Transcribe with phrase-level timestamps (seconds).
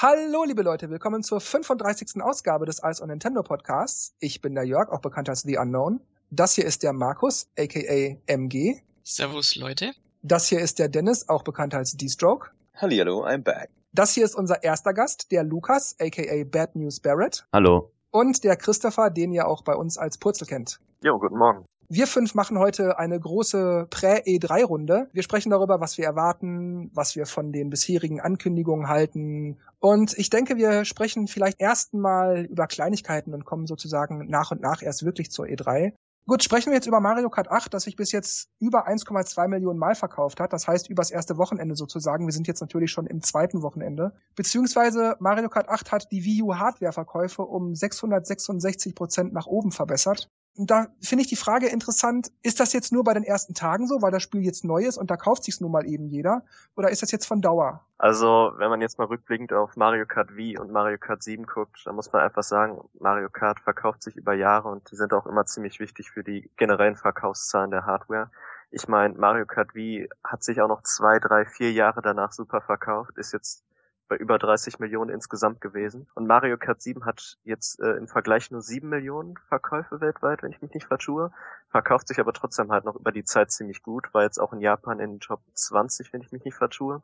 [0.00, 2.22] Hallo, liebe Leute, willkommen zur 35.
[2.22, 4.14] Ausgabe des Ice on Nintendo Podcasts.
[4.20, 5.98] Ich bin der Jörg, auch bekannt als The Unknown.
[6.30, 8.76] Das hier ist der Markus, aka MG.
[9.02, 9.90] Servus, Leute.
[10.22, 12.50] Das hier ist der Dennis, auch bekannt als D-Stroke.
[12.76, 13.70] Hallihallo, I'm back.
[13.92, 17.44] Das hier ist unser erster Gast, der Lukas, aka Bad News Barrett.
[17.52, 17.90] Hallo.
[18.12, 20.78] Und der Christopher, den ihr auch bei uns als Purzel kennt.
[21.02, 21.64] Jo, guten Morgen.
[21.90, 25.08] Wir fünf machen heute eine große Prä-E3-Runde.
[25.14, 29.56] Wir sprechen darüber, was wir erwarten, was wir von den bisherigen Ankündigungen halten.
[29.78, 34.82] Und ich denke, wir sprechen vielleicht erstmal über Kleinigkeiten und kommen sozusagen nach und nach
[34.82, 35.94] erst wirklich zur E3.
[36.26, 39.78] Gut, sprechen wir jetzt über Mario Kart 8, das sich bis jetzt über 1,2 Millionen
[39.78, 40.52] Mal verkauft hat.
[40.52, 42.26] Das heißt, übers erste Wochenende sozusagen.
[42.26, 44.12] Wir sind jetzt natürlich schon im zweiten Wochenende.
[44.36, 50.28] Beziehungsweise Mario Kart 8 hat die Wii U Hardware-Verkäufe um 666 Prozent nach oben verbessert.
[50.60, 54.02] Da finde ich die Frage interessant, ist das jetzt nur bei den ersten Tagen so,
[54.02, 56.42] weil das Spiel jetzt neu ist und da kauft sich's nun mal eben jeder?
[56.76, 57.84] Oder ist das jetzt von Dauer?
[57.96, 61.80] Also, wenn man jetzt mal rückblickend auf Mario Kart Wii und Mario Kart 7 guckt,
[61.84, 65.26] dann muss man einfach sagen, Mario Kart verkauft sich über Jahre und die sind auch
[65.26, 68.28] immer ziemlich wichtig für die generellen Verkaufszahlen der Hardware.
[68.72, 72.60] Ich meine, Mario Kart Wii hat sich auch noch zwei, drei, vier Jahre danach super
[72.60, 73.64] verkauft, ist jetzt
[74.08, 76.06] bei über 30 Millionen insgesamt gewesen.
[76.14, 80.52] Und Mario Kart 7 hat jetzt äh, im Vergleich nur 7 Millionen Verkäufe weltweit, wenn
[80.52, 81.30] ich mich nicht vertue.
[81.70, 84.60] Verkauft sich aber trotzdem halt noch über die Zeit ziemlich gut, war jetzt auch in
[84.60, 87.02] Japan in den Top 20, wenn ich mich nicht vertue.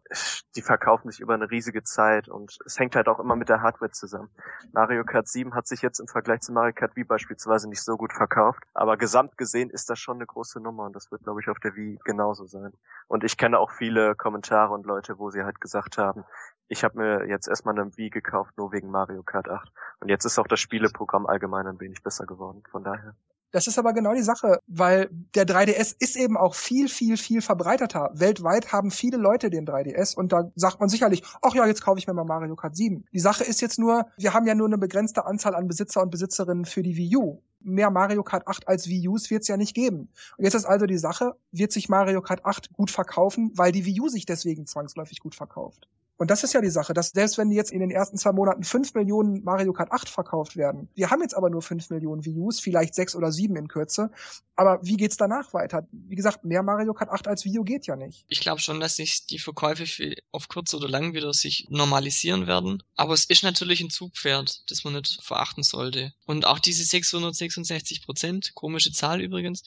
[0.56, 3.60] Die verkaufen sich über eine riesige Zeit und es hängt halt auch immer mit der
[3.60, 4.30] Hardware zusammen.
[4.72, 7.96] Mario Kart 7 hat sich jetzt im Vergleich zu Mario Kart Wii beispielsweise nicht so
[7.96, 11.40] gut verkauft, aber gesamt gesehen ist das schon eine große Nummer und das wird, glaube
[11.40, 12.72] ich, auf der Wii genauso sein.
[13.06, 16.24] Und ich kenne auch viele Kommentare und Leute, wo sie halt gesagt haben,
[16.68, 19.70] ich habe mir jetzt erstmal eine Wii gekauft, nur wegen Mario Kart 8.
[20.00, 23.14] Und jetzt ist auch das Spieleprogramm allgemein ein wenig besser geworden, von daher.
[23.54, 27.40] Das ist aber genau die Sache, weil der 3DS ist eben auch viel, viel, viel
[27.40, 28.10] verbreiteter.
[28.12, 32.00] Weltweit haben viele Leute den 3DS und da sagt man sicherlich, ach ja, jetzt kaufe
[32.00, 33.04] ich mir mal Mario Kart 7.
[33.12, 36.10] Die Sache ist jetzt nur, wir haben ja nur eine begrenzte Anzahl an Besitzer und
[36.10, 37.42] Besitzerinnen für die Wii U.
[37.60, 40.08] Mehr Mario Kart 8 als Wii Us wird es ja nicht geben.
[40.36, 43.84] Und jetzt ist also die Sache, wird sich Mario Kart 8 gut verkaufen, weil die
[43.84, 45.86] Wii U sich deswegen zwangsläufig gut verkauft.
[46.16, 48.62] Und das ist ja die Sache, dass selbst wenn jetzt in den ersten zwei Monaten
[48.62, 52.60] fünf Millionen Mario Kart 8 verkauft werden, wir haben jetzt aber nur fünf Millionen Us,
[52.60, 54.10] vielleicht sechs oder sieben in Kürze.
[54.56, 55.88] Aber wie geht's danach weiter?
[55.90, 58.24] Wie gesagt, mehr Mario Kart 8 als Wii geht ja nicht.
[58.28, 59.84] Ich glaube schon, dass sich die Verkäufe
[60.30, 62.82] auf kurz oder lang wieder sich normalisieren werden.
[62.94, 66.12] Aber es ist natürlich ein Zugpferd, das man nicht verachten sollte.
[66.26, 69.64] Und auch diese 666 Prozent, komische Zahl übrigens,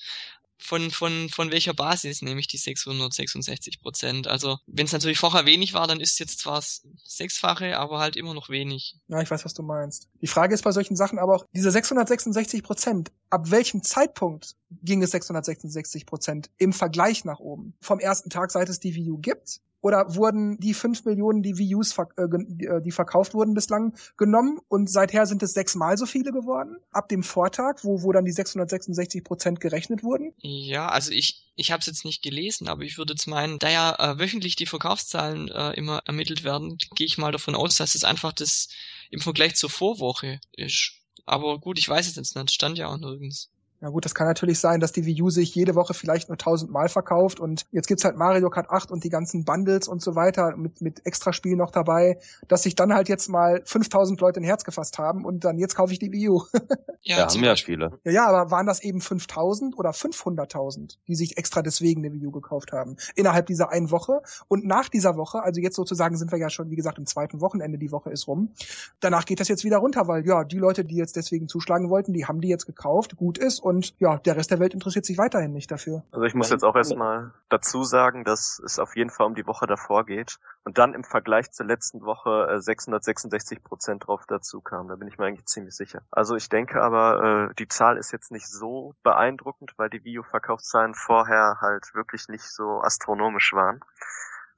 [0.57, 4.27] von, von, von welcher Basis nehme ich die 666 Prozent?
[4.27, 6.63] Also, wenn es natürlich vorher wenig war, dann ist es jetzt zwar
[7.03, 8.95] sechsfache, aber halt immer noch wenig.
[9.07, 10.09] Ja, ich weiß, was du meinst.
[10.21, 15.03] Die Frage ist bei solchen Sachen aber auch, diese 666 Prozent, ab welchem Zeitpunkt ging
[15.03, 17.73] es 666 Prozent im Vergleich nach oben?
[17.81, 19.61] Vom ersten Tag, seit es die U gibt?
[19.81, 24.59] Oder wurden die fünf Millionen, die Wii U's, äh, äh, die verkauft wurden bislang, genommen
[24.67, 26.77] und seither sind es sechsmal so viele geworden?
[26.91, 30.33] Ab dem Vortag, wo, wo dann die 666 Prozent gerechnet wurden?
[30.37, 33.69] Ja, also ich, ich habe es jetzt nicht gelesen, aber ich würde jetzt meinen, da
[33.69, 37.95] ja äh, wöchentlich die Verkaufszahlen äh, immer ermittelt werden, gehe ich mal davon aus, dass
[37.95, 38.69] es einfach das
[39.11, 40.93] im Vergleich zur Vorwoche ist.
[41.25, 43.51] Aber gut, ich weiß es jetzt nicht, stand ja auch nirgends.
[43.79, 46.37] Ja gut, das kann natürlich sein, dass die Wii U sich jede Woche vielleicht nur
[46.37, 50.15] tausendmal verkauft und jetzt gibt's halt Mario Kart 8 und die ganzen Bundles und so
[50.15, 52.17] weiter mit, mit Extraspielen noch dabei,
[52.47, 55.75] dass sich dann halt jetzt mal 5000 Leute ein Herz gefasst haben und dann jetzt
[55.75, 56.43] kaufe ich die Wii U.
[57.03, 57.99] ja, ja haben ja viele.
[58.03, 62.25] Ja, ja, aber waren das eben 5000 oder 500.000, die sich extra deswegen eine Wii
[62.25, 62.97] U gekauft haben?
[63.13, 66.71] Innerhalb dieser einen Woche und nach dieser Woche, also jetzt sozusagen sind wir ja schon,
[66.71, 68.53] wie gesagt, im zweiten Wochenende, die Woche ist rum.
[69.01, 72.13] Danach geht das jetzt wieder runter, weil ja, die Leute, die jetzt deswegen zuschlagen wollten,
[72.13, 75.17] die haben die jetzt gekauft, gut ist und ja, der Rest der Welt interessiert sich
[75.17, 76.03] weiterhin nicht dafür.
[76.11, 79.45] Also ich muss jetzt auch erstmal dazu sagen, dass es auf jeden Fall um die
[79.45, 84.61] Woche davor geht und dann im Vergleich zur letzten Woche 666 äh, Prozent drauf dazu
[84.61, 84.87] kam.
[84.87, 86.01] Da bin ich mir eigentlich ziemlich sicher.
[86.11, 90.93] Also ich denke aber, äh, die Zahl ist jetzt nicht so beeindruckend, weil die Videoverkaufszahlen
[90.95, 93.81] vorher halt wirklich nicht so astronomisch waren.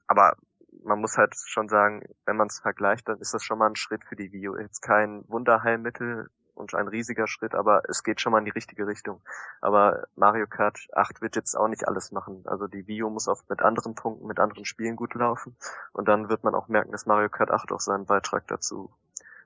[0.06, 0.36] Aber
[0.84, 3.76] man muss halt schon sagen, wenn man es vergleicht, dann ist das schon mal ein
[3.76, 4.56] Schritt für die Video.
[4.56, 6.28] Jetzt kein Wunderheilmittel,
[6.60, 9.20] und ein riesiger Schritt, aber es geht schon mal in die richtige Richtung.
[9.60, 12.42] Aber Mario Kart 8 wird jetzt auch nicht alles machen.
[12.46, 15.56] Also die Wii U muss oft mit anderen Punkten, mit anderen Spielen gut laufen
[15.92, 18.90] und dann wird man auch merken, dass Mario Kart 8 auch seinen Beitrag dazu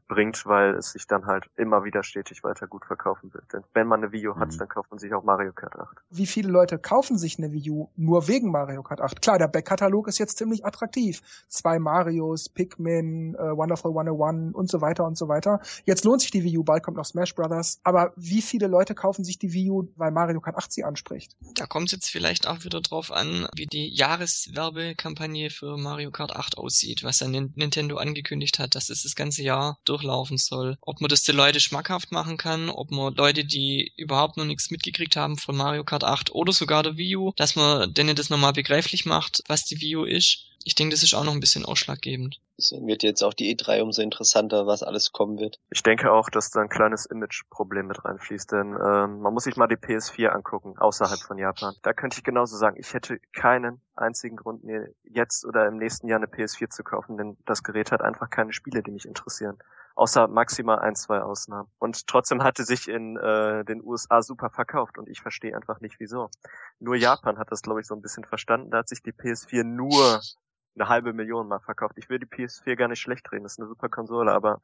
[0.08, 3.52] bringt, weil es sich dann halt immer wieder stetig weiter gut verkaufen wird.
[3.52, 4.58] Denn wenn man eine Wii U hat, mhm.
[4.58, 5.96] dann kauft man sich auch Mario Kart 8.
[6.10, 9.22] Wie viele Leute kaufen sich eine Wii U nur wegen Mario Kart 8?
[9.22, 11.22] Klar, der Backkatalog ist jetzt ziemlich attraktiv.
[11.48, 15.60] Zwei Marios, Pikmin, uh, Wonderful 101 und so weiter und so weiter.
[15.84, 17.80] Jetzt lohnt sich die Wii U, bald kommt noch Smash Brothers.
[17.82, 21.36] Aber wie viele Leute kaufen sich die Wii U, weil Mario Kart 8 sie anspricht?
[21.54, 26.36] Da kommt es jetzt vielleicht auch wieder drauf an, wie die Jahreswerbekampagne für Mario Kart
[26.36, 30.76] 8 aussieht, was ja Nintendo angekündigt hat, dass es das ganze Jahr durchlaufen soll.
[30.80, 34.70] Ob man das den Leuten schmackhaft machen kann, ob man Leute, die überhaupt noch nichts
[34.70, 38.30] mitgekriegt haben von Mario Kart 8 oder sogar der Wii U, dass man denen das
[38.30, 41.40] nochmal begreiflich macht, was die Wii U ist ich denke, das ist auch noch ein
[41.40, 42.40] bisschen ausschlaggebend.
[42.58, 45.58] Deswegen wird jetzt auch die E3 umso interessanter, was alles kommen wird.
[45.70, 49.56] Ich denke auch, dass da ein kleines Image-Problem mit reinfließt, denn ähm, man muss sich
[49.56, 51.74] mal die PS4 angucken, außerhalb von Japan.
[51.82, 56.08] Da könnte ich genauso sagen, ich hätte keinen einzigen Grund, mir jetzt oder im nächsten
[56.08, 59.58] Jahr eine PS4 zu kaufen, denn das Gerät hat einfach keine Spiele, die mich interessieren
[59.96, 61.68] außer maximal ein, zwei Ausnahmen.
[61.78, 66.00] Und trotzdem hatte sich in äh, den USA super verkauft und ich verstehe einfach nicht
[66.00, 66.30] wieso.
[66.80, 68.70] Nur Japan hat das, glaube ich, so ein bisschen verstanden.
[68.70, 70.20] Da hat sich die PS4 nur
[70.76, 71.94] eine halbe Million mal verkauft.
[71.98, 74.60] Ich will die PS4 gar nicht schlecht reden, das ist eine super Konsole, aber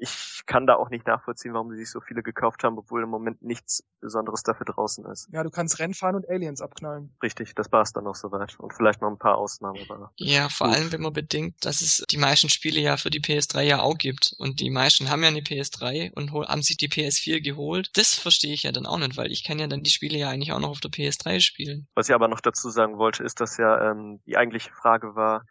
[0.00, 3.10] ich kann da auch nicht nachvollziehen, warum sie sich so viele gekauft haben, obwohl im
[3.10, 5.28] Moment nichts Besonderes dafür draußen ist.
[5.30, 7.14] Ja, du kannst Rennen fahren und Aliens abknallen.
[7.22, 8.58] Richtig, das war's dann noch soweit.
[8.58, 9.78] Und vielleicht noch ein paar Ausnahmen.
[9.88, 10.76] Aber ja, vor gut.
[10.76, 13.98] allem, wenn man bedenkt, dass es die meisten Spiele ja für die PS3 ja auch
[13.98, 14.34] gibt.
[14.38, 17.90] Und die meisten haben ja eine PS3 und haben sich die PS4 geholt.
[17.94, 20.30] Das verstehe ich ja dann auch nicht, weil ich kann ja dann die Spiele ja
[20.30, 21.88] eigentlich auch noch auf der PS3 spielen.
[21.94, 25.44] Was ich aber noch dazu sagen wollte, ist, dass ja ähm, die eigentliche Frage war,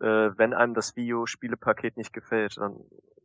[0.00, 2.76] äh, wenn einem das Videospielepaket nicht gefällt, dann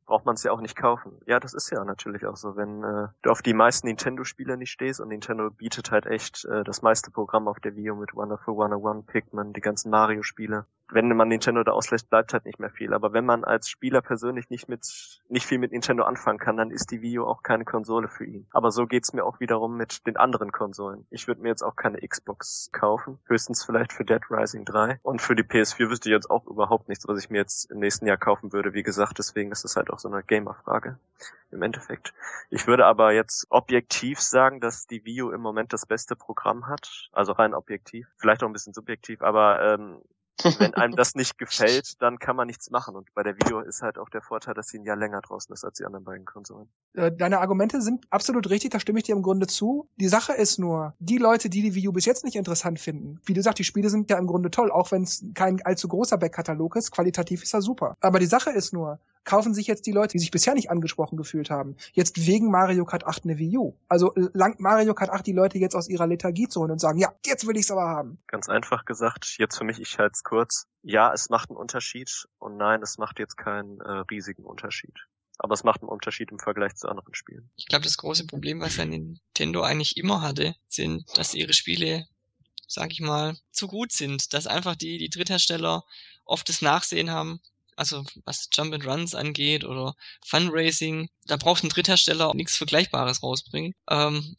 [0.05, 1.19] braucht man es ja auch nicht kaufen.
[1.25, 2.55] Ja, das ist ja natürlich auch so.
[2.55, 6.63] Wenn äh, du auf die meisten Nintendo-Spiele nicht stehst und Nintendo bietet halt echt äh,
[6.63, 10.65] das meiste Programm auf der Wii U mit Wonderful 101, Pikmin, die ganzen Mario-Spiele.
[10.89, 12.93] Wenn man Nintendo da auslässt, bleibt halt nicht mehr viel.
[12.93, 16.71] Aber wenn man als Spieler persönlich nicht mit nicht viel mit Nintendo anfangen kann, dann
[16.71, 18.47] ist die Wii U auch keine Konsole für ihn.
[18.51, 21.07] Aber so geht's mir auch wiederum mit den anderen Konsolen.
[21.09, 24.99] Ich würde mir jetzt auch keine Xbox kaufen, höchstens vielleicht für Dead Rising 3.
[25.01, 27.79] Und für die PS4 wüsste ich jetzt auch überhaupt nichts, was ich mir jetzt im
[27.79, 28.73] nächsten Jahr kaufen würde.
[28.73, 30.99] Wie gesagt, deswegen ist es halt auch so eine Gamer-Frage
[31.51, 32.13] im Endeffekt.
[32.49, 36.67] Ich würde aber jetzt objektiv sagen, dass die Wii U im Moment das beste Programm
[36.67, 37.09] hat.
[37.11, 38.07] Also rein objektiv.
[38.17, 40.01] Vielleicht auch ein bisschen subjektiv, aber ähm,
[40.43, 42.95] wenn einem das nicht gefällt, dann kann man nichts machen.
[42.95, 45.53] Und bei der Video ist halt auch der Vorteil, dass sie ein Jahr länger draußen
[45.53, 46.67] ist als die anderen beiden Konsolen.
[46.93, 49.87] Äh, deine Argumente sind absolut richtig, da stimme ich dir im Grunde zu.
[49.97, 53.33] Die Sache ist nur, die Leute, die die Video bis jetzt nicht interessant finden, wie
[53.33, 56.17] du sagst, die Spiele sind ja im Grunde toll, auch wenn es kein allzu großer
[56.17, 57.95] Backkatalog ist, qualitativ ist er super.
[58.01, 61.17] Aber die Sache ist nur, kaufen sich jetzt die Leute, die sich bisher nicht angesprochen
[61.17, 63.77] gefühlt haben, jetzt wegen Mario Kart 8 eine Wii U.
[63.87, 66.99] Also langt Mario Kart 8 die Leute jetzt aus ihrer Lethargie zu holen und sagen,
[66.99, 68.19] ja, jetzt will ich's aber haben.
[68.27, 70.67] Ganz einfach gesagt, jetzt für mich, ich halte es kurz.
[70.81, 74.93] Ja, es macht einen Unterschied und nein, es macht jetzt keinen äh, riesigen Unterschied.
[75.39, 77.49] Aber es macht einen Unterschied im Vergleich zu anderen Spielen.
[77.55, 82.05] Ich glaube, das große Problem, was ja Nintendo eigentlich immer hatte, sind, dass ihre Spiele,
[82.67, 84.33] sag ich mal, zu gut sind.
[84.33, 85.83] Dass einfach die, die Dritthersteller
[86.25, 87.41] oft das Nachsehen haben
[87.75, 93.73] also was Jump and Runs angeht oder Fundraising, da braucht ein Dritthersteller nichts Vergleichbares rausbringen.
[93.89, 94.35] Ähm,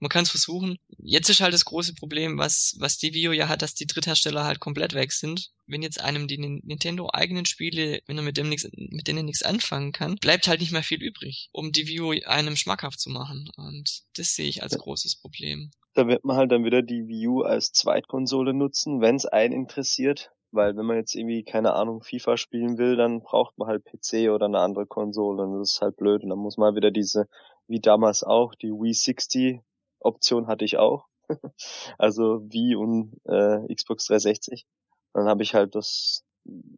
[0.00, 0.78] man kann es versuchen.
[0.98, 4.44] Jetzt ist halt das große Problem, was, was die Vio ja hat, dass die Dritthersteller
[4.44, 5.50] halt komplett weg sind.
[5.66, 9.42] Wenn jetzt einem die Nintendo eigenen Spiele, wenn er mit dem nix, mit denen nichts
[9.42, 13.50] anfangen kann, bleibt halt nicht mehr viel übrig, um die Vio einem schmackhaft zu machen.
[13.56, 14.78] Und das sehe ich als ja.
[14.78, 15.70] großes Problem.
[15.94, 19.52] Da wird man halt dann wieder die Wii U als Zweitkonsole nutzen, wenn es einen
[19.52, 20.30] interessiert.
[20.50, 24.30] Weil wenn man jetzt irgendwie, keine Ahnung, FIFA spielen will, dann braucht man halt PC
[24.30, 26.22] oder eine andere Konsole und das ist halt blöd.
[26.22, 27.28] Und dann muss man wieder diese,
[27.66, 29.60] wie damals auch, die Wii 60
[30.00, 31.06] Option hatte ich auch.
[31.98, 34.66] also Wii und äh, Xbox 360.
[35.12, 36.24] dann habe ich halt das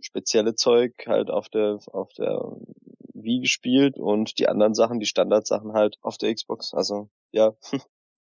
[0.00, 2.56] spezielle Zeug halt auf der auf der
[3.14, 6.74] Wii gespielt und die anderen Sachen, die Standardsachen halt auf der Xbox.
[6.74, 7.54] Also ja,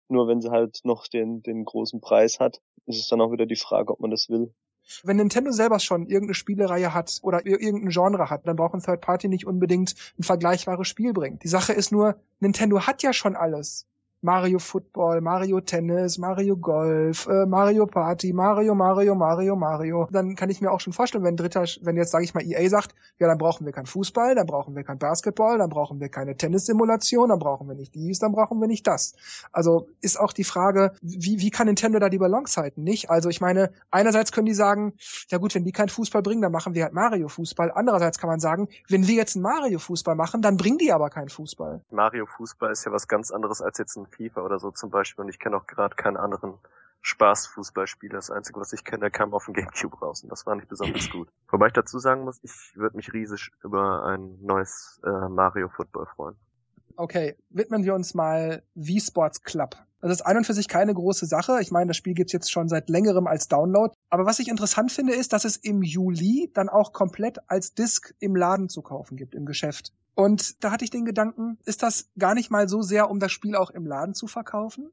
[0.08, 3.46] nur wenn sie halt noch den den großen Preis hat, ist es dann auch wieder
[3.46, 4.54] die Frage, ob man das will.
[5.02, 9.00] Wenn Nintendo selber schon irgendeine Spielereihe hat oder irgendein Genre hat, dann braucht ein Third
[9.00, 11.38] Party nicht unbedingt ein vergleichbares Spiel bringen.
[11.40, 13.86] Die Sache ist nur, Nintendo hat ja schon alles.
[14.22, 20.08] Mario Football, Mario Tennis, Mario Golf, äh, Mario Party, Mario, Mario, Mario, Mario.
[20.10, 22.68] Dann kann ich mir auch schon vorstellen, wenn dritter, wenn jetzt sage ich mal EA
[22.68, 26.08] sagt, ja, dann brauchen wir kein Fußball, dann brauchen wir kein Basketball, dann brauchen wir
[26.08, 29.14] keine Tennissimulation, dann brauchen wir nicht dies, dann brauchen wir nicht das.
[29.52, 33.10] Also ist auch die Frage, wie, wie kann Nintendo da die Balance halten, nicht?
[33.10, 34.94] Also ich meine, einerseits können die sagen,
[35.30, 37.70] ja gut, wenn die keinen Fußball bringen, dann machen wir halt Mario Fußball.
[37.70, 41.10] Andererseits kann man sagen, wenn wir jetzt einen Mario Fußball machen, dann bringen die aber
[41.10, 41.82] keinen Fußball.
[41.90, 45.24] Mario Fußball ist ja was ganz anderes als jetzt ein FIFA oder so zum Beispiel
[45.24, 46.58] und ich kenne auch gerade keinen anderen
[47.02, 48.10] Spaß-Fußballspiel.
[48.10, 50.68] Das Einzige, was ich kenne, der kam auf dem Gamecube raus und das war nicht
[50.68, 51.28] besonders gut.
[51.48, 56.06] Wobei ich dazu sagen muss, ich würde mich riesig über ein neues äh, Mario Football
[56.06, 56.36] freuen.
[56.96, 59.76] Okay, widmen wir uns mal Wii Sports Club.
[60.00, 61.58] Das ist ein und für sich keine große Sache.
[61.60, 63.94] Ich meine, das Spiel gibt's jetzt schon seit längerem als Download.
[64.08, 68.14] Aber was ich interessant finde, ist, dass es im Juli dann auch komplett als Disc
[68.18, 69.92] im Laden zu kaufen gibt, im Geschäft.
[70.14, 73.32] Und da hatte ich den Gedanken, ist das gar nicht mal so sehr, um das
[73.32, 74.90] Spiel auch im Laden zu verkaufen,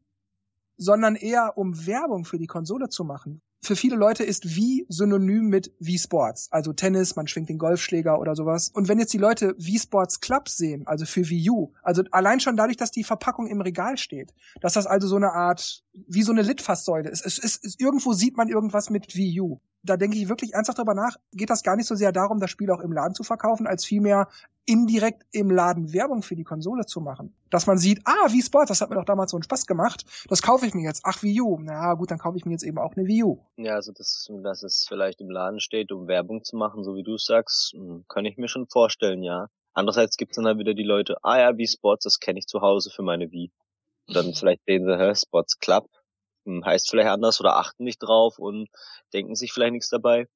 [0.75, 5.47] sondern eher um Werbung für die Konsole zu machen für viele Leute ist Wii synonym
[5.47, 6.49] mit Wii Sports.
[6.51, 8.69] Also Tennis, man schwingt den Golfschläger oder sowas.
[8.73, 12.39] Und wenn jetzt die Leute Wii Sports Club sehen, also für Wii U, also allein
[12.39, 16.23] schon dadurch, dass die Verpackung im Regal steht, dass das also so eine Art, wie
[16.23, 17.25] so eine Litfaßsäule ist.
[17.25, 20.79] Es ist, es, irgendwo sieht man irgendwas mit Wii U da denke ich wirklich ernsthaft
[20.79, 23.23] darüber nach, geht das gar nicht so sehr darum, das Spiel auch im Laden zu
[23.23, 24.29] verkaufen, als vielmehr
[24.65, 27.35] indirekt im Laden Werbung für die Konsole zu machen.
[27.49, 30.05] Dass man sieht, ah, Wii Sports, das hat mir doch damals so einen Spaß gemacht,
[30.29, 31.01] das kaufe ich mir jetzt.
[31.03, 31.59] Ach, Wii U.
[31.59, 33.39] Na gut, dann kaufe ich mir jetzt eben auch eine Wii U.
[33.57, 37.03] Ja, also das, dass es vielleicht im Laden steht, um Werbung zu machen, so wie
[37.03, 39.47] du sagst, hm, kann ich mir schon vorstellen, ja.
[39.73, 42.47] Andererseits gibt es dann halt wieder die Leute, ah ja, Wii Sports, das kenne ich
[42.47, 43.51] zu Hause für meine Wii.
[44.07, 45.87] Und dann vielleicht sehen sie, hä, Sports Club,
[46.45, 48.69] hm, heißt vielleicht anders oder achten nicht drauf und
[49.13, 50.27] denken sich vielleicht nichts dabei.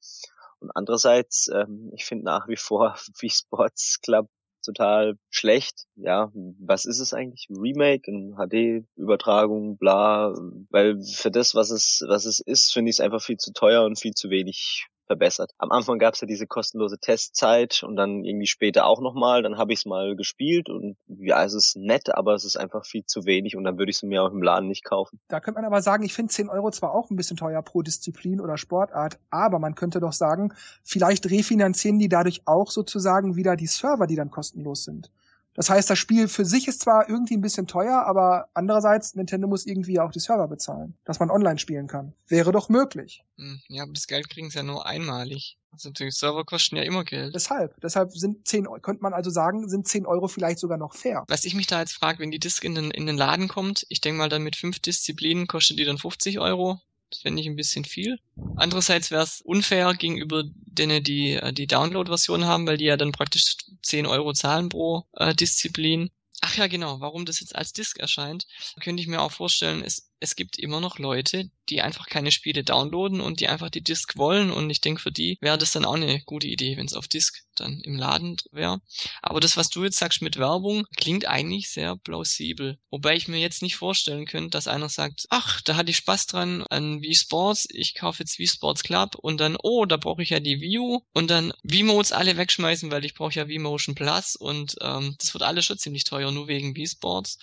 [0.60, 4.30] Und andererseits, ähm, ich finde nach wie vor wie Sports Club
[4.64, 5.86] total schlecht.
[5.96, 7.48] Ja, was ist es eigentlich?
[7.50, 10.34] Remake, HD-Übertragung, bla.
[10.70, 13.86] Weil für das, was es, was es ist, finde ich es einfach viel zu teuer
[13.86, 15.52] und viel zu wenig verbessert.
[15.58, 19.42] Am Anfang gab es ja diese kostenlose Testzeit und dann irgendwie später auch nochmal.
[19.42, 22.86] Dann habe ich es mal gespielt und ja, es ist nett, aber es ist einfach
[22.86, 25.20] viel zu wenig und dann würde ich es mir auch im Laden nicht kaufen.
[25.28, 27.82] Da könnte man aber sagen, ich finde 10 Euro zwar auch ein bisschen teuer pro
[27.82, 33.56] Disziplin oder Sportart, aber man könnte doch sagen, vielleicht refinanzieren die dadurch auch sozusagen wieder
[33.56, 35.10] die Server, die dann kostenlos sind.
[35.58, 39.48] Das heißt, das Spiel für sich ist zwar irgendwie ein bisschen teuer, aber andererseits, Nintendo
[39.48, 42.14] muss irgendwie auch die Server bezahlen, dass man online spielen kann.
[42.28, 43.24] Wäre doch möglich.
[43.38, 45.58] Hm, ja, aber das Geld kriegen sie ja nur einmalig.
[45.72, 47.34] Also natürlich, Server kosten ja immer Geld.
[47.34, 51.24] Deshalb, deshalb sind 10, könnte man also sagen, sind 10 Euro vielleicht sogar noch fair.
[51.28, 53.84] Was ich mich da jetzt frage, wenn die Disc in den, in den Laden kommt,
[53.90, 56.80] ich denke mal dann mit fünf Disziplinen kostet die dann 50 Euro.
[57.10, 58.20] Das fände ich ein bisschen viel.
[58.56, 63.12] Andererseits wäre es unfair gegenüber denen, die äh, die Download-Version haben, weil die ja dann
[63.12, 66.10] praktisch 10 Euro zahlen pro äh, Disziplin.
[66.42, 68.46] Ach ja, genau, warum das jetzt als Disc erscheint,
[68.82, 72.64] könnte ich mir auch vorstellen, es, es gibt immer noch Leute, die einfach keine Spiele
[72.64, 75.86] downloaden und die einfach die Disc wollen und ich denke, für die wäre das dann
[75.86, 78.82] auch eine gute Idee, wenn es auf Disc dann im Laden wäre.
[79.22, 82.80] Aber das, was du jetzt sagst mit Werbung, klingt eigentlich sehr plausibel.
[82.90, 86.28] Wobei ich mir jetzt nicht vorstellen könnte, dass einer sagt, ach, da hatte ich Spaß
[86.28, 90.24] dran an Wii Sports, ich kaufe jetzt Wii Sports Club und dann, oh, da brauche
[90.24, 93.60] ich ja die Wii und dann Wii Modes alle wegschmeißen, weil ich brauche ja Wii
[93.60, 97.40] Motion Plus und ähm, das wird alles schon ziemlich teuer, nur wegen Wii Sports.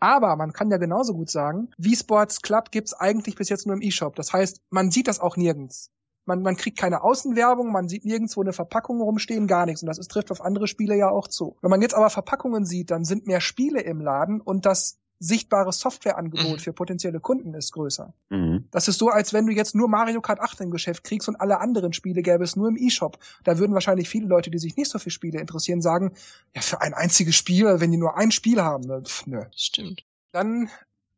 [0.00, 3.76] Aber man kann ja genauso gut sagen, Wii Sports Club gibt's eigentlich bis jetzt nur
[3.76, 4.14] im eShop.
[4.14, 5.90] Das heißt, man sieht das auch nirgends.
[6.24, 9.82] Man, man kriegt keine Außenwerbung, man sieht nirgendwo eine Verpackung rumstehen, gar nichts.
[9.82, 11.56] Und das ist, trifft auf andere Spiele ja auch zu.
[11.62, 15.72] Wenn man jetzt aber Verpackungen sieht, dann sind mehr Spiele im Laden und das sichtbare
[15.72, 16.58] Softwareangebot mhm.
[16.58, 18.12] für potenzielle Kunden ist größer.
[18.30, 18.68] Mhm.
[18.70, 21.36] Das ist so, als wenn du jetzt nur Mario Kart 8 im Geschäft kriegst und
[21.36, 23.18] alle anderen Spiele gäbe es nur im eShop.
[23.44, 26.12] Da würden wahrscheinlich viele Leute, die sich nicht so für Spiele interessieren, sagen,
[26.54, 29.42] ja, für ein einziges Spiel, wenn die nur ein Spiel haben, ne, pf, nö.
[29.56, 30.04] Stimmt.
[30.32, 30.68] Dann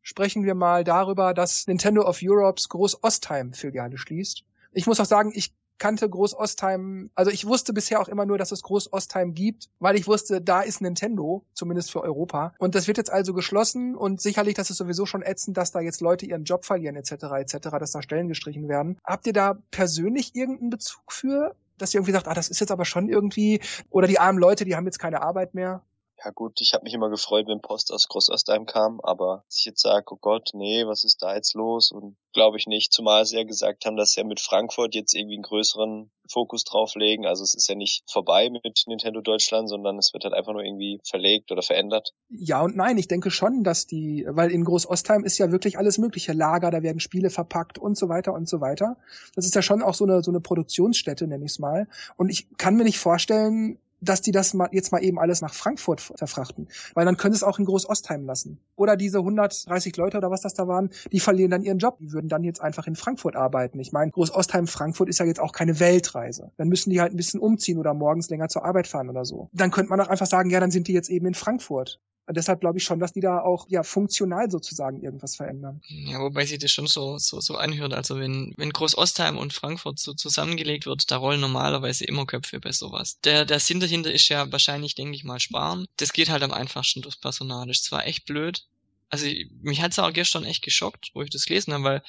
[0.02, 4.44] sprechen wir mal darüber, dass Nintendo of Europes Groß-Ostheim-Filiale schließt.
[4.72, 8.52] Ich muss auch sagen, ich kannte Groß-Ostheim, also ich wusste bisher auch immer nur, dass
[8.52, 12.52] es Groß-Ostheim gibt, weil ich wusste, da ist Nintendo, zumindest für Europa.
[12.58, 15.80] Und das wird jetzt also geschlossen und sicherlich, das ist sowieso schon ätzend, dass da
[15.80, 17.12] jetzt Leute ihren Job verlieren etc.
[17.38, 18.98] etc., dass da Stellen gestrichen werden.
[19.04, 21.56] Habt ihr da persönlich irgendeinen Bezug für?
[21.78, 24.66] Dass ihr irgendwie sagt, ah, das ist jetzt aber schon irgendwie, oder die armen Leute,
[24.66, 25.82] die haben jetzt keine Arbeit mehr?
[26.22, 29.80] Ja gut, ich habe mich immer gefreut, wenn Post aus Großostheim kam, aber ich jetzt
[29.80, 31.92] sage, oh Gott, nee, was ist da jetzt los?
[31.92, 35.14] Und glaube ich nicht, zumal sie ja gesagt haben, dass sie ja mit Frankfurt jetzt
[35.14, 37.26] irgendwie einen größeren Fokus drauflegen.
[37.26, 40.62] Also es ist ja nicht vorbei mit Nintendo Deutschland, sondern es wird halt einfach nur
[40.62, 42.12] irgendwie verlegt oder verändert.
[42.28, 45.98] Ja und nein, ich denke schon, dass die, weil in Großostheim ist ja wirklich alles
[45.98, 48.96] mögliche Lager, da werden Spiele verpackt und so weiter und so weiter.
[49.34, 51.88] Das ist ja schon auch so eine, so eine Produktionsstätte, nenne ich es mal.
[52.16, 55.54] Und ich kann mir nicht vorstellen, dass die das mal, jetzt mal eben alles nach
[55.54, 56.68] Frankfurt verfrachten.
[56.94, 58.60] Weil dann können sie es auch in Groß-Ostheim lassen.
[58.76, 61.98] Oder diese 130 Leute oder was das da waren, die verlieren dann ihren Job.
[61.98, 63.78] Die würden dann jetzt einfach in Frankfurt arbeiten.
[63.80, 66.50] Ich meine, Groß-Ostheim, Frankfurt ist ja jetzt auch keine Weltreise.
[66.56, 69.48] Dann müssen die halt ein bisschen umziehen oder morgens länger zur Arbeit fahren oder so.
[69.52, 72.00] Dann könnte man auch einfach sagen, ja, dann sind die jetzt eben in Frankfurt.
[72.26, 75.82] Und deshalb glaube ich schon, dass die da auch ja funktional sozusagen irgendwas verändern.
[75.88, 77.92] Ja, wobei sich das schon so so so anhört.
[77.92, 82.72] Also wenn wenn Groß-Ostheim und Frankfurt so zusammengelegt wird, da rollen normalerweise immer Köpfe bei
[82.72, 83.18] sowas.
[83.20, 85.86] Der der Sinn dahinter ist ja wahrscheinlich, denke ich mal, sparen.
[85.96, 87.66] Das geht halt am einfachsten durchs Personal.
[87.66, 88.64] Das ist zwar echt blöd,
[89.10, 89.26] Also
[89.62, 92.02] mich hat's auch gestern echt geschockt, wo ich das gelesen habe, weil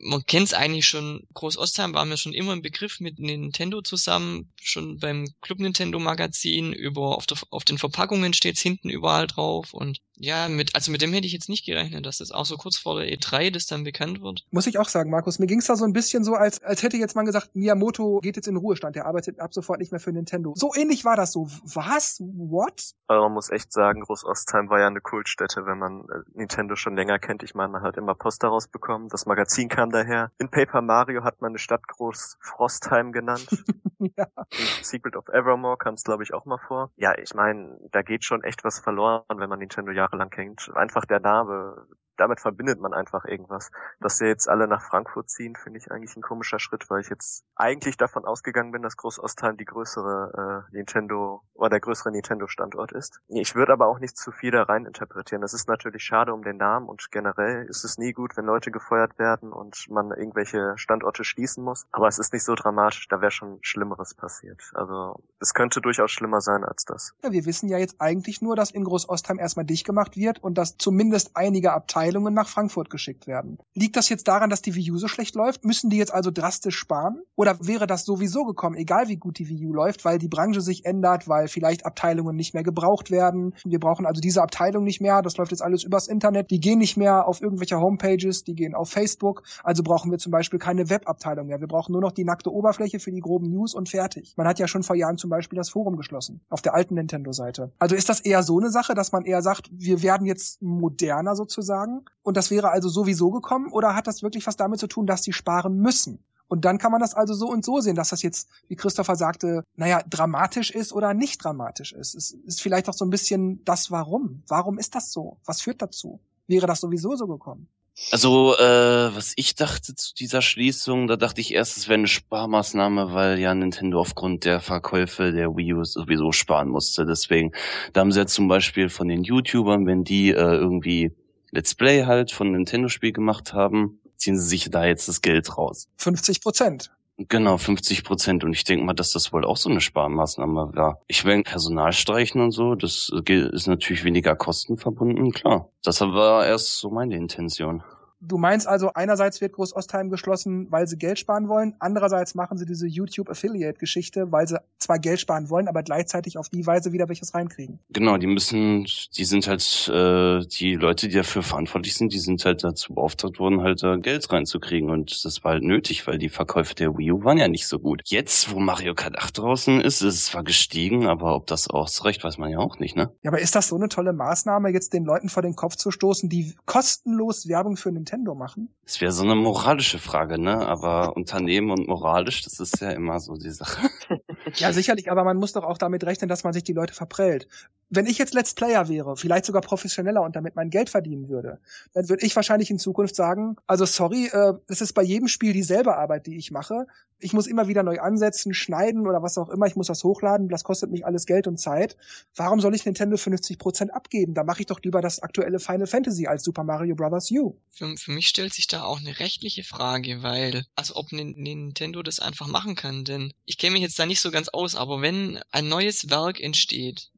[0.00, 3.82] man kennt es eigentlich schon, Groß Ostheim war mir schon immer ein Begriff mit Nintendo
[3.82, 9.26] zusammen, schon beim Club Nintendo Magazin, über auf, der, auf den Verpackungen steht's hinten überall
[9.26, 12.46] drauf und ja, mit, also mit dem hätte ich jetzt nicht gerechnet, dass das auch
[12.46, 14.46] so kurz vor der E3 das dann bekannt wird.
[14.50, 16.96] Muss ich auch sagen, Markus, mir ging's da so ein bisschen so, als, als hätte
[16.96, 20.12] jetzt man gesagt, Miyamoto geht jetzt in Ruhestand, der arbeitet ab sofort nicht mehr für
[20.12, 20.54] Nintendo.
[20.56, 21.48] So ähnlich war das so.
[21.64, 22.18] Was?
[22.20, 22.94] What?
[23.08, 26.76] Also man muss echt sagen, Groß Ostheim war ja eine Kultstätte, wenn man äh, Nintendo
[26.76, 27.42] schon länger kennt.
[27.42, 30.32] Ich meine, man hat immer Poster rausbekommen, das Magazin kam daher.
[30.38, 33.46] In Paper Mario hat man eine Stadt Groß Frostheim genannt.
[33.98, 34.26] ja.
[34.50, 36.90] In Secret of Evermore kam es, glaube ich, auch mal vor.
[36.96, 40.70] Ja, ich meine, da geht schon echt was verloren, wenn man Nintendo ja jahrelang hängt.
[40.74, 41.86] Einfach der Name,
[42.16, 43.70] damit verbindet man einfach irgendwas.
[44.00, 47.08] Dass wir jetzt alle nach Frankfurt ziehen, finde ich eigentlich ein komischer Schritt, weil ich
[47.08, 52.92] jetzt eigentlich davon ausgegangen bin, dass Großostheim die größere äh, Nintendo oder der größere Nintendo-Standort
[52.92, 53.20] ist.
[53.28, 55.42] Ich würde aber auch nicht zu viel da rein interpretieren.
[55.42, 58.70] Das ist natürlich schade um den Namen und generell ist es nie gut, wenn Leute
[58.70, 61.86] gefeuert werden und man irgendwelche Standorte schließen muss.
[61.92, 64.70] Aber es ist nicht so dramatisch, da wäre schon Schlimmeres passiert.
[64.74, 67.14] Also es könnte durchaus schlimmer sein als das.
[67.22, 70.56] Ja, wir wissen ja jetzt eigentlich nur, dass in Großostheim erstmal dicht gemacht wird und
[70.58, 73.58] dass zumindest einige Abteilungen Abteilungen nach Frankfurt geschickt werden.
[73.74, 75.64] Liegt das jetzt daran, dass die Wii U so schlecht läuft?
[75.64, 77.20] Müssen die jetzt also drastisch sparen?
[77.34, 80.60] Oder wäre das sowieso gekommen, egal wie gut die Wii U läuft, weil die Branche
[80.60, 83.54] sich ändert, weil vielleicht Abteilungen nicht mehr gebraucht werden?
[83.64, 85.20] Wir brauchen also diese Abteilung nicht mehr.
[85.20, 86.50] Das läuft jetzt alles übers Internet.
[86.52, 89.42] Die gehen nicht mehr auf irgendwelche Homepages, die gehen auf Facebook.
[89.64, 91.60] Also brauchen wir zum Beispiel keine Webabteilung mehr.
[91.60, 94.34] Wir brauchen nur noch die nackte Oberfläche für die groben News und fertig.
[94.36, 96.40] Man hat ja schon vor Jahren zum Beispiel das Forum geschlossen.
[96.50, 97.72] Auf der alten Nintendo-Seite.
[97.80, 101.34] Also ist das eher so eine Sache, dass man eher sagt, wir werden jetzt moderner
[101.34, 105.06] sozusagen und das wäre also sowieso gekommen oder hat das wirklich was damit zu tun,
[105.06, 106.24] dass sie sparen müssen?
[106.48, 109.16] Und dann kann man das also so und so sehen, dass das jetzt, wie Christopher
[109.16, 112.14] sagte, naja, dramatisch ist oder nicht dramatisch ist.
[112.14, 114.42] Es ist vielleicht auch so ein bisschen das Warum.
[114.46, 115.38] Warum ist das so?
[115.44, 116.20] Was führt dazu?
[116.46, 117.68] Wäre das sowieso so gekommen?
[118.12, 122.08] Also, äh, was ich dachte zu dieser Schließung, da dachte ich erst, es wäre eine
[122.08, 127.06] Sparmaßnahme, weil ja Nintendo aufgrund der Verkäufe der Wii U sowieso sparen musste.
[127.06, 127.52] Deswegen,
[127.94, 131.12] da haben sie ja zum Beispiel von den YouTubern, wenn die äh, irgendwie
[131.50, 135.88] Let's Play halt von Nintendo-Spiel gemacht haben, ziehen sie sich da jetzt das Geld raus.
[135.98, 136.90] 50 Prozent.
[137.18, 138.44] Genau, 50 Prozent.
[138.44, 141.00] Und ich denke mal, dass das wohl auch so eine Sparmaßnahme war.
[141.06, 145.70] Ich meine, Personal streichen und so, das ist natürlich weniger Kosten verbunden, klar.
[145.82, 147.82] Das war erst so meine Intention.
[148.28, 152.66] Du meinst also, einerseits wird Groß-Ostheim geschlossen, weil sie Geld sparen wollen, andererseits machen sie
[152.66, 157.34] diese YouTube-Affiliate-Geschichte, weil sie zwar Geld sparen wollen, aber gleichzeitig auf die Weise wieder welches
[157.34, 157.78] reinkriegen.
[157.90, 162.44] Genau, die müssen, die sind halt, äh, die Leute, die dafür verantwortlich sind, die sind
[162.44, 166.28] halt dazu beauftragt worden, halt da Geld reinzukriegen und das war halt nötig, weil die
[166.28, 168.02] Verkäufe der Wii U waren ja nicht so gut.
[168.06, 172.24] Jetzt, wo Mario Kart 8 draußen ist, ist es zwar gestiegen, aber ob das ausreicht,
[172.24, 173.12] weiß man ja auch nicht, ne?
[173.22, 175.92] Ja, aber ist das so eine tolle Maßnahme, jetzt den Leuten vor den Kopf zu
[175.92, 178.75] stoßen, die kostenlos Werbung für Nintendo Nintendo machen?
[178.88, 180.64] Es wäre so eine moralische Frage, ne?
[180.64, 183.90] Aber Unternehmen und moralisch, das ist ja immer so die Sache.
[184.54, 187.48] ja, sicherlich, aber man muss doch auch damit rechnen, dass man sich die Leute verprellt.
[187.90, 191.58] Wenn ich jetzt Let's Player wäre, vielleicht sogar professioneller und damit mein Geld verdienen würde,
[191.94, 195.52] dann würde ich wahrscheinlich in Zukunft sagen, also sorry, äh, es ist bei jedem Spiel
[195.52, 196.86] dieselbe Arbeit, die ich mache.
[197.18, 199.66] Ich muss immer wieder neu ansetzen, schneiden oder was auch immer.
[199.66, 200.48] Ich muss das hochladen.
[200.48, 201.96] Das kostet mich alles Geld und Zeit.
[202.34, 204.34] Warum soll ich Nintendo 50 Prozent abgeben?
[204.34, 207.30] Da mache ich doch lieber das aktuelle Final Fantasy als Super Mario Bros.
[207.30, 207.56] U.
[207.70, 212.20] Für, für mich stellt sich da auch eine rechtliche Frage, weil, also ob Nintendo das
[212.20, 215.40] einfach machen kann, denn ich kenne mich jetzt da nicht so ganz aus, aber wenn
[215.50, 217.10] ein neues Werk entsteht,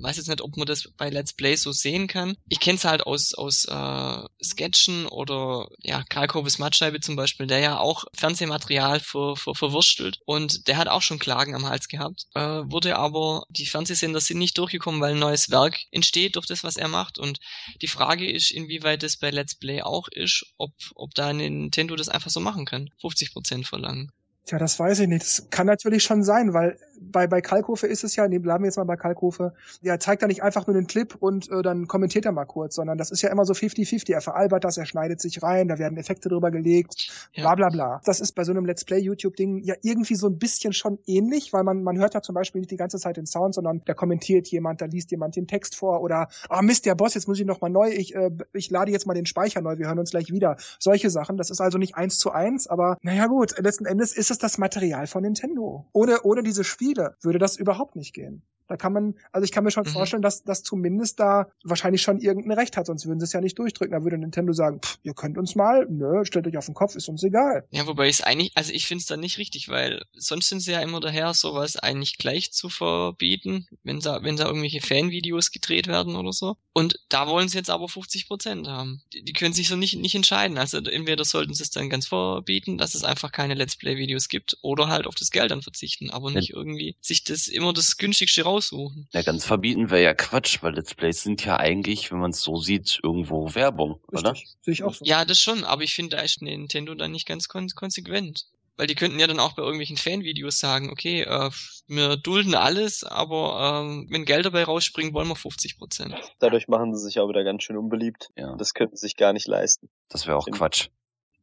[0.00, 2.36] weiß jetzt nicht, ob man das bei Let's Play so sehen kann.
[2.48, 7.46] Ich kenne es halt aus, aus äh, Sketchen oder ja, Karl Koves Mattscheibe zum Beispiel,
[7.46, 11.88] der ja auch Fernsehmaterial ver, ver, verwurstelt und der hat auch schon Klagen am Hals
[11.88, 12.26] gehabt.
[12.34, 16.64] Äh, wurde aber, die Fernsehsender sind nicht durchgekommen, weil ein neues Werk entsteht durch das,
[16.64, 17.18] was er macht.
[17.18, 17.38] Und
[17.82, 22.08] die Frage ist, inwieweit das bei Let's Play auch ist, ob, ob da Nintendo das
[22.08, 22.90] einfach so machen kann.
[23.02, 24.12] 50% verlangen.
[24.48, 25.22] Tja, das weiß ich nicht.
[25.22, 28.68] Das kann natürlich schon sein, weil bei, bei Kalkofe ist es ja, nee, bleiben wir
[28.68, 31.86] jetzt mal bei Kalkofe, der zeigt ja nicht einfach nur den Clip und äh, dann
[31.86, 34.12] kommentiert er mal kurz, sondern das ist ja immer so 50-50.
[34.12, 37.42] Er veralbert das, er schneidet sich rein, da werden Effekte drüber gelegt, ja.
[37.42, 38.00] bla bla bla.
[38.04, 41.64] Das ist bei so einem Let's Play-YouTube-Ding ja irgendwie so ein bisschen schon ähnlich, weil
[41.64, 44.48] man, man hört da zum Beispiel nicht die ganze Zeit den Sound, sondern da kommentiert
[44.48, 47.38] jemand, da liest jemand den Text vor oder, ah oh Mist, der Boss, jetzt muss
[47.38, 49.98] ich noch mal neu, ich, äh, ich lade jetzt mal den Speicher neu, wir hören
[49.98, 50.56] uns gleich wieder.
[50.78, 54.30] Solche Sachen, das ist also nicht eins zu eins, aber naja gut, letzten Endes ist
[54.30, 55.86] es das Material von Nintendo.
[55.92, 58.42] Ohne, ohne diese Spiele würde das überhaupt nicht gehen.
[58.70, 59.92] Da kann man, also ich kann mir schon Mhm.
[59.92, 63.40] vorstellen, dass das zumindest da wahrscheinlich schon irgendein Recht hat, sonst würden sie es ja
[63.40, 63.92] nicht durchdrücken.
[63.92, 66.94] Da würde Nintendo sagen, pff, ihr könnt uns mal, nö, stellt euch auf den Kopf,
[66.94, 67.64] ist uns egal.
[67.70, 70.60] Ja, wobei ich es eigentlich, also ich finde es dann nicht richtig, weil sonst sind
[70.60, 75.50] sie ja immer daher, sowas eigentlich gleich zu verbieten, wenn da, wenn da irgendwelche Fanvideos
[75.50, 76.56] gedreht werden oder so.
[76.74, 79.00] Und da wollen sie jetzt aber 50 Prozent haben.
[79.14, 80.58] Die, die können sich so nicht, nicht entscheiden.
[80.58, 84.58] Also entweder sollten sie es dann ganz verbieten, dass es einfach keine Let's Play-Videos gibt,
[84.60, 88.42] oder halt auf das Geld dann verzichten, aber nicht irgendwie sich das immer das günstigste
[88.42, 89.08] raussuchen.
[89.12, 92.40] Ja, ganz verbieten wäre ja Quatsch, weil Let's Plays sind ja eigentlich, wenn man es
[92.42, 94.32] so sieht, irgendwo Werbung, oder?
[94.32, 94.56] Richtig.
[94.62, 95.04] Sehe ich auch so.
[95.04, 98.46] Ja, das schon, aber ich finde, da ist Nintendo dann nicht ganz kon konsequent.
[98.76, 101.50] Weil die könnten ja dann auch bei irgendwelchen Fanvideos sagen, okay, äh,
[101.88, 106.14] wir dulden alles, aber ähm, wenn Geld dabei rausspringt, wollen wir 50 Prozent.
[106.38, 108.28] Dadurch machen sie sich auch wieder ganz schön unbeliebt.
[108.36, 109.88] Ja, Das könnten sie sich gar nicht leisten.
[110.10, 110.46] das wäre auch.
[110.46, 110.90] Quatsch.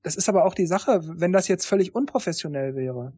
[0.01, 3.11] Das ist aber auch die Sache, wenn das jetzt völlig unprofessionell wäre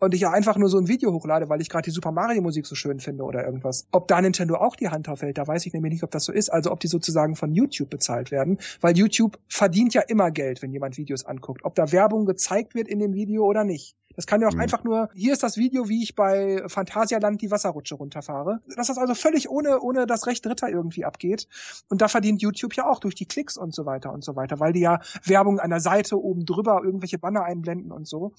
[0.00, 2.42] und ich ja einfach nur so ein Video hochlade, weil ich gerade die Super Mario
[2.42, 3.86] Musik so schön finde oder irgendwas.
[3.92, 6.32] Ob da Nintendo auch die Hand aufhält, da weiß ich nämlich nicht, ob das so
[6.32, 6.50] ist.
[6.50, 10.72] Also ob die sozusagen von YouTube bezahlt werden, weil YouTube verdient ja immer Geld, wenn
[10.72, 11.64] jemand Videos anguckt.
[11.64, 13.94] Ob da Werbung gezeigt wird in dem Video oder nicht.
[14.16, 14.60] Das kann ja auch Mhm.
[14.60, 18.60] einfach nur, hier ist das Video, wie ich bei Phantasialand die Wasserrutsche runterfahre.
[18.76, 21.46] Dass das also völlig ohne, ohne das Recht Dritter irgendwie abgeht.
[21.88, 24.58] Und da verdient YouTube ja auch durch die Klicks und so weiter und so weiter,
[24.58, 28.32] weil die ja Werbung an der Seite oben drüber irgendwelche Banner einblenden und so.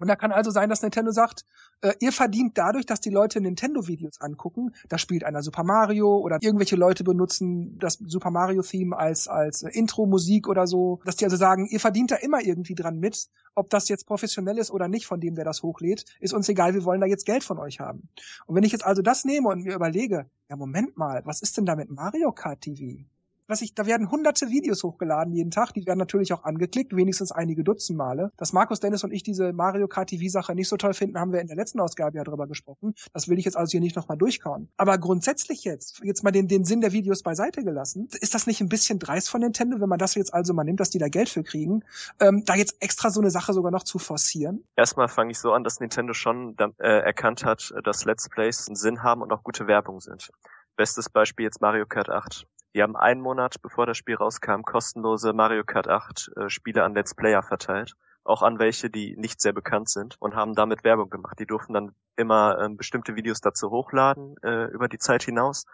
[0.00, 1.44] Und da kann also sein, dass Nintendo sagt,
[1.80, 6.38] äh, ihr verdient dadurch, dass die Leute Nintendo-Videos angucken, da spielt einer Super Mario oder
[6.40, 11.36] irgendwelche Leute benutzen das Super Mario-Theme als, als äh, Intro-Musik oder so, dass die also
[11.36, 15.06] sagen, ihr verdient da immer irgendwie dran mit, ob das jetzt professionell ist oder nicht
[15.06, 17.80] von dem, der das hochlädt, ist uns egal, wir wollen da jetzt Geld von euch
[17.80, 18.08] haben.
[18.46, 21.56] Und wenn ich jetzt also das nehme und mir überlege, ja Moment mal, was ist
[21.56, 23.04] denn da mit Mario Kart TV?
[23.48, 27.32] Was ich, da werden hunderte Videos hochgeladen jeden Tag, die werden natürlich auch angeklickt, wenigstens
[27.32, 28.30] einige Dutzend Male.
[28.36, 31.32] Dass Markus Dennis und ich diese Mario Kart TV Sache nicht so toll finden, haben
[31.32, 32.94] wir in der letzten Ausgabe ja drüber gesprochen.
[33.12, 34.68] Das will ich jetzt also hier nicht nochmal durchkauen.
[34.76, 38.60] Aber grundsätzlich jetzt, jetzt mal den, den Sinn der Videos beiseite gelassen, ist das nicht
[38.60, 41.08] ein bisschen dreist von Nintendo, wenn man das jetzt also mal nimmt, dass die da
[41.08, 41.84] Geld für kriegen,
[42.20, 44.64] ähm, da jetzt extra so eine Sache sogar noch zu forcieren?
[44.76, 48.76] Erstmal fange ich so an, dass Nintendo schon äh, erkannt hat, dass Let's Plays einen
[48.76, 50.30] Sinn haben und auch gute Werbung sind.
[50.78, 52.46] Bestes Beispiel jetzt Mario Kart 8.
[52.72, 56.94] Die haben einen Monat, bevor das Spiel rauskam, kostenlose Mario Kart 8 äh, Spiele an
[56.94, 57.94] Let's Player verteilt.
[58.22, 61.40] Auch an welche, die nicht sehr bekannt sind und haben damit Werbung gemacht.
[61.40, 65.66] Die durften dann immer ähm, bestimmte Videos dazu hochladen äh, über die Zeit hinaus.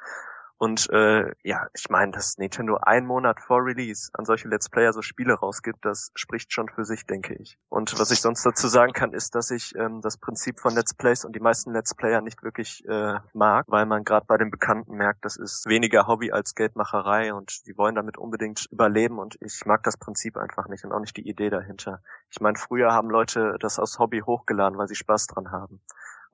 [0.56, 4.92] Und äh, ja, ich meine, dass Nintendo einen Monat vor Release an solche Let's Player
[4.92, 7.58] so Spiele rausgibt, das spricht schon für sich, denke ich.
[7.68, 10.94] Und was ich sonst dazu sagen kann, ist, dass ich ähm, das Prinzip von Let's
[10.94, 14.50] Plays und die meisten Let's Player nicht wirklich äh, mag, weil man gerade bei den
[14.50, 19.36] Bekannten merkt, das ist weniger Hobby als Geldmacherei und die wollen damit unbedingt überleben und
[19.40, 22.00] ich mag das Prinzip einfach nicht und auch nicht die Idee dahinter.
[22.30, 25.80] Ich meine, früher haben Leute das aus Hobby hochgeladen, weil sie Spaß dran haben.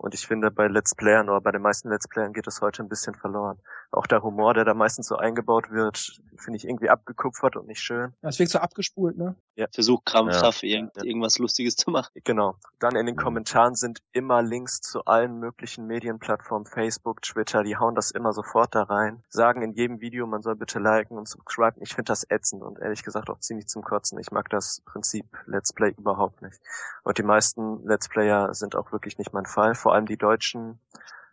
[0.03, 2.83] Und ich finde, bei Let's Playern oder bei den meisten Let's Playern geht es heute
[2.83, 3.59] ein bisschen verloren.
[3.93, 7.81] Auch der Humor, der da meistens so eingebaut wird, finde ich irgendwie abgekupfert und nicht
[7.81, 8.15] schön.
[8.23, 9.35] Das wirkt so abgespult, ne?
[9.73, 12.11] Versucht krampfhaft irgend, irgendwas Lustiges zu machen.
[12.25, 12.55] Genau.
[12.79, 13.21] Dann in den Mhm.
[13.21, 18.75] Kommentaren sind immer Links zu allen möglichen Medienplattformen, Facebook, Twitter, die hauen das immer sofort
[18.75, 19.23] da rein.
[19.29, 21.83] Sagen in jedem Video, man soll bitte liken und subscriben.
[21.83, 24.19] Ich finde das ätzend und ehrlich gesagt auch ziemlich zum Kotzen.
[24.19, 26.59] Ich mag das Prinzip Let's Play überhaupt nicht.
[27.03, 29.75] Und die meisten Let's Player sind auch wirklich nicht mein Fall.
[29.75, 30.79] Vor allem die deutschen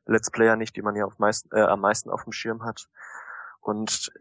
[0.08, 2.88] Let's Player nicht, die man ja auf meisten, äh, am meisten auf dem Schirm hat.
[3.60, 4.12] Und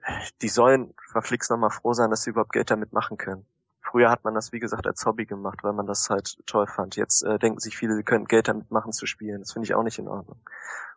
[0.43, 3.47] die sollen verflixt nochmal froh sein, dass sie überhaupt Geld damit machen können.
[3.81, 6.97] Früher hat man das, wie gesagt, als Hobby gemacht, weil man das halt toll fand.
[6.97, 9.41] Jetzt äh, denken sich viele, sie können Geld damit machen zu spielen.
[9.41, 10.41] Das finde ich auch nicht in Ordnung.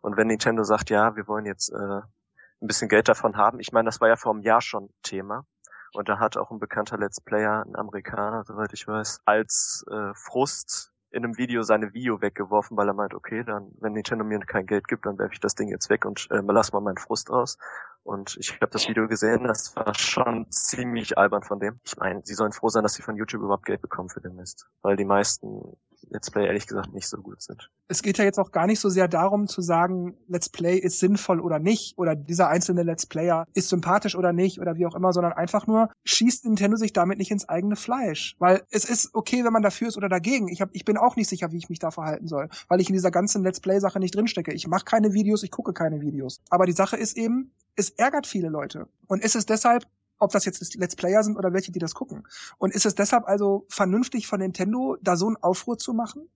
[0.01, 3.71] Und wenn Nintendo sagt, ja, wir wollen jetzt äh, ein bisschen Geld davon haben, ich
[3.71, 5.45] meine, das war ja vor einem Jahr schon Thema.
[5.93, 10.13] Und da hat auch ein bekannter Let's Player, ein Amerikaner, soweit ich weiß, als äh,
[10.15, 14.39] Frust in einem Video seine Video weggeworfen, weil er meint, okay, dann, wenn Nintendo mir
[14.39, 16.97] kein Geld gibt, dann werfe ich das Ding jetzt weg und äh, lass mal meinen
[16.97, 17.57] Frust aus.
[18.03, 21.79] Und ich habe das Video gesehen, das war schon ziemlich albern von dem.
[21.83, 24.35] Ich meine, sie sollen froh sein, dass sie von YouTube überhaupt Geld bekommen für den
[24.35, 24.67] Mist.
[24.81, 25.77] Weil die meisten
[26.09, 27.69] Let's Play ehrlich gesagt nicht so gut sind.
[27.87, 30.99] es geht ja jetzt auch gar nicht so sehr darum zu sagen, Let's Play ist
[30.99, 34.95] sinnvoll oder nicht oder dieser einzelne Let's Player ist sympathisch oder nicht oder wie auch
[34.95, 39.09] immer, sondern einfach nur schießt Nintendo sich damit nicht ins eigene Fleisch, weil es ist
[39.13, 40.47] okay, wenn man dafür ist oder dagegen.
[40.47, 42.89] Ich hab, ich bin auch nicht sicher, wie ich mich da verhalten soll, weil ich
[42.89, 44.53] in dieser ganzen Let's Play Sache nicht drinstecke.
[44.53, 46.41] Ich mache keine Videos, ich gucke keine Videos.
[46.49, 49.85] Aber die Sache ist eben, es ärgert viele Leute und ist es deshalb
[50.19, 52.27] ob das jetzt Let's Player sind oder welche, die das gucken.
[52.57, 56.29] Und ist es deshalb also vernünftig von Nintendo, da so einen Aufruhr zu machen?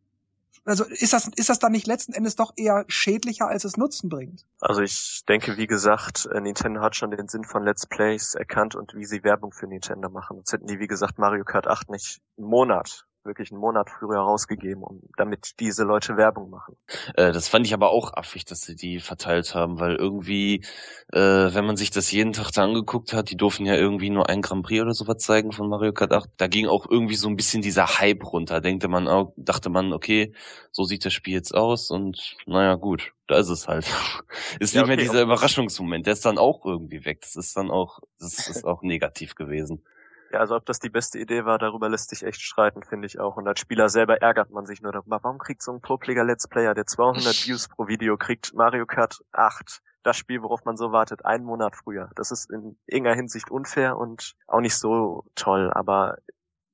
[0.65, 4.08] Also ist das, ist das dann nicht letzten Endes doch eher schädlicher, als es Nutzen
[4.08, 4.46] bringt?
[4.62, 8.76] Also ich denke, wie gesagt, äh, Nintendo hat schon den Sinn von Let's Plays erkannt
[8.76, 10.38] und wie sie Werbung für Nintendo machen.
[10.38, 14.19] Sonst hätten die, wie gesagt, Mario Kart 8 nicht einen Monat wirklich einen Monat früher
[14.19, 16.75] rausgegeben, um damit diese Leute Werbung machen.
[17.15, 20.65] Äh, das fand ich aber auch affig, dass sie die verteilt haben, weil irgendwie,
[21.12, 24.29] äh, wenn man sich das jeden Tag da angeguckt hat, die durften ja irgendwie nur
[24.29, 26.29] ein Grand Prix oder sowas zeigen von Mario Kart 8.
[26.38, 28.62] Da ging auch irgendwie so ein bisschen dieser Hype runter.
[28.62, 30.33] Denkte man auch, dachte man, okay,
[30.71, 33.86] so sieht das Spiel jetzt aus und naja, gut, da ist es halt.
[34.59, 36.05] ist ja, nicht okay, mehr dieser Überraschungsmoment.
[36.05, 37.21] Der ist dann auch irgendwie weg.
[37.21, 39.83] Das ist dann auch, das ist auch negativ gewesen.
[40.34, 43.19] Ja, also ob das die beste Idee war, darüber lässt sich echt streiten, finde ich
[43.19, 43.38] auch.
[43.38, 45.19] Und als Spieler selber ärgert man sich nur darüber.
[45.22, 49.84] Warum kriegt so ein Pro-Player-Let's Player, der 200 Views pro Video kriegt, Mario Kart 8,
[50.02, 52.10] das Spiel, worauf man so wartet, einen Monat früher?
[52.15, 55.72] Das ist in irgendeiner Hinsicht unfair und auch nicht so toll.
[55.72, 56.17] Aber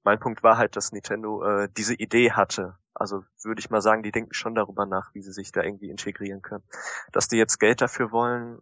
[0.05, 2.77] mein Punkt war halt, dass Nintendo äh, diese Idee hatte.
[2.93, 5.89] Also würde ich mal sagen, die denken schon darüber nach, wie sie sich da irgendwie
[5.89, 6.63] integrieren können.
[7.11, 8.61] Dass die jetzt Geld dafür wollen,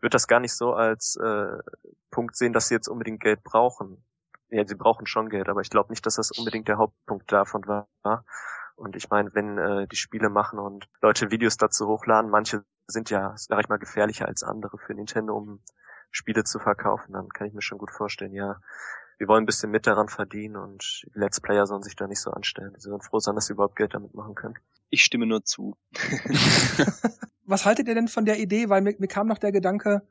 [0.00, 1.56] würde das gar nicht so als äh,
[2.10, 4.04] Punkt sehen, dass sie jetzt unbedingt Geld brauchen
[4.50, 7.66] ja, sie brauchen schon Geld, aber ich glaube nicht, dass das unbedingt der Hauptpunkt davon
[7.66, 8.24] war.
[8.76, 13.10] Und ich meine, wenn äh, die Spiele machen und Leute Videos dazu hochladen, manche sind
[13.10, 15.60] ja, sag ich mal, gefährlicher als andere für Nintendo, um
[16.10, 18.60] Spiele zu verkaufen, dann kann ich mir schon gut vorstellen, ja,
[19.18, 22.30] wir wollen ein bisschen mit daran verdienen und Let's Player sollen sich da nicht so
[22.30, 22.74] anstellen.
[22.78, 24.54] Sie sollen froh sein, dass sie überhaupt Geld damit machen können.
[24.88, 25.76] Ich stimme nur zu.
[27.44, 28.70] Was haltet ihr denn von der Idee?
[28.70, 30.02] Weil mir, mir kam noch der Gedanke,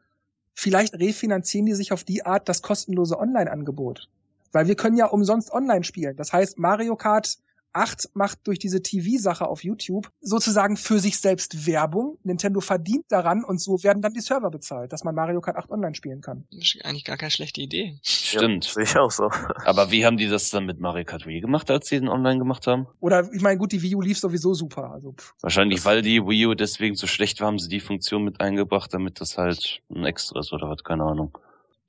[0.53, 4.09] vielleicht refinanzieren die sich auf die Art das kostenlose Online-Angebot.
[4.51, 6.15] Weil wir können ja umsonst online spielen.
[6.15, 7.37] Das heißt, Mario Kart
[7.73, 12.17] 8 macht durch diese TV-Sache auf YouTube sozusagen für sich selbst Werbung.
[12.23, 15.69] Nintendo verdient daran und so werden dann die Server bezahlt, dass man Mario Kart 8
[15.69, 16.45] online spielen kann.
[16.51, 17.99] Das ist eigentlich gar keine schlechte Idee.
[18.01, 18.65] Stimmt.
[18.65, 19.29] Ja, sehe ich auch so.
[19.65, 22.39] Aber wie haben die das dann mit Mario Kart Wii gemacht, als sie den online
[22.39, 22.87] gemacht haben?
[22.99, 24.91] Oder, ich meine, gut, die Wii U lief sowieso super.
[24.91, 25.33] Also, pff.
[25.41, 28.93] Wahrscheinlich, weil die Wii U deswegen so schlecht war, haben sie die Funktion mit eingebracht,
[28.93, 31.37] damit das halt ein extra ist oder was, keine Ahnung.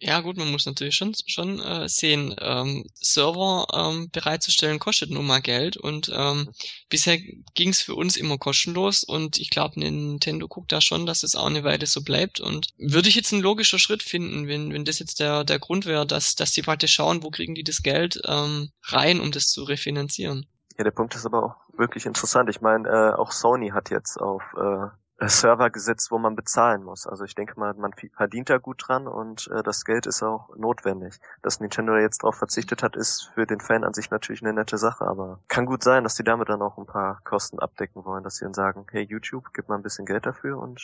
[0.02, 5.26] Ja gut, man muss natürlich schon, schon äh, sehen, ähm, Server ähm, bereitzustellen kostet nun
[5.26, 6.48] mal Geld und ähm,
[6.88, 11.22] bisher ging es für uns immer kostenlos und ich glaube, Nintendo guckt da schon, dass
[11.22, 14.72] es auch eine Weile so bleibt und würde ich jetzt ein logischer Schritt finden, wenn,
[14.72, 17.64] wenn das jetzt der, der Grund wäre, dass, dass die praktisch schauen, wo kriegen die
[17.64, 20.46] das Geld ähm, rein, um das zu refinanzieren.
[20.78, 22.48] Ja, der Punkt ist aber auch wirklich interessant.
[22.48, 24.86] Ich meine, äh, auch Sony hat jetzt auf äh,
[25.28, 27.06] Server gesetzt, wo man bezahlen muss.
[27.06, 30.54] Also ich denke mal, man verdient da gut dran und äh, das Geld ist auch
[30.56, 31.20] notwendig.
[31.42, 34.78] Dass Nintendo jetzt darauf verzichtet hat, ist für den Fan an sich natürlich eine nette
[34.78, 38.24] Sache, aber kann gut sein, dass die damit dann auch ein paar Kosten abdecken wollen,
[38.24, 40.80] dass sie dann sagen, hey YouTube, gib mal ein bisschen Geld dafür und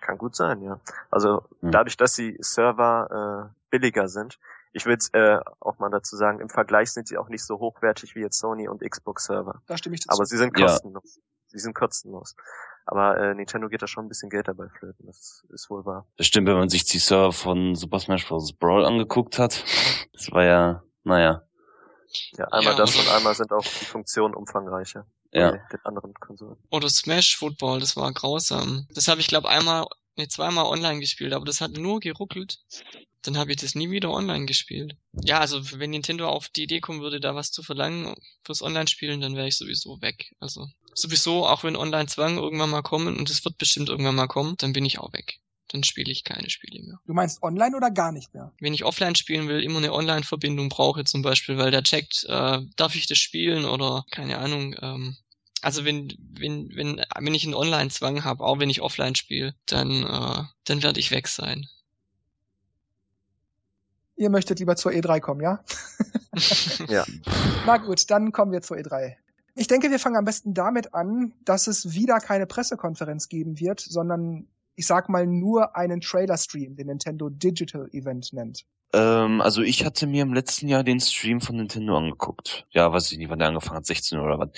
[0.00, 0.80] kann gut sein, ja.
[1.10, 1.70] Also mhm.
[1.70, 4.38] dadurch, dass die Server äh, billiger sind,
[4.72, 8.14] ich will äh, auch mal dazu sagen, im Vergleich sind sie auch nicht so hochwertig
[8.14, 9.60] wie jetzt Sony und Xbox Server.
[9.66, 10.18] Da stimme ich dazu.
[10.18, 11.16] Aber sie sind kostenlos.
[11.16, 11.22] Ja.
[11.48, 12.34] Sie sind kostenlos.
[12.86, 16.06] Aber äh, Nintendo geht da schon ein bisschen Geld dabei flöten, das ist wohl wahr.
[16.16, 18.52] Das stimmt, wenn man sich die Server von Super Smash Bros.
[18.52, 19.64] Brawl angeguckt hat.
[20.12, 21.42] Das war ja, naja.
[22.36, 25.06] Ja, einmal ja, das und einmal sind auch die Funktionen umfangreicher.
[25.32, 25.52] Ja.
[25.52, 26.58] Den anderen Konsolen.
[26.70, 28.86] Oder Smash Football, das war grausam.
[28.94, 32.58] Das habe ich glaube einmal, nee, zweimal online gespielt, aber das hat nur geruckelt.
[33.22, 34.96] Dann habe ich das nie wieder online gespielt.
[35.12, 38.14] Ja, also wenn Nintendo auf die Idee kommen würde, da was zu verlangen
[38.44, 40.34] fürs Online-Spielen, dann wäre ich sowieso weg.
[40.40, 44.56] Also sowieso, auch wenn Online-Zwang irgendwann mal kommen, und es wird bestimmt irgendwann mal kommen,
[44.58, 45.40] dann bin ich auch weg.
[45.68, 47.00] Dann spiele ich keine Spiele mehr.
[47.06, 48.52] Du meinst online oder gar nicht mehr?
[48.60, 52.60] Wenn ich offline spielen will, immer eine Online-Verbindung brauche zum Beispiel, weil der checkt, äh,
[52.76, 55.16] darf ich das spielen oder keine Ahnung, ähm,
[55.62, 60.02] also wenn, wenn, wenn, wenn ich einen Online-Zwang habe, auch wenn ich offline spiele, dann,
[60.02, 61.68] äh, dann werde ich weg sein.
[64.16, 65.64] Ihr möchtet lieber zur E3 kommen, ja?
[66.88, 67.04] ja.
[67.64, 69.16] Na gut, dann kommen wir zur E3.
[69.54, 73.80] Ich denke, wir fangen am besten damit an, dass es wieder keine Pressekonferenz geben wird,
[73.80, 78.64] sondern ich sag mal nur einen Trailer-Stream, den Nintendo Digital Event nennt.
[78.94, 82.66] Ähm, also ich hatte mir im letzten Jahr den Stream von Nintendo angeguckt.
[82.70, 84.50] Ja, weiß ich nicht, wann der angefangen hat, 16 oder was.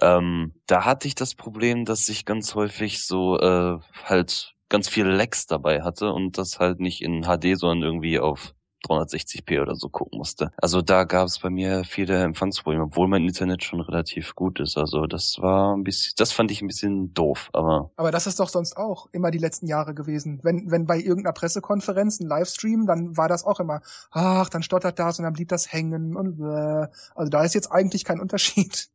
[0.00, 5.14] Ähm, da hatte ich das Problem, dass ich ganz häufig so äh, halt ganz viele
[5.14, 9.88] Lags dabei hatte und das halt nicht in HD, sondern irgendwie auf 360p oder so
[9.88, 10.52] gucken musste.
[10.56, 14.76] Also da gab es bei mir viele Empfangsprobleme, obwohl mein Internet schon relativ gut ist.
[14.76, 17.90] Also das war ein bisschen, das fand ich ein bisschen doof, aber.
[17.96, 20.40] Aber das ist doch sonst auch immer die letzten Jahre gewesen.
[20.42, 24.98] Wenn, wenn bei irgendeiner Pressekonferenz ein Livestream, dann war das auch immer, ach, dann stottert
[24.98, 28.90] das und dann blieb das hängen und äh, also da ist jetzt eigentlich kein Unterschied.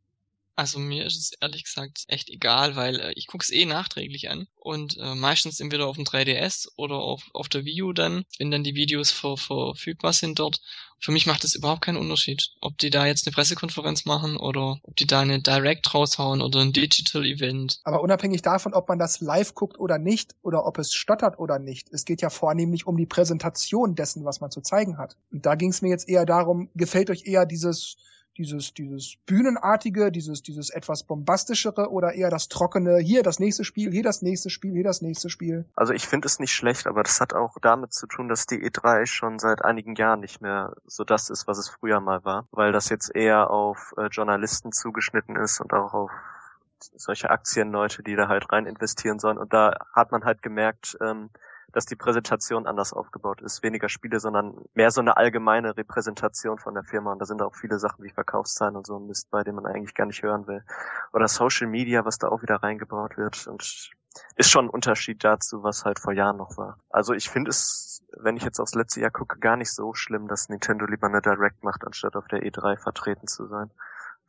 [0.56, 4.30] Also mir ist es ehrlich gesagt echt egal, weil äh, ich gucke es eh nachträglich
[4.30, 8.26] an und äh, meistens entweder auf dem 3DS oder auf, auf der Wii U dann,
[8.38, 10.60] wenn dann die Videos ver, verfügbar sind dort.
[11.00, 14.80] Für mich macht es überhaupt keinen Unterschied, ob die da jetzt eine Pressekonferenz machen oder
[14.84, 17.80] ob die da eine Direct raushauen oder ein Digital Event.
[17.84, 21.58] Aber unabhängig davon, ob man das live guckt oder nicht oder ob es stottert oder
[21.58, 25.18] nicht, es geht ja vornehmlich um die Präsentation dessen, was man zu zeigen hat.
[25.32, 27.98] Und da ging es mir jetzt eher darum, gefällt euch eher dieses
[28.42, 33.92] Dieses, dieses Bühnenartige, dieses, dieses etwas bombastischere oder eher das trockene, hier das nächste Spiel,
[33.92, 35.66] hier das nächste Spiel, hier das nächste Spiel?
[35.76, 38.58] Also ich finde es nicht schlecht, aber das hat auch damit zu tun, dass die
[38.58, 42.48] E3 schon seit einigen Jahren nicht mehr so das ist, was es früher mal war,
[42.52, 46.12] weil das jetzt eher auf äh, Journalisten zugeschnitten ist und auch auf
[46.96, 49.38] solche Aktienleute, die da halt rein investieren sollen.
[49.38, 51.30] Und da hat man halt gemerkt, ähm,
[51.74, 53.64] dass die Präsentation anders aufgebaut ist.
[53.64, 57.12] Weniger Spiele, sondern mehr so eine allgemeine Repräsentation von der Firma.
[57.12, 59.66] Und da sind auch viele Sachen wie Verkaufszahlen und so ein Mist bei, dem man
[59.66, 60.64] eigentlich gar nicht hören will.
[61.14, 63.48] Oder Social Media, was da auch wieder reingebaut wird.
[63.48, 63.92] Und
[64.36, 66.78] ist schon ein Unterschied dazu, was halt vor Jahren noch war.
[66.90, 70.28] Also ich finde es, wenn ich jetzt aufs letzte Jahr gucke, gar nicht so schlimm,
[70.28, 73.72] dass Nintendo lieber eine Direct macht, anstatt auf der E3 vertreten zu sein.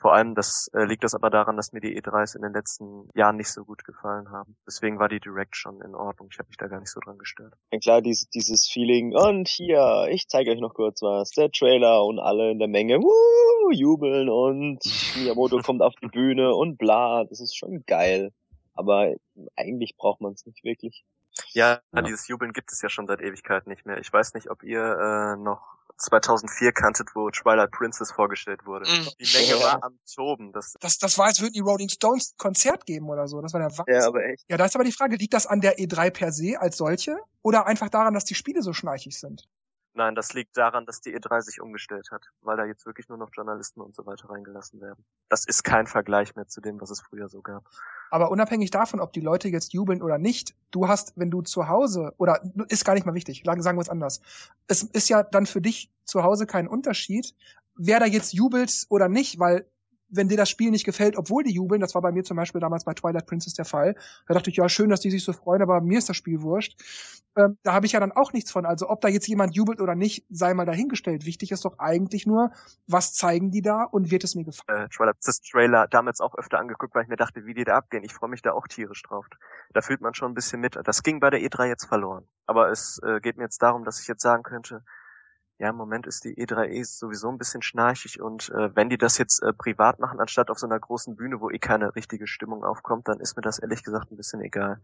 [0.02, 3.08] Vor allem das äh, liegt das aber daran, dass mir die E3s in den letzten
[3.14, 4.56] Jahren nicht so gut gefallen haben.
[4.66, 6.28] Deswegen war die Direct schon in Ordnung.
[6.32, 7.54] Ich habe mich da gar nicht so dran gestört.
[7.70, 12.04] Ja klar, dieses, dieses Feeling, und hier, ich zeige euch noch kurz was, der Trailer
[12.04, 14.80] und alle in der Menge, wuh, jubeln und
[15.16, 18.32] Miyamoto kommt auf die Bühne und bla, das ist schon geil.
[18.74, 19.14] Aber
[19.54, 21.04] eigentlich braucht man es nicht wirklich.
[21.52, 23.98] Ja, ja, dieses Jubeln gibt es ja schon seit Ewigkeit nicht mehr.
[23.98, 28.88] Ich weiß nicht, ob ihr äh, noch 2004 kanntet, wo Twilight Princess vorgestellt wurde.
[28.88, 29.08] Mm.
[29.20, 29.60] Die Menge ja.
[29.60, 30.52] war am Toben.
[30.52, 33.40] Das, das, das war, als würden die Rolling Stones ein Konzert geben oder so.
[33.40, 33.94] Das war der Wahnsinn.
[33.94, 34.44] Ja, aber echt.
[34.48, 37.16] Ja, da ist aber die Frage, liegt das an der E3 per se als solche
[37.42, 39.48] oder einfach daran, dass die Spiele so schnarchig sind?
[39.94, 43.18] Nein, das liegt daran, dass die E3 sich umgestellt hat, weil da jetzt wirklich nur
[43.18, 45.04] noch Journalisten und so weiter reingelassen werden.
[45.28, 47.68] Das ist kein Vergleich mehr zu dem, was es früher so gab.
[48.10, 51.68] Aber unabhängig davon, ob die Leute jetzt jubeln oder nicht, du hast, wenn du zu
[51.68, 54.22] Hause, oder ist gar nicht mal wichtig, sagen wir es anders.
[54.66, 57.34] Es ist ja dann für dich zu Hause kein Unterschied,
[57.76, 59.66] wer da jetzt jubelt oder nicht, weil
[60.12, 62.60] wenn dir das Spiel nicht gefällt, obwohl die jubeln, das war bei mir zum Beispiel
[62.60, 63.96] damals bei Twilight Princess der Fall,
[64.28, 66.42] da dachte ich, ja, schön, dass die sich so freuen, aber mir ist das Spiel
[66.42, 66.80] wurscht.
[67.34, 68.66] Ähm, da habe ich ja dann auch nichts von.
[68.66, 71.24] Also ob da jetzt jemand jubelt oder nicht, sei mal dahingestellt.
[71.24, 72.50] Wichtig ist doch eigentlich nur,
[72.86, 74.84] was zeigen die da und wird es mir gefallen.
[74.84, 77.76] Äh, Twilight Princess Trailer damals auch öfter angeguckt, weil ich mir dachte, wie die da
[77.76, 78.04] abgehen.
[78.04, 79.26] Ich freue mich da auch tierisch drauf.
[79.72, 80.78] Da fühlt man schon ein bisschen mit.
[80.84, 82.26] Das ging bei der E3 jetzt verloren.
[82.46, 84.84] Aber es äh, geht mir jetzt darum, dass ich jetzt sagen könnte,
[85.62, 89.16] ja, im Moment ist die E3E sowieso ein bisschen schnarchig und äh, wenn die das
[89.16, 92.64] jetzt äh, privat machen, anstatt auf so einer großen Bühne, wo eh keine richtige Stimmung
[92.64, 94.80] aufkommt, dann ist mir das ehrlich gesagt ein bisschen egal.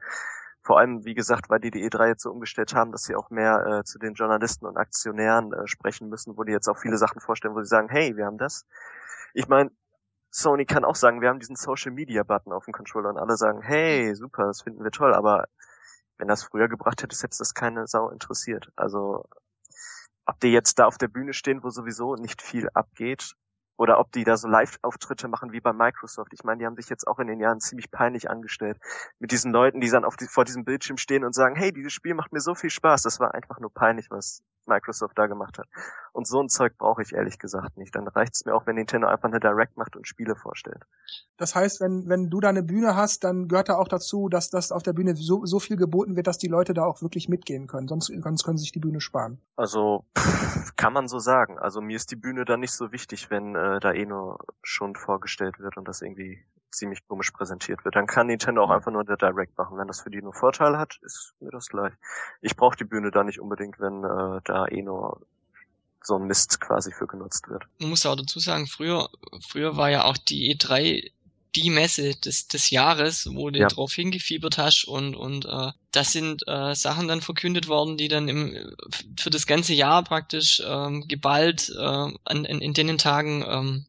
[0.62, 3.30] Vor allem, wie gesagt, weil die die E3 jetzt so umgestellt haben, dass sie auch
[3.30, 6.96] mehr äh, zu den Journalisten und Aktionären äh, sprechen müssen, wo die jetzt auch viele
[6.96, 8.64] Sachen vorstellen, wo sie sagen, hey, wir haben das.
[9.34, 9.72] Ich meine,
[10.30, 13.36] Sony kann auch sagen, wir haben diesen Social Media Button auf dem Controller und alle
[13.36, 15.48] sagen, hey, super, das finden wir toll, aber
[16.18, 18.70] wenn das früher gebracht hätte, hätte das keine Sau interessiert.
[18.76, 19.24] Also
[20.28, 23.34] ob die jetzt da auf der Bühne stehen, wo sowieso nicht viel abgeht,
[23.78, 26.32] oder ob die da so Live-Auftritte machen wie bei Microsoft.
[26.32, 28.76] Ich meine, die haben sich jetzt auch in den Jahren ziemlich peinlich angestellt.
[29.20, 31.92] Mit diesen Leuten, die dann auf die, vor diesem Bildschirm stehen und sagen, hey, dieses
[31.92, 33.02] Spiel macht mir so viel Spaß.
[33.02, 35.66] Das war einfach nur peinlich, was Microsoft da gemacht hat.
[36.12, 37.94] Und so ein Zeug brauche ich ehrlich gesagt nicht.
[37.94, 40.84] Dann reicht es mir auch, wenn Nintendo einfach eine Direct macht und Spiele vorstellt.
[41.36, 44.50] Das heißt, wenn, wenn du da eine Bühne hast, dann gehört da auch dazu, dass
[44.50, 47.28] das auf der Bühne so, so viel geboten wird, dass die Leute da auch wirklich
[47.28, 47.88] mitgehen können.
[47.88, 49.40] Sonst, sonst können sie sich die Bühne sparen.
[49.56, 50.04] Also
[50.76, 51.58] kann man so sagen.
[51.58, 54.94] Also mir ist die Bühne da nicht so wichtig, wenn äh, da eh nur schon
[54.96, 57.96] vorgestellt wird und das irgendwie ziemlich komisch präsentiert wird.
[57.96, 59.78] Dann kann Nintendo auch einfach nur der Direct machen.
[59.78, 61.92] Wenn das für die nur Vorteile hat, ist mir das gleich.
[62.40, 65.20] Ich brauche die Bühne da nicht unbedingt, wenn äh, da eh nur
[66.02, 67.64] so ein Mist quasi für genutzt wird.
[67.78, 69.08] Man muss auch dazu sagen, früher,
[69.46, 71.10] früher war ja auch die E3
[71.54, 73.68] die Messe des, des Jahres, wo du ja.
[73.68, 78.28] drauf hingefiebert hast und, und äh, das sind äh, Sachen dann verkündet worden, die dann
[78.28, 78.54] im,
[79.18, 83.86] für das ganze Jahr praktisch ähm, geballt äh, an, in, in den Tagen ähm,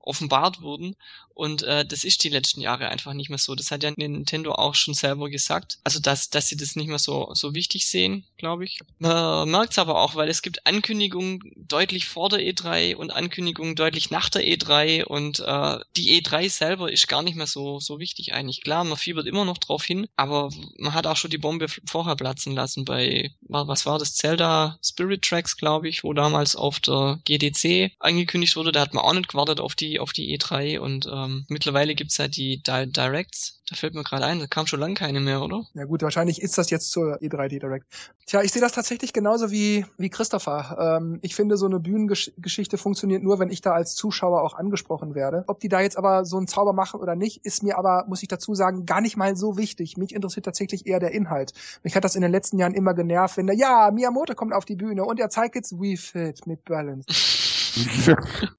[0.00, 0.96] offenbart wurden.
[1.40, 3.54] Und äh, das ist die letzten Jahre einfach nicht mehr so.
[3.54, 5.78] Das hat ja Nintendo auch schon selber gesagt.
[5.84, 8.78] Also dass, dass sie das nicht mehr so, so wichtig sehen, glaube ich.
[8.98, 13.74] Man merkt es aber auch, weil es gibt Ankündigungen deutlich vor der E3 und Ankündigungen
[13.74, 17.98] deutlich nach der E3 und äh, die E3 selber ist gar nicht mehr so, so
[17.98, 18.60] wichtig eigentlich.
[18.60, 22.16] Klar, man fiebert immer noch drauf hin, aber man hat auch schon die Bombe vorher
[22.16, 27.18] platzen lassen bei, was war das, Zelda Spirit Tracks, glaube ich, wo damals auf der
[27.24, 28.72] GDC angekündigt wurde.
[28.72, 31.94] Da hat man auch nicht gewartet auf die, auf die E3 und ähm, ähm, mittlerweile
[31.94, 33.60] gibt's halt die Di Directs.
[33.68, 35.64] Da fällt mir gerade ein, da kam schon lange keine mehr, oder?
[35.74, 37.86] Ja gut, wahrscheinlich ist das jetzt zur E3 Direct.
[38.26, 40.98] Tja, ich sehe das tatsächlich genauso wie, wie Christopher.
[40.98, 45.14] Ähm, ich finde, so eine Bühnengeschichte funktioniert nur, wenn ich da als Zuschauer auch angesprochen
[45.14, 45.44] werde.
[45.46, 48.22] Ob die da jetzt aber so einen Zauber machen oder nicht, ist mir aber, muss
[48.22, 49.96] ich dazu sagen, gar nicht mal so wichtig.
[49.96, 51.52] Mich interessiert tatsächlich eher der Inhalt.
[51.84, 54.64] Mich hat das in den letzten Jahren immer genervt, wenn der, ja, Miyamoto kommt auf
[54.64, 57.06] die Bühne und er zeigt jetzt We Fit mit Balance.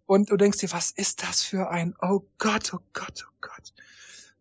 [0.06, 3.74] Und du denkst dir, was ist das für ein, oh Gott, oh Gott, oh Gott.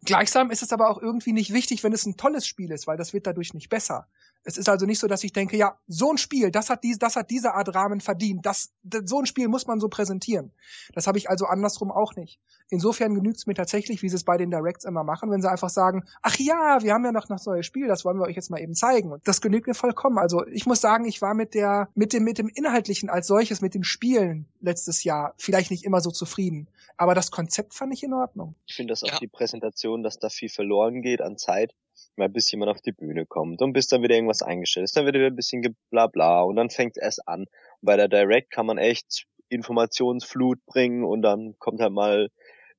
[0.04, 2.96] Gleichsam ist es aber auch irgendwie nicht wichtig, wenn es ein tolles Spiel ist, weil
[2.96, 4.06] das wird dadurch nicht besser.
[4.44, 6.98] Es ist also nicht so, dass ich denke, ja, so ein Spiel, das hat, dies,
[6.98, 8.46] das hat diese Art Rahmen verdient.
[8.46, 10.52] Das, das, so ein Spiel muss man so präsentieren.
[10.94, 12.40] Das habe ich also andersrum auch nicht.
[12.70, 15.50] Insofern genügt es mir tatsächlich, wie sie es bei den Directs immer machen, wenn sie
[15.50, 18.36] einfach sagen, ach ja, wir haben ja noch das neue Spiel, das wollen wir euch
[18.36, 19.12] jetzt mal eben zeigen.
[19.12, 20.18] Und das genügt mir vollkommen.
[20.18, 23.60] Also ich muss sagen, ich war mit der, mit dem, mit dem Inhaltlichen als solches,
[23.60, 26.68] mit den Spielen letztes Jahr vielleicht nicht immer so zufrieden.
[26.96, 28.54] Aber das Konzept fand ich in Ordnung.
[28.66, 29.18] Ich finde das auch Ja.
[29.18, 31.74] die Präsentation, dass da viel verloren geht an Zeit,
[32.20, 35.06] mal bis jemand auf die Bühne kommt und bis dann wieder irgendwas eingestellt ist, dann
[35.06, 37.40] wird wieder ein bisschen geblabla und dann fängt es erst an.
[37.40, 37.48] Und
[37.82, 42.30] bei der Direct kann man echt Informationsflut bringen und dann kommt halt mal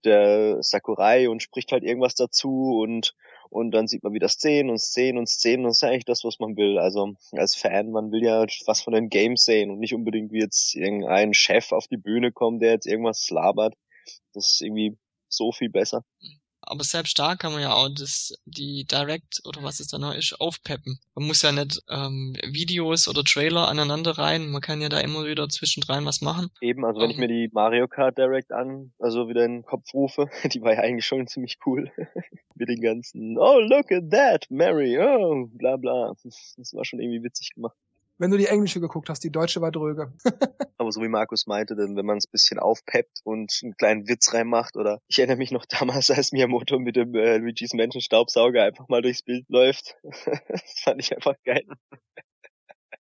[0.04, 3.14] der Sakurai und spricht halt irgendwas dazu und
[3.52, 6.24] und dann sieht man wieder Szenen und Szenen und Szenen und das ist eigentlich das,
[6.24, 6.80] was man will.
[6.80, 10.40] Also als Fan, man will ja was von den Games sehen und nicht unbedingt wie
[10.40, 13.76] jetzt irgendein Chef auf die Bühne kommt, der jetzt irgendwas labert.
[14.34, 16.06] Das ist irgendwie so viel besser.
[16.72, 20.16] Aber selbst da kann man ja auch das, die Direct oder was es da noch
[20.16, 21.00] ist, aufpeppen.
[21.16, 24.48] Man muss ja nicht ähm, Videos oder Trailer aneinander rein.
[24.48, 26.48] Man kann ja da immer wieder zwischendrin was machen.
[26.62, 29.94] Eben, also wenn ich mir die Mario Kart Direct an, also wieder in den Kopf
[29.94, 31.92] rufe, die war ja eigentlich schon ziemlich cool.
[32.56, 36.14] Mit den ganzen, oh look at that, Mary, oh, bla bla.
[36.24, 37.76] Das war schon irgendwie witzig gemacht.
[38.22, 40.14] Wenn du die englische geguckt hast, die deutsche war dröge.
[40.78, 44.32] Aber so wie Markus meinte, denn wenn man es bisschen aufpeppt und einen kleinen Witz
[44.32, 48.64] reinmacht oder ich erinnere mich noch damals, als Miyamoto mit dem äh, Luigi's Mansion Staubsauger
[48.64, 49.96] einfach mal durchs Bild läuft.
[50.04, 51.66] das fand ich einfach geil.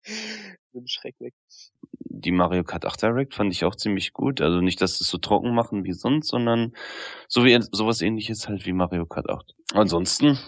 [0.07, 1.35] Mit dem Schreck weg.
[1.91, 4.41] Die Mario Kart 8 Direct fand ich auch ziemlich gut.
[4.41, 6.73] Also nicht, dass sie es so trocken machen wie sonst, sondern
[7.27, 9.53] so wie sowas ähnliches halt wie Mario Kart 8.
[9.75, 10.39] Ansonsten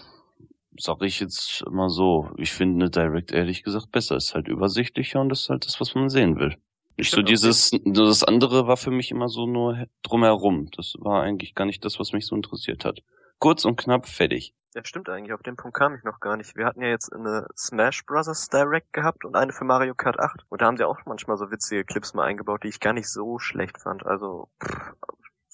[0.78, 4.16] sage ich jetzt immer so, ich finde eine Direct ehrlich gesagt besser.
[4.16, 6.56] Ist halt übersichtlicher und das ist halt das, was man sehen will.
[6.96, 10.70] Nicht so dieses, das andere war für mich immer so nur drumherum.
[10.76, 13.00] Das war eigentlich gar nicht das, was mich so interessiert hat.
[13.38, 14.54] Kurz und knapp, fertig.
[14.74, 15.32] Ja, stimmt eigentlich.
[15.32, 16.56] Auf den Punkt kam ich noch gar nicht.
[16.56, 18.48] Wir hatten ja jetzt eine Smash Bros.
[18.48, 20.44] Direct gehabt und eine für Mario Kart 8.
[20.48, 23.08] Und da haben sie auch manchmal so witzige Clips mal eingebaut, die ich gar nicht
[23.08, 24.04] so schlecht fand.
[24.06, 24.92] Also, pff,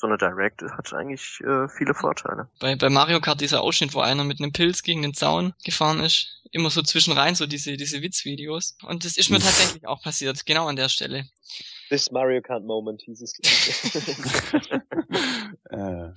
[0.00, 2.48] so eine Direct hat eigentlich äh, viele Vorteile.
[2.58, 6.00] Bei, bei Mario Kart dieser Ausschnitt, wo einer mit einem Pilz gegen den Zaun gefahren
[6.00, 8.76] ist, immer so zwischenrein so diese, diese Witzvideos.
[8.82, 11.26] Und das ist mir tatsächlich auch passiert, genau an der Stelle.
[11.90, 13.38] This Mario Kart Moment hieß es.
[15.70, 16.10] äh,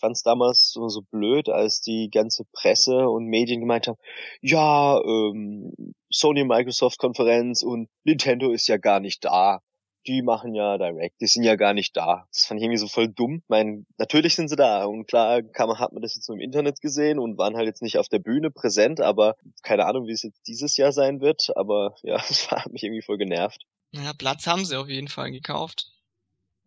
[0.00, 3.98] fand's damals so, so blöd, als die ganze Presse und Medien gemeint haben,
[4.40, 5.72] ja, ähm,
[6.10, 9.60] Sony Microsoft Konferenz und Nintendo ist ja gar nicht da.
[10.06, 12.26] Die machen ja Direct, die sind ja gar nicht da.
[12.32, 13.36] Das fand ich irgendwie so voll dumm.
[13.42, 16.40] Ich meine, natürlich sind sie da und klar man, hat man das jetzt so im
[16.40, 20.12] Internet gesehen und waren halt jetzt nicht auf der Bühne präsent, aber keine Ahnung, wie
[20.12, 23.66] es jetzt dieses Jahr sein wird, aber ja, das hat mich irgendwie voll genervt.
[23.92, 25.92] Naja, Platz haben sie auf jeden Fall gekauft,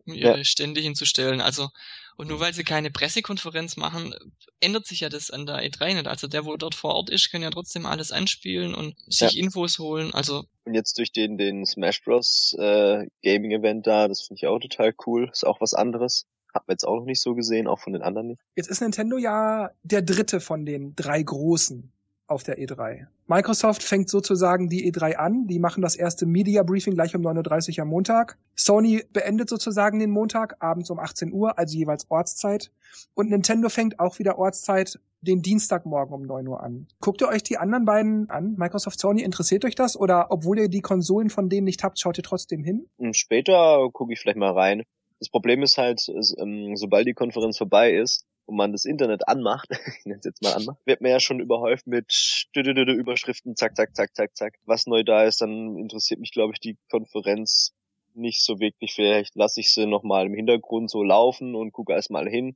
[0.06, 0.44] um ihre Ja.
[0.44, 1.42] Stände hinzustellen.
[1.42, 1.70] Also,
[2.18, 4.14] und nur weil sie keine Pressekonferenz machen,
[4.60, 6.08] ändert sich ja das an der E3 nicht.
[6.08, 9.80] Also der, wo dort vor Ort ist, kann ja trotzdem alles anspielen und sich Infos
[9.80, 10.14] holen.
[10.14, 12.56] Also, Und jetzt durch den, den Smash Bros.
[12.58, 15.30] Äh, Gaming Event da, das finde ich auch total cool.
[15.32, 16.26] Ist auch was anderes.
[16.54, 18.42] Hat man jetzt auch noch nicht so gesehen, auch von den anderen nicht.
[18.56, 21.93] Jetzt ist Nintendo ja der dritte von den drei großen
[22.28, 23.06] auf der E3.
[23.28, 25.48] Microsoft fängt sozusagen die E3 an.
[25.48, 28.38] Die machen das erste Media Briefing gleich um 9.30 Uhr am Montag.
[28.56, 32.72] Sony beendet sozusagen den Montag abends um 18 Uhr, also jeweils Ortszeit.
[33.14, 36.88] Und Nintendo fängt auch wieder Ortszeit den Dienstagmorgen um 9 Uhr an.
[37.00, 38.56] Guckt ihr euch die anderen beiden an?
[38.58, 39.98] Microsoft, Sony, interessiert euch das?
[39.98, 42.88] Oder obwohl ihr die Konsolen von denen nicht habt, schaut ihr trotzdem hin?
[42.98, 44.84] Und später gucke ich vielleicht mal rein.
[45.20, 49.28] Das Problem ist halt, es, ähm, sobald die Konferenz vorbei ist und man das Internet
[49.28, 49.70] anmacht,
[50.00, 53.96] ich nenne es jetzt mal anmacht, wird man ja schon überhäuft mit Überschriften, zack, zack,
[53.96, 54.60] zack, zack, zack.
[54.66, 57.74] Was neu da ist, dann interessiert mich, glaube ich, die Konferenz
[58.16, 58.94] nicht so wirklich.
[58.94, 62.56] Vielleicht lasse ich sie nochmal im Hintergrund so laufen und gucke erstmal hin.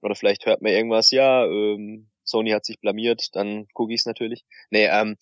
[0.00, 4.06] Oder vielleicht hört man irgendwas, ja, ähm, Sony hat sich blamiert, dann gucke ich es
[4.06, 4.44] natürlich.
[4.70, 5.16] Nee, ähm,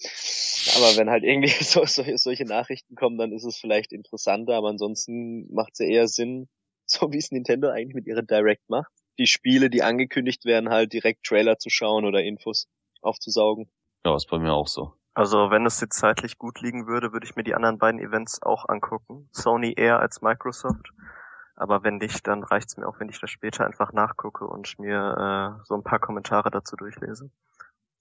[0.77, 4.69] aber wenn halt irgendwie so, so, solche Nachrichten kommen, dann ist es vielleicht interessanter, aber
[4.69, 6.49] ansonsten macht es ja eher Sinn,
[6.87, 8.93] so wie es Nintendo eigentlich mit ihrer Direct macht.
[9.19, 12.69] Die Spiele, die angekündigt werden, halt direkt Trailer zu schauen oder Infos
[13.01, 13.71] aufzusaugen.
[14.05, 14.95] ja, ist bei mir auch so.
[15.15, 18.43] Also wenn es jetzt zeitlich gut liegen würde, würde ich mir die anderen beiden Events
[18.43, 19.29] auch angucken.
[19.31, 20.91] Sony eher als Microsoft.
[21.55, 25.59] Aber wenn nicht, dann reicht's mir auch, wenn ich das später einfach nachgucke und mir
[25.61, 27.31] äh, so ein paar Kommentare dazu durchlese.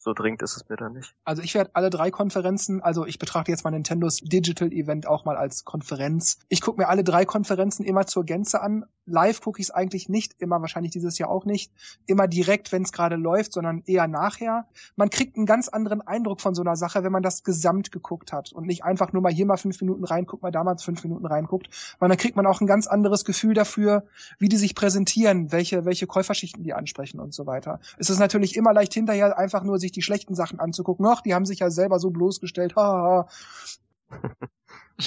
[0.03, 1.15] So dringend ist es mir dann nicht.
[1.23, 5.23] Also ich werde alle drei Konferenzen, also ich betrachte jetzt mal Nintendos Digital Event auch
[5.23, 6.39] mal als Konferenz.
[6.49, 10.09] Ich gucke mir alle drei Konferenzen immer zur Gänze an live gucke ich es eigentlich
[10.09, 11.71] nicht immer, wahrscheinlich dieses Jahr auch nicht,
[12.05, 14.67] immer direkt, wenn es gerade läuft, sondern eher nachher.
[14.95, 18.31] Man kriegt einen ganz anderen Eindruck von so einer Sache, wenn man das gesamt geguckt
[18.31, 21.25] hat und nicht einfach nur mal hier mal fünf Minuten reinguckt, mal damals fünf Minuten
[21.25, 24.05] reinguckt, weil dann kriegt man auch ein ganz anderes Gefühl dafür,
[24.39, 27.79] wie die sich präsentieren, welche, welche Käuferschichten die ansprechen und so weiter.
[27.97, 31.05] Es ist natürlich immer leicht hinterher einfach nur sich die schlechten Sachen anzugucken.
[31.05, 32.75] Ach, die haben sich ja selber so bloßgestellt.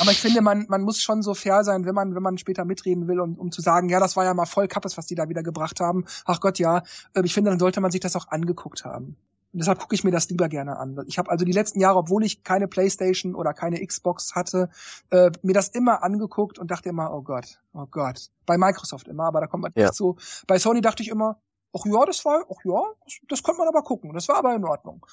[0.00, 2.64] Aber ich finde, man, man muss schon so fair sein, wenn man, wenn man später
[2.64, 5.14] mitreden will, um, um zu sagen, ja, das war ja mal voll Kappes, was die
[5.14, 6.04] da wieder gebracht haben.
[6.24, 6.82] Ach Gott, ja.
[7.14, 9.16] Ähm, ich finde, dann sollte man sich das auch angeguckt haben.
[9.52, 11.02] Und deshalb gucke ich mir das lieber gerne an.
[11.06, 14.68] Ich habe also die letzten Jahre, obwohl ich keine Playstation oder keine Xbox hatte,
[15.10, 18.30] äh, mir das immer angeguckt und dachte immer, oh Gott, oh Gott.
[18.44, 19.84] Bei Microsoft immer, aber da kommt man ja.
[19.84, 20.16] nicht so.
[20.46, 21.40] Bei Sony dachte ich immer,
[21.72, 24.12] ach ja, das war, ach ja, das, das konnte man aber gucken.
[24.12, 25.04] Das war aber in Ordnung.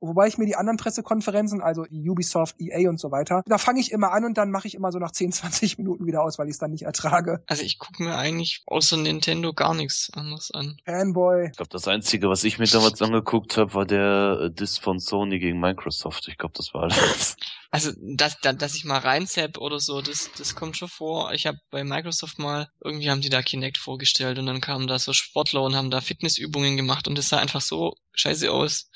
[0.00, 3.92] Wobei ich mir die anderen Pressekonferenzen, also Ubisoft, EA und so weiter, da fange ich
[3.92, 6.46] immer an und dann mache ich immer so nach 10, 20 Minuten wieder aus, weil
[6.46, 7.42] ich es dann nicht ertrage.
[7.46, 10.76] Also ich gucke mir eigentlich außer Nintendo gar nichts anderes an.
[10.84, 11.46] Fanboy.
[11.46, 14.98] Ich glaube, das Einzige, was ich mir damals angeguckt habe, war der äh, Diss von
[14.98, 16.28] Sony gegen Microsoft.
[16.28, 17.36] Ich glaube, das war alles.
[17.74, 21.32] Also, dass, dass ich mal reinzapp oder so, das, das kommt schon vor.
[21.32, 24.96] Ich habe bei Microsoft mal, irgendwie haben die da Kinect vorgestellt und dann kamen da
[25.00, 28.90] so Sportler und haben da Fitnessübungen gemacht und das sah einfach so scheiße aus.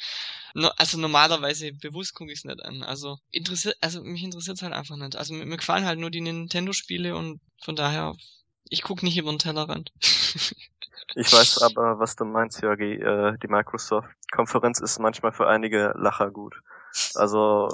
[0.58, 2.82] No, also normalerweise bewusst gucke ich es nicht an.
[2.82, 5.14] Also interessiert, also mich interessiert es halt einfach nicht.
[5.14, 8.16] Also mir, mir gefallen halt nur die Nintendo-Spiele und von daher,
[8.68, 9.92] ich gucke nicht über den Tellerrand.
[11.14, 12.94] ich weiß aber, was du meinst, Jörgi.
[12.94, 16.56] Äh, die Microsoft-Konferenz ist manchmal für einige Lacher gut.
[17.14, 17.68] Also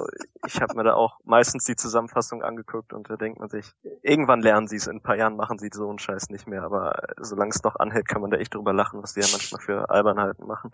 [0.46, 3.72] ich habe mir da auch meistens die Zusammenfassung angeguckt und da denkt man sich,
[4.02, 6.64] irgendwann lernen sie es, in ein paar Jahren machen sie so einen Scheiß nicht mehr,
[6.64, 9.62] aber solange es noch anhält, kann man da echt drüber lachen, was die ja manchmal
[9.62, 10.70] für Albernheiten machen.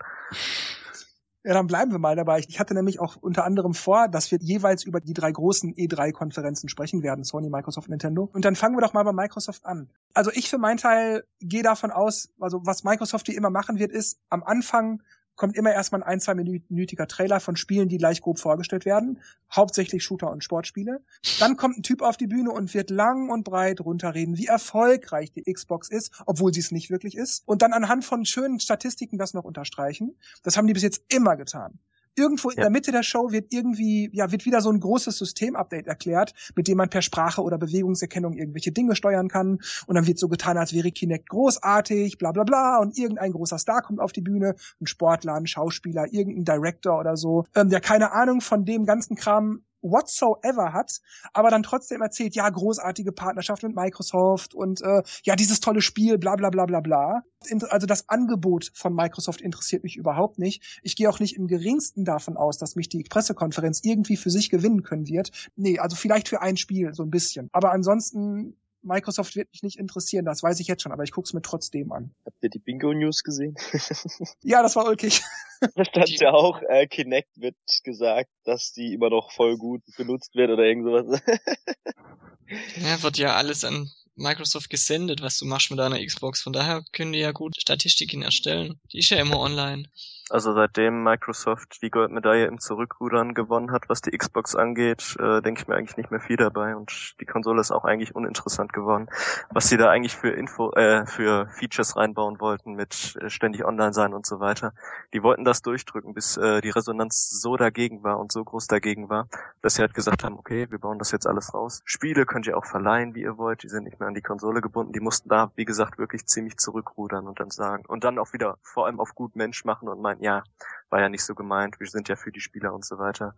[1.43, 2.39] Ja, dann bleiben wir mal dabei.
[2.47, 6.69] Ich hatte nämlich auch unter anderem vor, dass wir jeweils über die drei großen E3-Konferenzen
[6.69, 8.29] sprechen werden, Sony, Microsoft, Nintendo.
[8.31, 9.89] Und dann fangen wir doch mal bei Microsoft an.
[10.13, 13.91] Also ich für meinen Teil gehe davon aus, also was Microsoft wie immer machen wird,
[13.91, 15.01] ist am Anfang
[15.35, 19.19] kommt immer erstmal ein, ein zwei minütiger Trailer von Spielen, die gleich grob vorgestellt werden.
[19.53, 21.01] Hauptsächlich Shooter und Sportspiele.
[21.39, 25.31] Dann kommt ein Typ auf die Bühne und wird lang und breit runterreden, wie erfolgreich
[25.31, 27.43] die Xbox ist, obwohl sie es nicht wirklich ist.
[27.45, 30.15] Und dann anhand von schönen Statistiken das noch unterstreichen.
[30.43, 31.79] Das haben die bis jetzt immer getan.
[32.15, 35.87] Irgendwo in der Mitte der Show wird irgendwie, ja, wird wieder so ein großes Systemupdate
[35.87, 39.59] erklärt, mit dem man per Sprache oder Bewegungserkennung irgendwelche Dinge steuern kann.
[39.87, 42.79] Und dann wird so getan, als wäre Kinect großartig, bla bla bla.
[42.79, 47.15] Und irgendein großer Star kommt auf die Bühne, ein Sportler, ein Schauspieler, irgendein Director oder
[47.15, 51.01] so, ähm, der keine Ahnung von dem ganzen Kram whatsoever hat,
[51.33, 56.17] aber dann trotzdem erzählt, ja, großartige Partnerschaft mit Microsoft und äh, ja, dieses tolle Spiel,
[56.17, 57.23] bla bla bla bla bla.
[57.69, 60.79] Also das Angebot von Microsoft interessiert mich überhaupt nicht.
[60.83, 64.49] Ich gehe auch nicht im geringsten davon aus, dass mich die Pressekonferenz irgendwie für sich
[64.49, 65.31] gewinnen können wird.
[65.55, 67.49] Nee, also vielleicht für ein Spiel, so ein bisschen.
[67.51, 71.33] Aber ansonsten Microsoft wird mich nicht interessieren, das weiß ich jetzt schon, aber ich guck's
[71.33, 72.13] mir trotzdem an.
[72.25, 73.55] Habt ihr die Bingo News gesehen?
[74.43, 75.21] ja, das war ulkig.
[75.75, 80.33] Da stand ja auch, äh, Kinect wird gesagt, dass die immer noch voll gut benutzt
[80.33, 81.21] wird oder irgend sowas.
[82.81, 86.41] ja, wird ja alles an Microsoft gesendet, was du machst mit deiner Xbox.
[86.41, 88.79] Von daher können die ja gut Statistiken erstellen.
[88.91, 89.87] Die ist ja immer online.
[90.31, 95.61] Also seitdem Microsoft die Goldmedaille im Zurückrudern gewonnen hat, was die Xbox angeht, äh, denke
[95.61, 99.09] ich mir eigentlich nicht mehr viel dabei und die Konsole ist auch eigentlich uninteressant geworden.
[99.49, 103.91] Was sie da eigentlich für Info, äh, für Features reinbauen wollten mit äh, ständig online
[103.91, 104.71] sein und so weiter,
[105.13, 109.09] die wollten das durchdrücken, bis äh, die Resonanz so dagegen war und so groß dagegen
[109.09, 109.27] war,
[109.61, 111.81] dass sie halt gesagt haben, okay, wir bauen das jetzt alles raus.
[111.83, 114.61] Spiele könnt ihr auch verleihen, wie ihr wollt, die sind nicht mehr an die Konsole
[114.61, 118.31] gebunden, die mussten da, wie gesagt, wirklich ziemlich zurückrudern und dann sagen und dann auch
[118.31, 120.43] wieder vor allem auf gut Mensch machen und meinen, ja,
[120.89, 123.35] war ja nicht so gemeint, wir sind ja für die Spieler und so weiter.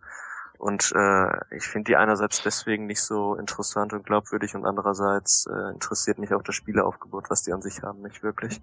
[0.58, 5.70] Und äh, ich finde die einerseits deswegen nicht so interessant und glaubwürdig und andererseits äh,
[5.72, 8.60] interessiert mich auch das Spieleaufgebot, was die an sich haben, nicht wirklich.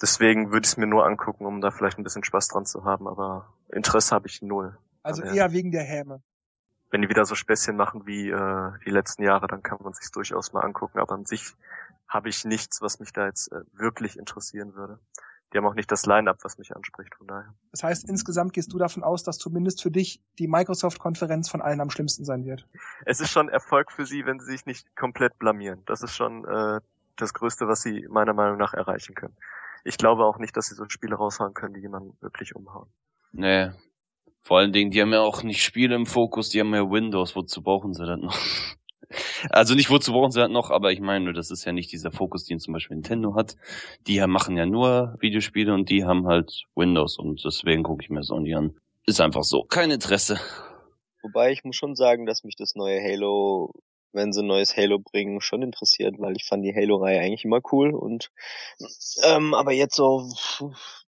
[0.00, 2.84] Deswegen würde ich es mir nur angucken, um da vielleicht ein bisschen Spaß dran zu
[2.84, 4.76] haben, aber Interesse habe ich null.
[5.02, 6.22] Also aber, eher wegen der Häme.
[6.90, 10.10] Wenn die wieder so Späßchen machen wie äh, die letzten Jahre, dann kann man sich
[10.12, 11.54] durchaus mal angucken, aber an sich
[12.06, 15.00] habe ich nichts, was mich da jetzt äh, wirklich interessieren würde
[15.56, 17.54] die haben auch nicht das Line-up, was mich anspricht, von daher.
[17.70, 21.80] Das heißt, insgesamt gehst du davon aus, dass zumindest für dich die Microsoft-Konferenz von allen
[21.80, 22.68] am schlimmsten sein wird.
[23.06, 25.80] Es ist schon Erfolg für sie, wenn sie sich nicht komplett blamieren.
[25.86, 26.80] Das ist schon äh,
[27.16, 29.34] das Größte, was sie meiner Meinung nach erreichen können.
[29.82, 32.90] Ich glaube auch nicht, dass sie so Spiele raushauen können, die jemanden wirklich umhauen.
[33.32, 33.70] Nee.
[34.42, 37.34] Vor allen Dingen, die haben ja auch nicht Spiele im Fokus, die haben ja Windows,
[37.34, 38.38] wozu brauchen sie das noch?
[39.50, 42.10] Also nicht wozu brauchen sie halt noch, aber ich meine, das ist ja nicht dieser
[42.10, 43.56] Fokus, den zum Beispiel Nintendo hat.
[44.06, 48.22] Die machen ja nur Videospiele und die haben halt Windows und deswegen gucke ich mir
[48.22, 48.76] Sony an.
[49.06, 49.62] Ist einfach so.
[49.64, 50.40] Kein Interesse.
[51.22, 53.72] Wobei ich muss schon sagen, dass mich das neue Halo
[54.16, 57.60] wenn sie ein neues Halo bringen, schon interessiert, weil ich fand die Halo-Reihe eigentlich immer
[57.70, 58.30] cool und
[59.22, 60.28] ähm, aber jetzt so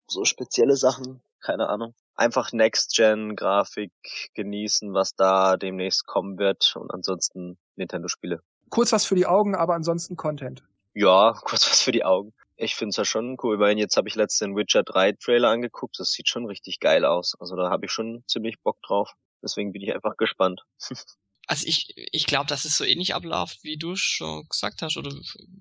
[0.08, 1.94] so spezielle Sachen, keine Ahnung.
[2.14, 3.92] Einfach Next-Gen-Grafik
[4.34, 8.40] genießen, was da demnächst kommen wird und ansonsten Nintendo-Spiele.
[8.70, 10.62] Kurz was für die Augen, aber ansonsten Content.
[10.94, 12.32] Ja, kurz was für die Augen.
[12.56, 15.50] Ich finde es ja schon cool, weil jetzt habe ich letztens den Witcher 3 Trailer
[15.50, 15.98] angeguckt.
[15.98, 17.34] Das sieht schon richtig geil aus.
[17.38, 19.12] Also da habe ich schon ziemlich Bock drauf.
[19.42, 20.62] Deswegen bin ich einfach gespannt.
[21.48, 25.12] Also ich, ich glaube, dass es so ähnlich abläuft, wie du schon gesagt hast oder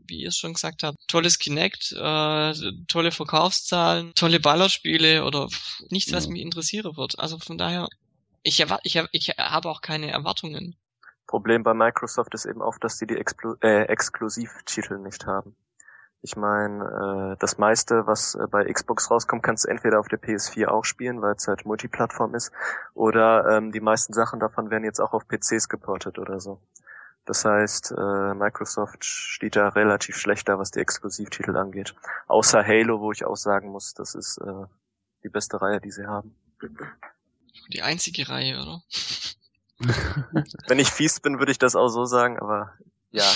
[0.07, 0.97] wie ihr es schon gesagt habt.
[1.07, 2.53] Tolles Kinect, äh,
[2.87, 5.47] tolle Verkaufszahlen, tolle Ballerspiele oder
[5.91, 7.19] nichts, was mich interessieren wird.
[7.19, 7.87] Also von daher,
[8.41, 10.75] ich, erwarte, ich, ich habe auch keine Erwartungen.
[11.35, 15.53] Problem bei Microsoft ist eben auch, dass die die Explo äh, Exklusivtitel nicht haben.
[16.21, 20.17] Ich meine, äh, das meiste, was äh, bei Xbox rauskommt, kannst du entweder auf der
[20.17, 22.53] PS4 auch spielen, weil es halt Multiplattform ist,
[22.93, 26.61] oder ähm, die meisten Sachen davon werden jetzt auch auf PCs geportet oder so.
[27.25, 31.95] Das heißt, äh, Microsoft steht da relativ schlecht da, was die Exklusivtitel angeht.
[32.27, 34.67] Außer Halo, wo ich auch sagen muss, das ist äh,
[35.25, 36.33] die beste Reihe, die sie haben.
[37.73, 38.81] Die einzige Reihe, oder?
[40.67, 42.73] Wenn ich fies bin, würde ich das auch so sagen, aber
[43.11, 43.31] ja.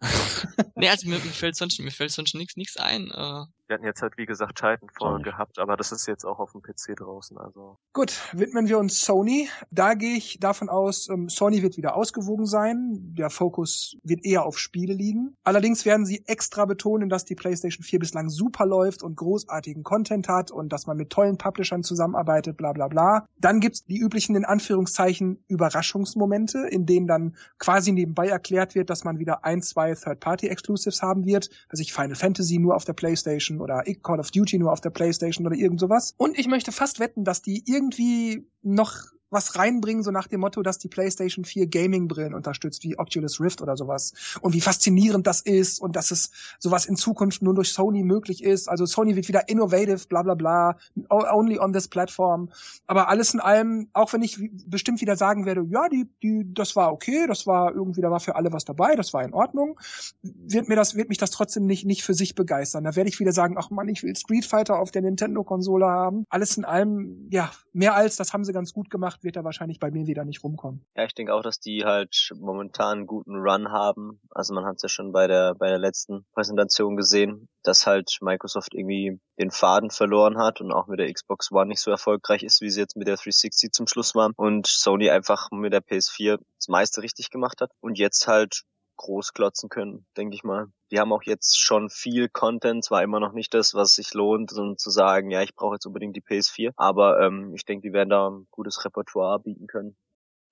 [0.74, 3.10] nee, also mir, mir fällt sonst, mir fällt sonst nichts nichts ein.
[3.10, 3.44] Äh.
[3.72, 6.60] Wir hatten jetzt halt, wie gesagt, Titanfall gehabt, aber das ist jetzt auch auf dem
[6.60, 7.78] PC draußen, also.
[7.94, 9.48] Gut, widmen wir uns Sony.
[9.70, 12.98] Da gehe ich davon aus, ähm, Sony wird wieder ausgewogen sein.
[13.16, 15.38] Der Fokus wird eher auf Spiele liegen.
[15.42, 20.28] Allerdings werden sie extra betonen, dass die PlayStation 4 bislang super läuft und großartigen Content
[20.28, 23.26] hat und dass man mit tollen Publishern zusammenarbeitet, bla bla bla.
[23.38, 29.04] Dann gibt's die üblichen, in Anführungszeichen, Überraschungsmomente, in denen dann quasi nebenbei erklärt wird, dass
[29.04, 31.48] man wieder ein, zwei Third-Party-Exclusives haben wird.
[31.70, 34.90] Also ich Final Fantasy nur auf der PlayStation oder Call of Duty nur auf der
[34.90, 36.14] PlayStation oder irgend sowas.
[36.16, 38.96] Und ich möchte fast wetten, dass die irgendwie noch
[39.32, 43.62] was reinbringen, so nach dem Motto, dass die PlayStation 4 Gaming-Brillen unterstützt, wie Oculus Rift
[43.62, 44.12] oder sowas.
[44.40, 48.42] Und wie faszinierend das ist und dass es sowas in Zukunft nur durch Sony möglich
[48.42, 48.68] ist.
[48.68, 50.76] Also Sony wird wieder innovative, bla bla bla,
[51.08, 52.50] only on this platform.
[52.86, 56.76] Aber alles in allem, auch wenn ich bestimmt wieder sagen werde, ja, die, die, das
[56.76, 59.78] war okay, das war irgendwie, da war für alle was dabei, das war in Ordnung,
[60.22, 62.84] wird mir das, wird mich das trotzdem nicht, nicht für sich begeistern.
[62.84, 66.26] Da werde ich wieder sagen, ach man, ich will Street Fighter auf der Nintendo-Konsole haben.
[66.28, 69.78] Alles in allem, ja, mehr als, das haben sie ganz gut gemacht wird er wahrscheinlich
[69.78, 70.84] bei mir wieder nicht rumkommen.
[70.96, 74.20] Ja, ich denke auch, dass die halt momentan einen guten Run haben.
[74.30, 78.18] Also man hat es ja schon bei der bei der letzten Präsentation gesehen, dass halt
[78.20, 82.42] Microsoft irgendwie den Faden verloren hat und auch mit der Xbox One nicht so erfolgreich
[82.42, 85.82] ist, wie sie jetzt mit der 360 zum Schluss waren und Sony einfach mit der
[85.82, 88.64] PS4 das meiste richtig gemacht hat und jetzt halt
[89.02, 89.32] groß
[89.68, 90.68] können, denke ich mal.
[90.90, 94.52] Die haben auch jetzt schon viel Content, zwar immer noch nicht das, was sich lohnt,
[94.52, 97.92] um zu sagen, ja, ich brauche jetzt unbedingt die PS4, aber ähm, ich denke, die
[97.92, 99.96] werden da ein gutes Repertoire bieten können.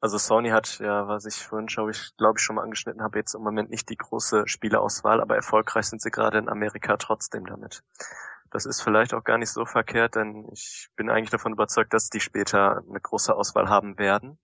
[0.03, 3.19] Also Sony hat ja, was ich vorhin glaube ich, glaube ich schon mal angeschnitten habe,
[3.19, 7.45] jetzt im Moment nicht die große Spieleauswahl, aber erfolgreich sind sie gerade in Amerika trotzdem
[7.45, 7.83] damit.
[8.51, 12.09] Das ist vielleicht auch gar nicht so verkehrt, denn ich bin eigentlich davon überzeugt, dass
[12.09, 14.39] die später eine große Auswahl haben werden.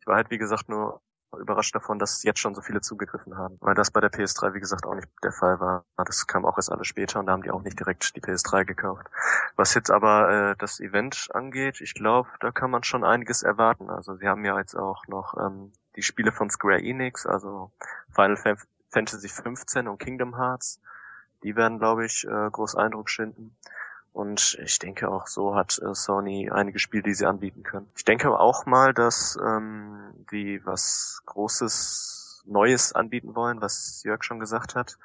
[0.00, 1.02] Ich war halt, wie gesagt, nur
[1.38, 3.56] überrascht davon, dass jetzt schon so viele zugegriffen haben.
[3.60, 5.84] Weil das bei der PS3, wie gesagt, auch nicht der Fall war.
[5.96, 8.64] Das kam auch erst alles später und da haben die auch nicht direkt die PS3
[8.64, 9.06] gekauft.
[9.56, 13.90] Was jetzt aber äh, das Event angeht, ich glaube, da kann man schon einiges erwarten.
[13.90, 17.70] Also sie haben ja jetzt auch noch ähm, die Spiele von Square Enix, also
[18.14, 18.36] Final
[18.90, 20.80] Fantasy 15 und Kingdom Hearts.
[21.42, 23.56] Die werden, glaube ich, äh, groß Eindruck schinden.
[24.14, 27.90] Und ich denke auch so hat äh, Sony einige Spiele, die sie anbieten können.
[27.96, 34.38] Ich denke auch mal, dass ähm, die was Großes, Neues anbieten wollen, was Jörg schon
[34.38, 34.98] gesagt hat.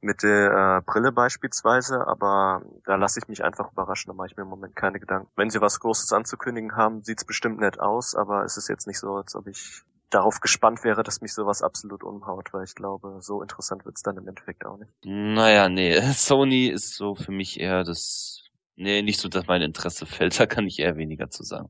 [0.00, 4.36] Mit der äh, Brille beispielsweise, aber da lasse ich mich einfach überraschen, da mache ich
[4.36, 5.28] mir im Moment keine Gedanken.
[5.36, 8.98] Wenn sie was Großes anzukündigen haben, sieht's bestimmt nett aus, aber es ist jetzt nicht
[8.98, 13.18] so, als ob ich darauf gespannt wäre, dass mich sowas absolut umhaut, weil ich glaube,
[13.20, 14.90] so interessant wird's dann im Endeffekt auch nicht.
[15.04, 18.47] Naja, nee, Sony ist so für mich eher das
[18.80, 21.68] Nee, nicht so, dass mein Interesse fällt, da kann ich eher weniger zu sagen.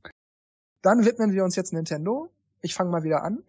[0.82, 2.28] Dann widmen wir uns jetzt Nintendo.
[2.60, 3.42] Ich fange mal wieder an.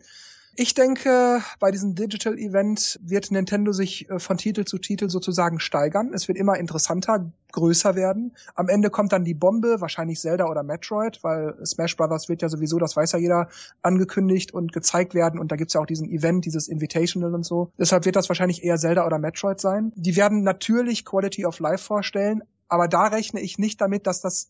[0.56, 5.60] Ich denke, bei diesem Digital Event wird Nintendo sich äh, von Titel zu Titel sozusagen
[5.60, 6.12] steigern.
[6.14, 8.36] Es wird immer interessanter, größer werden.
[8.56, 12.50] Am Ende kommt dann die Bombe, wahrscheinlich Zelda oder Metroid, weil Smash Brothers wird ja
[12.50, 13.48] sowieso, das weiß ja jeder,
[13.84, 15.40] angekündigt und gezeigt werden.
[15.40, 17.72] Und da gibt's ja auch diesen Event, dieses Invitational und so.
[17.78, 19.94] Deshalb wird das wahrscheinlich eher Zelda oder Metroid sein.
[19.96, 24.50] Die werden natürlich Quality of Life vorstellen, aber da rechne ich nicht damit, dass das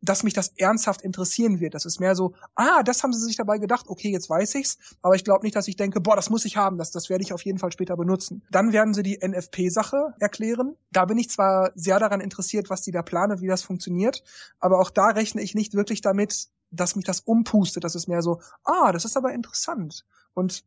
[0.00, 1.74] dass mich das ernsthaft interessieren wird.
[1.74, 4.78] Das ist mehr so, ah, das haben sie sich dabei gedacht, okay, jetzt weiß ich's,
[5.02, 7.24] aber ich glaube nicht, dass ich denke, boah, das muss ich haben, das, das werde
[7.24, 8.42] ich auf jeden Fall später benutzen.
[8.50, 10.76] Dann werden sie die NFP-Sache erklären.
[10.92, 14.22] Da bin ich zwar sehr daran interessiert, was die da planen, wie das funktioniert,
[14.60, 17.84] aber auch da rechne ich nicht wirklich damit, dass mich das umpustet.
[17.84, 20.04] Das ist mehr so, ah, das ist aber interessant.
[20.34, 20.64] Und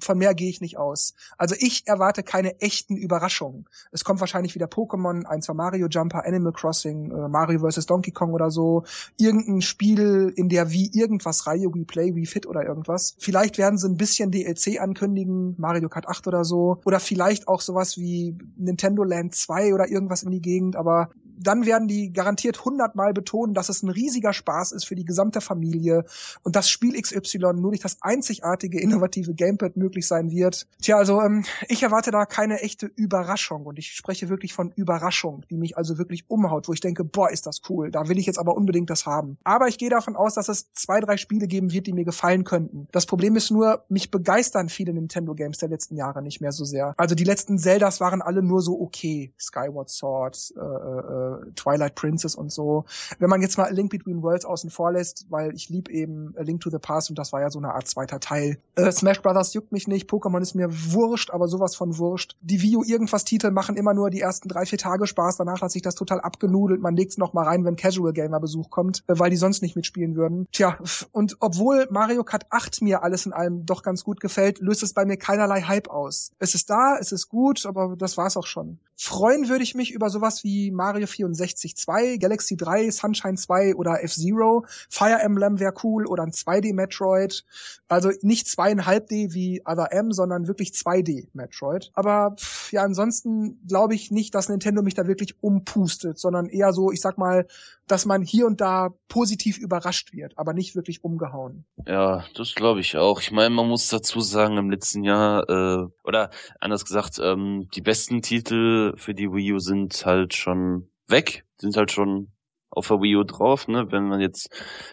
[0.00, 1.14] von mehr gehe ich nicht aus.
[1.38, 3.66] Also ich erwarte keine echten Überraschungen.
[3.92, 7.86] Es kommt wahrscheinlich wieder Pokémon, ein, zwei Mario Jumper, Animal Crossing, äh, Mario vs.
[7.86, 8.84] Donkey Kong oder so.
[9.18, 13.16] Irgendein Spiel in der wie irgendwas Reihe, wie Play, wie Fit oder irgendwas.
[13.18, 16.80] Vielleicht werden sie ein bisschen DLC ankündigen, Mario Kart 8 oder so.
[16.84, 20.76] Oder vielleicht auch sowas wie Nintendo Land 2 oder irgendwas in die Gegend.
[20.76, 21.10] Aber
[21.40, 25.40] dann werden die garantiert hundertmal betonen, dass es ein riesiger Spaß ist für die gesamte
[25.40, 26.04] Familie
[26.42, 30.66] und das Spiel XY nur durch das einzigartige, innovative Gamepad möglich sein wird.
[30.80, 35.44] Tja, also ähm, ich erwarte da keine echte Überraschung und ich spreche wirklich von Überraschung,
[35.50, 38.26] die mich also wirklich umhaut, wo ich denke, boah, ist das cool, da will ich
[38.26, 39.38] jetzt aber unbedingt das haben.
[39.44, 42.44] Aber ich gehe davon aus, dass es zwei, drei Spiele geben wird, die mir gefallen
[42.44, 42.86] könnten.
[42.92, 46.94] Das Problem ist nur, mich begeistern viele Nintendo-Games der letzten Jahre nicht mehr so sehr.
[46.96, 49.32] Also die letzten Zeldas waren alle nur so okay.
[49.38, 52.84] Skyward Sword, äh, äh, Twilight Princess und so.
[53.18, 56.34] Wenn man jetzt mal A Link Between Worlds außen vor lässt, weil ich lieb eben
[56.36, 58.58] A Link to the Past und das war ja so eine Art zweiter Teil.
[58.76, 62.36] Äh, Smash Brothers juckt mich nicht, Pokémon ist mir wurscht, aber sowas von wurscht.
[62.40, 65.62] Die Wii U irgendwas Titel machen immer nur die ersten drei, vier Tage Spaß, danach
[65.62, 69.02] hat sich das total abgenudelt, man legt's noch mal rein, wenn Casual Gamer Besuch kommt,
[69.06, 70.46] äh, weil die sonst nicht mitspielen würden.
[70.52, 70.78] Tja,
[71.12, 74.92] und obwohl Mario Kart 8 mir alles in allem doch ganz gut gefällt, löst es
[74.92, 76.32] bei mir keinerlei Hype aus.
[76.38, 78.78] Es ist da, es ist gut, aber das war's auch schon.
[78.96, 84.02] Freuen würde ich mich über sowas wie Mario 64 2, Galaxy 3, Sunshine 2 oder
[84.02, 84.64] F-Zero.
[84.88, 87.44] Fire Emblem wäre cool oder ein 2D Metroid.
[87.88, 91.90] Also nicht zweieinhalb D wie Other M, sondern wirklich 2D Metroid.
[91.94, 96.72] Aber pff, ja, ansonsten glaube ich nicht, dass Nintendo mich da wirklich umpustet, sondern eher
[96.72, 97.46] so, ich sag mal,
[97.90, 101.64] dass man hier und da positiv überrascht wird, aber nicht wirklich umgehauen.
[101.86, 103.20] Ja, das glaube ich auch.
[103.20, 107.80] Ich meine, man muss dazu sagen, im letzten Jahr, äh, oder anders gesagt, ähm, die
[107.80, 112.32] besten Titel für die Wii U sind halt schon weg, sind halt schon
[112.70, 113.86] auf der Wii U drauf, ne?
[113.90, 114.50] Wenn man jetzt,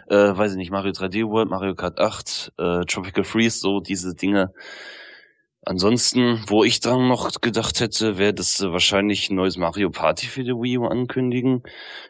[0.08, 4.16] äh, weiß ich nicht, Mario 3D World, Mario Kart 8, äh, Tropical Freeze, so diese
[4.16, 4.52] Dinge.
[5.64, 10.28] Ansonsten, wo ich dran noch gedacht hätte, wäre das äh, wahrscheinlich ein neues Mario Party
[10.28, 11.64] für die Wii U ankündigen.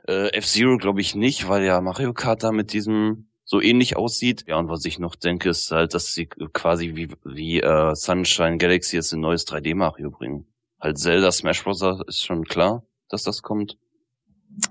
[0.08, 4.44] Äh, F-Zero glaube ich nicht, weil ja Mario Kart da mit diesem so ähnlich aussieht.
[4.48, 8.58] Ja, und was ich noch denke, ist halt, dass sie quasi wie, wie äh, Sunshine
[8.58, 10.46] Galaxy jetzt ein neues 3D-Mario bringen.
[10.80, 11.82] Halt Zelda Smash Bros.
[12.08, 13.78] ist schon klar, dass das kommt.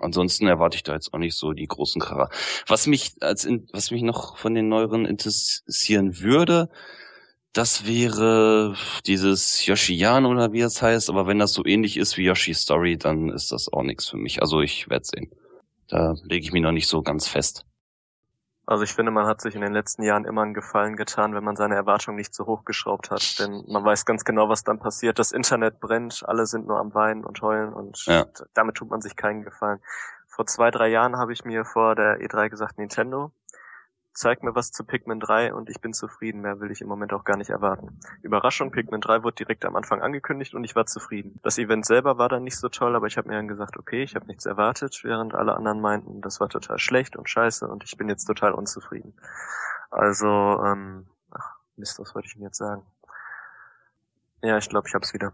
[0.00, 2.28] Ansonsten erwarte ich da jetzt auch nicht so die großen Kracher.
[2.66, 6.68] Was mich als in, was mich noch von den neueren interessieren würde,
[7.52, 8.74] das wäre
[9.06, 12.98] dieses Yoshiyan oder wie es heißt, aber wenn das so ähnlich ist wie Yoshi Story,
[12.98, 14.42] dann ist das auch nichts für mich.
[14.42, 15.30] Also ich werde sehen.
[15.88, 17.64] Da lege ich mich noch nicht so ganz fest.
[18.66, 21.44] Also ich finde, man hat sich in den letzten Jahren immer einen Gefallen getan, wenn
[21.44, 23.38] man seine Erwartungen nicht so hochgeschraubt hat.
[23.38, 25.20] Denn man weiß ganz genau, was dann passiert.
[25.20, 28.26] Das Internet brennt, alle sind nur am Weinen und heulen und ja.
[28.54, 29.78] damit tut man sich keinen Gefallen.
[30.26, 33.30] Vor zwei, drei Jahren habe ich mir vor der E3 gesagt, Nintendo,
[34.16, 36.40] zeig mir was zu Pikmin 3 und ich bin zufrieden.
[36.40, 38.00] Mehr will ich im Moment auch gar nicht erwarten.
[38.22, 41.38] Überraschung, Pikmin 3 wurde direkt am Anfang angekündigt und ich war zufrieden.
[41.42, 44.02] Das Event selber war dann nicht so toll, aber ich habe mir dann gesagt, okay,
[44.02, 47.84] ich habe nichts erwartet, während alle anderen meinten, das war total schlecht und scheiße und
[47.84, 49.14] ich bin jetzt total unzufrieden.
[49.90, 52.82] Also, ähm, ach, Mist, was wollte ich denn jetzt sagen?
[54.46, 55.32] Ja, ich glaube, ich hab's wieder.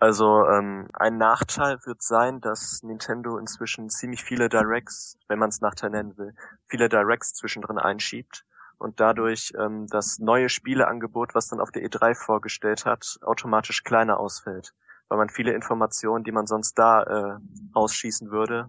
[0.00, 5.60] Also ähm, ein Nachteil wird sein, dass Nintendo inzwischen ziemlich viele Directs, wenn man es
[5.60, 6.34] Nachteil nennen will,
[6.66, 8.44] viele Directs zwischendrin einschiebt
[8.78, 14.18] und dadurch ähm, das neue Spieleangebot, was dann auf der E3 vorgestellt hat, automatisch kleiner
[14.18, 14.74] ausfällt,
[15.06, 17.38] weil man viele Informationen, die man sonst da äh,
[17.74, 18.68] ausschießen würde,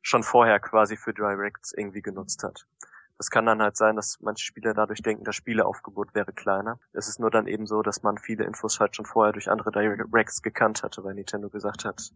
[0.00, 2.68] schon vorher quasi für Directs irgendwie genutzt hat.
[3.16, 6.78] Das kann dann halt sein, dass manche Spieler dadurch denken, das Spieleaufgebot wäre kleiner.
[6.92, 9.70] Es ist nur dann eben so, dass man viele Infos halt schon vorher durch andere
[9.70, 12.10] Directs gekannt hatte, weil Nintendo gesagt hat,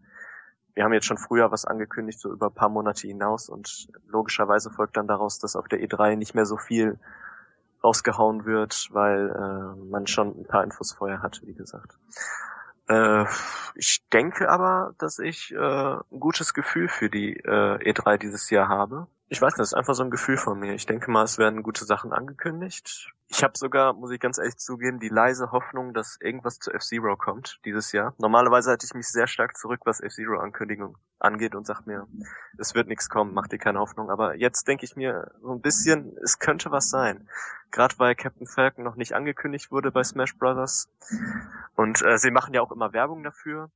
[0.74, 4.70] wir haben jetzt schon früher was angekündigt, so über ein paar Monate hinaus und logischerweise
[4.70, 6.98] folgt dann daraus, dass auf der E3 nicht mehr so viel
[7.82, 11.96] rausgehauen wird, weil äh, man schon ein paar Infos vorher hatte, wie gesagt.
[12.88, 13.24] Äh,
[13.74, 18.68] ich denke aber, dass ich äh, ein gutes Gefühl für die äh, E3 dieses Jahr
[18.68, 20.72] habe ich weiß nicht, das ist einfach so ein Gefühl von mir.
[20.72, 23.12] Ich denke mal, es werden gute Sachen angekündigt.
[23.28, 27.14] Ich habe sogar, muss ich ganz ehrlich zugeben, die leise Hoffnung, dass irgendwas zu F-Zero
[27.16, 28.14] kommt dieses Jahr.
[28.16, 32.06] Normalerweise halte ich mich sehr stark zurück, was F-Zero-Ankündigung angeht und sag mir,
[32.56, 34.10] es wird nichts kommen, mach dir keine Hoffnung.
[34.10, 37.28] Aber jetzt denke ich mir so ein bisschen, es könnte was sein.
[37.70, 40.88] Gerade weil Captain Falcon noch nicht angekündigt wurde bei Smash Brothers.
[41.76, 43.70] Und äh, sie machen ja auch immer Werbung dafür.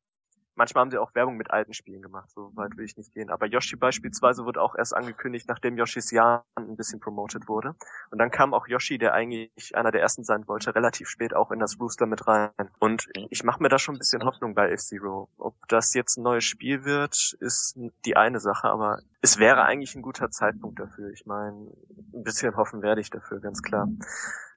[0.54, 3.30] Manchmal haben sie auch Werbung mit alten Spielen gemacht, so weit will ich nicht gehen.
[3.30, 7.74] Aber Yoshi beispielsweise wird auch erst angekündigt, nachdem Yoshis Jahr ein bisschen promoted wurde.
[8.10, 11.50] Und dann kam auch Yoshi, der eigentlich einer der ersten sein wollte, relativ spät auch
[11.50, 12.50] in das Rooster mit rein.
[12.78, 15.28] Und ich mache mir da schon ein bisschen Hoffnung bei F-Zero.
[15.38, 19.94] Ob das jetzt ein neues Spiel wird, ist die eine Sache, aber es wäre eigentlich
[19.94, 21.10] ein guter Zeitpunkt dafür.
[21.12, 21.70] Ich meine,
[22.12, 23.88] Ein bisschen hoffen werde ich dafür, ganz klar.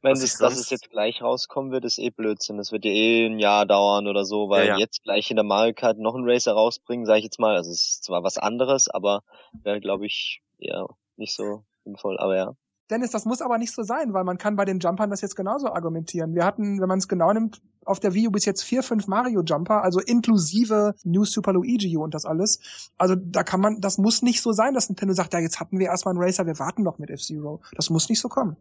[0.02, 2.58] Wenn es, dass es jetzt gleich rauskommen wird, ist eh Blödsinn.
[2.58, 4.80] Das wird ja eh ein Jahr dauern oder so, weil ja, ja.
[4.80, 7.56] jetzt gleich in der Mario Kart noch einen Racer rausbringen, sage ich jetzt mal.
[7.56, 9.24] Also es ist zwar was anderes, aber
[9.64, 10.86] wäre, glaube ich, ja
[11.16, 12.56] nicht so sinnvoll, aber ja.
[12.90, 15.36] Dennis, das muss aber nicht so sein, weil man kann bei den Jumpern das jetzt
[15.36, 16.36] genauso argumentieren.
[16.36, 19.08] Wir hatten, wenn man es genau nimmt, auf der Wii U bis jetzt vier, fünf
[19.08, 22.92] Mario Jumper, also inklusive New Super Luigi und das alles.
[22.98, 25.80] Also da kann man, das muss nicht so sein, dass Nintendo sagt, ja, jetzt hatten
[25.80, 27.62] wir erstmal einen Racer, wir warten noch mit F-Zero.
[27.76, 28.56] Das muss nicht so kommen.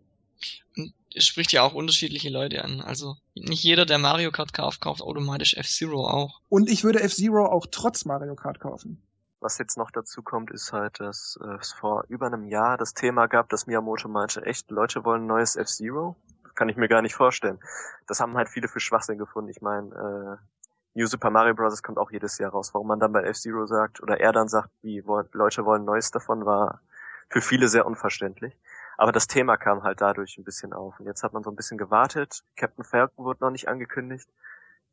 [1.14, 2.81] Es spricht ja auch unterschiedliche Leute an.
[2.81, 6.41] Also nicht jeder, der Mario Kart kauft, kauft automatisch F-Zero auch.
[6.49, 9.03] Und ich würde F-Zero auch trotz Mario Kart kaufen.
[9.45, 12.95] Was jetzt noch dazu kommt, ist halt, dass äh, es vor über einem Jahr das
[12.95, 16.16] Thema gab, dass Miyamoto meinte, echt, Leute wollen ein neues F-Zero?
[16.55, 17.61] Kann ich mir gar nicht vorstellen.
[18.07, 19.51] Das haben halt viele für Schwachsinn gefunden.
[19.51, 21.82] Ich meine, äh, New Super Mario Bros.
[21.82, 22.72] kommt auch jedes Jahr raus.
[22.72, 26.47] Warum man dann bei F-Zero sagt, oder er dann sagt, wie Leute wollen Neues davon,
[26.47, 26.80] war
[27.28, 28.59] für viele sehr unverständlich.
[28.97, 30.99] Aber das Thema kam halt dadurch ein bisschen auf.
[30.99, 32.45] Und jetzt hat man so ein bisschen gewartet.
[32.57, 34.26] Captain Falcon wurde noch nicht angekündigt.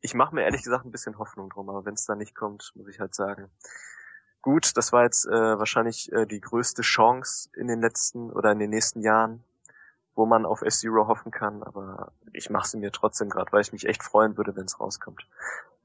[0.01, 2.73] Ich mache mir ehrlich gesagt ein bisschen Hoffnung drum, aber wenn es da nicht kommt,
[2.75, 3.49] muss ich halt sagen,
[4.41, 8.59] gut, das war jetzt äh, wahrscheinlich äh, die größte Chance in den letzten oder in
[8.59, 9.43] den nächsten Jahren,
[10.15, 13.73] wo man auf S-Zero hoffen kann, aber ich mache sie mir trotzdem gerade, weil ich
[13.73, 15.25] mich echt freuen würde, wenn es rauskommt.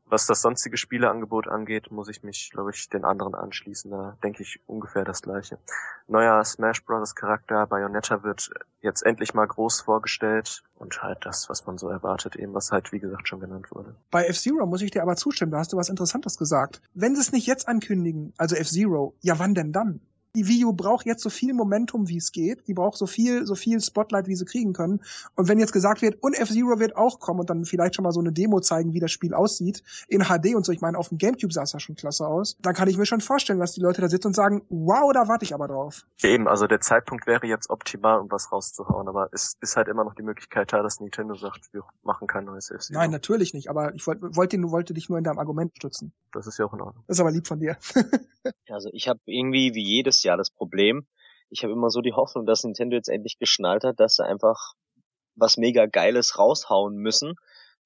[0.08, 3.90] Was das sonstige Spieleangebot angeht, muss ich mich, glaube ich, den anderen anschließen.
[3.90, 5.58] Da denke ich ungefähr das gleiche.
[6.06, 7.16] Neuer Smash Bros.
[7.16, 8.50] Charakter, Bayonetta wird
[8.82, 12.92] jetzt endlich mal groß vorgestellt und halt das, was man so erwartet, eben was halt,
[12.92, 13.96] wie gesagt, schon genannt wurde.
[14.12, 16.80] Bei F-Zero muss ich dir aber zustimmen, da hast du was Interessantes gesagt.
[16.94, 20.00] Wenn sie es nicht jetzt ankündigen, also F-Zero, ja wann denn dann?
[20.36, 22.68] Die Wii U braucht jetzt so viel Momentum, wie es geht.
[22.68, 25.00] Die braucht so viel, so viel Spotlight, wie sie kriegen können.
[25.34, 28.12] Und wenn jetzt gesagt wird, und F-Zero wird auch kommen und dann vielleicht schon mal
[28.12, 31.08] so eine Demo zeigen, wie das Spiel aussieht, in HD und so, ich meine, auf
[31.08, 33.72] dem Gamecube sah es ja schon klasse aus, dann kann ich mir schon vorstellen, dass
[33.72, 36.06] die Leute da sitzen und sagen, wow, da warte ich aber drauf.
[36.18, 39.88] Ja, eben, also der Zeitpunkt wäre jetzt optimal, um was rauszuhauen, aber es ist halt
[39.88, 42.98] immer noch die Möglichkeit da, dass Nintendo sagt, wir machen kein neues F-Zero.
[42.98, 46.12] Nein, natürlich nicht, aber ich wollte wollte, wollte dich nur in deinem Argument stützen.
[46.32, 47.04] Das ist ja auch in Ordnung.
[47.06, 47.76] Das ist aber lieb von dir.
[48.68, 51.06] also ich habe irgendwie wie jedes Jahr das Problem,
[51.50, 54.74] ich habe immer so die Hoffnung, dass Nintendo jetzt endlich geschnallt hat, dass sie einfach
[55.36, 57.34] was mega Geiles raushauen müssen.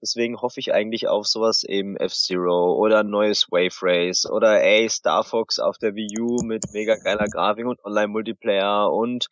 [0.02, 5.24] Deswegen hoffe ich eigentlich auf sowas eben F-Zero oder neues Wave Race oder ey, Star
[5.24, 9.26] Fox auf der Wii U mit mega geiler Grafik und Online-Multiplayer und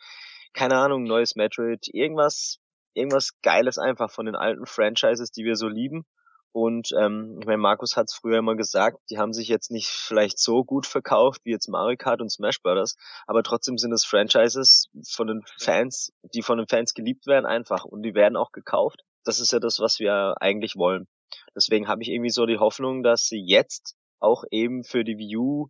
[0.53, 2.59] keine Ahnung, neues Metroid, irgendwas,
[2.93, 6.05] irgendwas Geiles einfach von den alten Franchises, die wir so lieben.
[6.53, 9.89] Und ähm, ich meine, Markus hat es früher immer gesagt, die haben sich jetzt nicht
[9.89, 12.97] vielleicht so gut verkauft wie jetzt Mario Kart und Smash Brothers,
[13.27, 17.85] aber trotzdem sind es Franchises von den Fans, die von den Fans geliebt werden einfach
[17.85, 19.03] und die werden auch gekauft.
[19.25, 21.07] Das ist ja das, was wir eigentlich wollen.
[21.55, 25.37] Deswegen habe ich irgendwie so die Hoffnung, dass sie jetzt auch eben für die Wii
[25.37, 25.69] U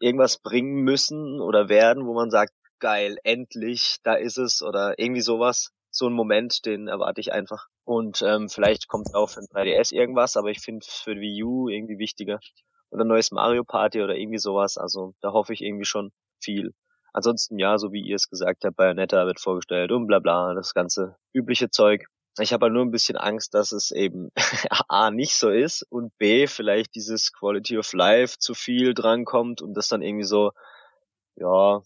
[0.00, 5.20] irgendwas bringen müssen oder werden, wo man sagt, geil, endlich, da ist es oder irgendwie
[5.20, 5.70] sowas.
[5.96, 7.68] So ein Moment, den erwarte ich einfach.
[7.84, 11.68] Und ähm, vielleicht kommt auch für ein 3DS irgendwas, aber ich finde für Wii U
[11.68, 12.40] irgendwie wichtiger.
[12.90, 14.76] Oder ein neues Mario Party oder irgendwie sowas.
[14.76, 16.10] Also da hoffe ich irgendwie schon
[16.42, 16.74] viel.
[17.12, 20.74] Ansonsten ja, so wie ihr es gesagt habt, Bayonetta wird vorgestellt und bla bla, das
[20.74, 22.06] ganze übliche Zeug.
[22.40, 24.32] Ich habe halt nur ein bisschen Angst, dass es eben
[24.88, 29.74] A nicht so ist und B vielleicht dieses Quality of Life zu viel drankommt und
[29.74, 30.50] das dann irgendwie so,
[31.36, 31.82] ja,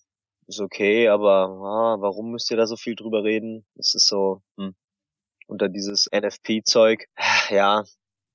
[0.48, 3.66] ist okay, aber ah, warum müsst ihr da so viel drüber reden?
[3.76, 4.74] Es ist so, hm,
[5.46, 7.06] unter dieses NFP-Zeug.
[7.50, 7.84] Ja,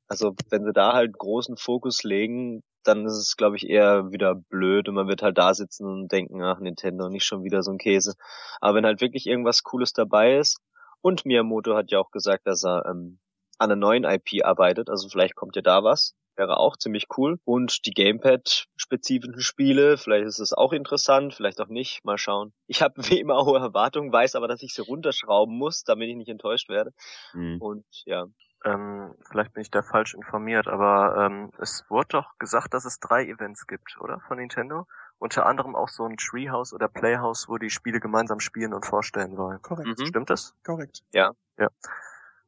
[0.08, 4.36] also wenn sie da halt großen Fokus legen, dann ist es, glaube ich, eher wieder
[4.36, 7.72] blöd und man wird halt da sitzen und denken, ach, Nintendo, nicht schon wieder so
[7.72, 8.16] ein Käse.
[8.60, 10.60] Aber wenn halt wirklich irgendwas Cooles dabei ist,
[11.02, 13.20] und Miyamoto hat ja auch gesagt, dass er ähm,
[13.58, 17.40] an einer neuen IP arbeitet, also vielleicht kommt ja da was, wäre auch ziemlich cool.
[17.46, 22.54] Und die Gamepad-spezifischen Spiele, vielleicht ist es auch interessant, vielleicht auch nicht, mal schauen.
[22.68, 26.16] Ich habe wie immer hohe Erwartungen, weiß aber, dass ich sie runterschrauben muss, damit ich
[26.16, 26.92] nicht enttäuscht werde.
[27.34, 27.62] Mhm.
[27.62, 28.26] Und ja.
[28.66, 33.00] Ähm, vielleicht bin ich da falsch informiert, aber ähm, es wurde doch gesagt, dass es
[33.00, 34.22] drei Events gibt, oder?
[34.28, 34.88] Von Nintendo?
[35.20, 39.38] Unter anderem auch so ein Treehouse oder Playhouse, wo die Spiele gemeinsam spielen und vorstellen
[39.38, 39.62] wollen.
[39.62, 40.00] Korrekt.
[40.00, 40.06] Mhm.
[40.06, 40.56] Stimmt das?
[40.64, 41.02] Korrekt.
[41.12, 41.32] Ja.
[41.58, 41.70] Ja.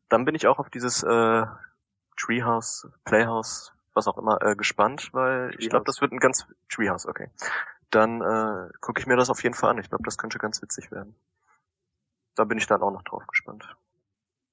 [0.07, 1.45] Dann bin ich auch auf dieses äh,
[2.17, 5.63] Treehouse, Playhouse, was auch immer, äh, gespannt, weil Treehouse.
[5.63, 7.29] ich glaube, das wird ein ganz Treehouse, okay.
[7.89, 9.77] Dann äh, gucke ich mir das auf jeden Fall an.
[9.77, 11.15] Ich glaube, das könnte ganz witzig werden.
[12.35, 13.75] Da bin ich dann auch noch drauf gespannt.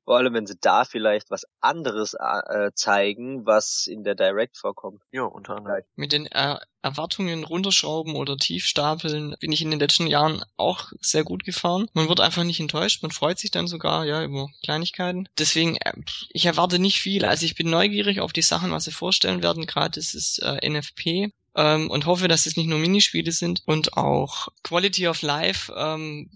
[0.05, 5.03] Vor allem, wenn sie da vielleicht was anderes äh, zeigen, was in der Direct vorkommt.
[5.13, 5.83] Ja, unter anderem.
[5.95, 11.23] Mit den äh, Erwartungen runterschrauben oder tiefstapeln bin ich in den letzten Jahren auch sehr
[11.23, 11.87] gut gefahren.
[11.93, 15.29] Man wird einfach nicht enttäuscht, man freut sich dann sogar ja über Kleinigkeiten.
[15.39, 15.93] Deswegen, äh,
[16.31, 17.25] ich erwarte nicht viel.
[17.25, 19.67] Also ich bin neugierig auf die Sachen, was sie vorstellen werden.
[19.67, 21.33] Gerade das ist äh, NFP.
[21.55, 26.31] Ähm, und hoffe, dass es nicht nur Minispiele sind und auch Quality of Life ähm,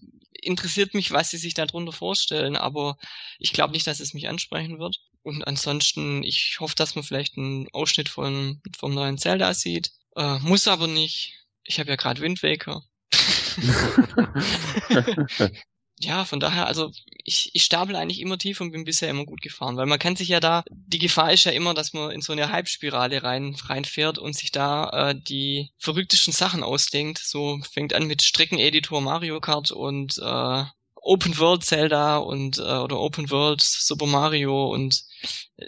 [0.47, 2.97] interessiert mich, was sie sich darunter vorstellen, aber
[3.39, 4.97] ich glaube nicht, dass es mich ansprechen wird.
[5.23, 9.91] Und ansonsten, ich hoffe, dass man vielleicht einen Ausschnitt von, vom neuen Zelda sieht.
[10.17, 11.35] Äh, muss aber nicht.
[11.65, 12.83] Ich habe ja gerade Wind Waker.
[15.99, 16.91] ja, von daher, also
[17.25, 20.15] ich, ich stapel eigentlich immer tief und bin bisher immer gut gefahren, weil man kann
[20.15, 23.57] sich ja da, die Gefahr ist ja immer, dass man in so eine Hype-Spirale rein,
[23.65, 27.19] reinfährt und sich da äh, die verrücktesten Sachen ausdenkt.
[27.19, 30.65] So fängt an mit Streckeneditor Mario Kart und äh,
[30.97, 35.03] Open World Zelda und äh, oder Open World Super Mario und
[35.57, 35.67] äh,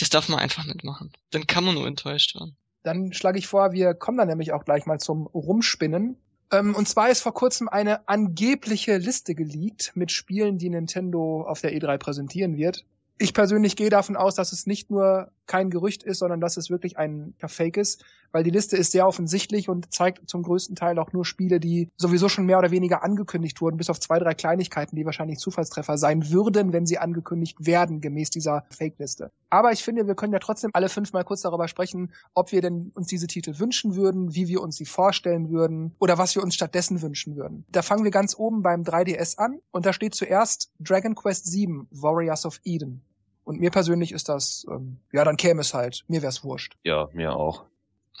[0.00, 1.12] das darf man einfach nicht machen.
[1.30, 2.56] Dann kann man nur enttäuscht werden.
[2.82, 6.16] Dann schlage ich vor, wir kommen dann nämlich auch gleich mal zum Rumspinnen.
[6.52, 11.60] Ähm, und zwar ist vor kurzem eine angebliche Liste geleakt mit Spielen, die Nintendo auf
[11.60, 12.84] der E3 präsentieren wird.
[13.18, 16.70] Ich persönlich gehe davon aus, dass es nicht nur kein Gerücht ist, sondern dass es
[16.70, 20.96] wirklich ein Fake ist, weil die Liste ist sehr offensichtlich und zeigt zum größten Teil
[21.00, 24.34] auch nur Spiele, die sowieso schon mehr oder weniger angekündigt wurden, bis auf zwei, drei
[24.34, 29.32] Kleinigkeiten, die wahrscheinlich Zufallstreffer sein würden, wenn sie angekündigt werden, gemäß dieser Fake-Liste.
[29.50, 32.92] Aber ich finde, wir können ja trotzdem alle fünfmal kurz darüber sprechen, ob wir denn
[32.94, 36.54] uns diese Titel wünschen würden, wie wir uns sie vorstellen würden oder was wir uns
[36.54, 37.64] stattdessen wünschen würden.
[37.72, 41.88] Da fangen wir ganz oben beim 3DS an und da steht zuerst Dragon Quest VII,
[41.90, 43.02] Warriors of Eden.
[43.50, 46.04] Und mir persönlich ist das, ähm, ja, dann käme es halt.
[46.06, 46.76] Mir wär's wurscht.
[46.84, 47.64] Ja, mir auch.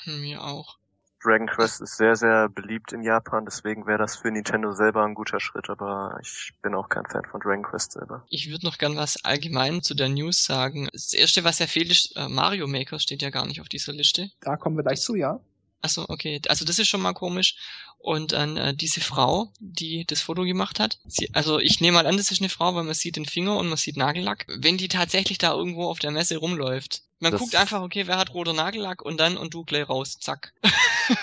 [0.04, 0.76] Mir auch.
[1.22, 5.14] Dragon Quest ist sehr, sehr beliebt in Japan, deswegen wäre das für Nintendo selber ein
[5.14, 8.24] guter Schritt, aber ich bin auch kein Fan von Dragon Quest selber.
[8.28, 10.88] Ich würde noch gern was allgemein zu der News sagen.
[10.92, 13.92] Das erste, was ja fehlt, ist, äh, Mario Maker steht ja gar nicht auf dieser
[13.92, 14.32] Liste.
[14.40, 15.38] Da kommen wir gleich zu, ja.
[15.80, 16.42] Achso, okay.
[16.48, 17.54] Also das ist schon mal komisch.
[18.02, 20.98] Und dann äh, diese Frau, die das Foto gemacht hat.
[21.06, 23.58] Sie, also ich nehme mal an, das ist eine Frau, weil man sieht den Finger
[23.58, 24.46] und man sieht Nagellack.
[24.48, 27.02] Wenn die tatsächlich da irgendwo auf der Messe rumläuft.
[27.18, 30.18] Man Das- guckt einfach, okay, wer hat roter Nagellack und dann und du gleich raus,
[30.18, 30.54] zack.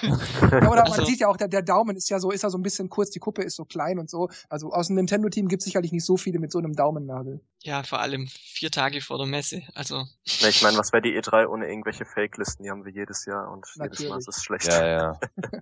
[0.01, 2.49] Ja, oder man Also- sieht ja auch, der, der Daumen ist ja so, ist ja
[2.49, 4.29] so ein bisschen kurz, die Kuppe ist so klein und so.
[4.49, 7.39] Also aus dem Nintendo-Team gibt es sicherlich nicht so viele mit so einem Daumennagel.
[7.63, 9.63] Ja, vor allem vier Tage vor der Messe.
[9.73, 10.05] Also
[10.41, 12.63] Na, ich meine, was wäre die E3 ohne irgendwelche Fake-Listen?
[12.63, 14.17] Die haben wir jedes Jahr und jedes Mal Natürlich.
[14.17, 14.67] ist es schlecht.
[14.67, 15.19] Ja, ja.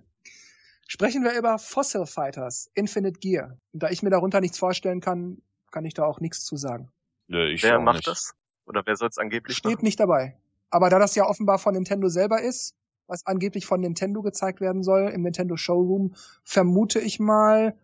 [0.86, 3.58] Sprechen wir über Fossil Fighters, Infinite Gear.
[3.72, 6.90] Und da ich mir darunter nichts vorstellen kann, kann ich da auch nichts zu sagen.
[7.26, 8.08] Nö, ich wer macht nicht.
[8.08, 8.34] das?
[8.66, 9.84] Oder wer soll es angeblich Steht machen?
[9.84, 10.36] nicht dabei.
[10.70, 12.74] Aber da das ja offenbar von Nintendo selber ist,
[13.06, 16.14] was angeblich von Nintendo gezeigt werden soll, im Nintendo Showroom,
[16.44, 17.76] vermute ich mal,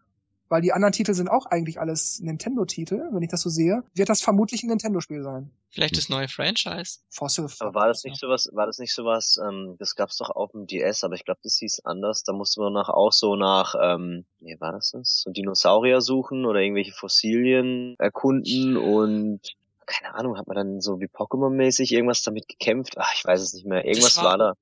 [0.53, 4.11] weil die anderen Titel sind auch eigentlich alles Nintendo-Titel, wenn ich das so sehe, wird
[4.11, 5.50] das vermutlich ein Nintendo-Spiel sein.
[5.70, 6.98] vielleicht das neue Franchise.
[7.09, 10.53] Fossil Aber war das nicht sowas, war das nicht sowas, ähm, das gab's doch auf
[10.53, 12.22] dem DS, aber ich glaube, das hieß anders.
[12.24, 15.22] Da musste man nach auch so nach, ähm, nee, war das das?
[15.24, 19.40] So Dinosaurier suchen oder irgendwelche Fossilien erkunden und
[19.86, 22.94] keine Ahnung, hat man dann so wie Pokémon-mäßig irgendwas damit gekämpft?
[22.98, 23.84] Ach, ich weiß es nicht mehr.
[23.84, 24.53] Irgendwas war- war, da.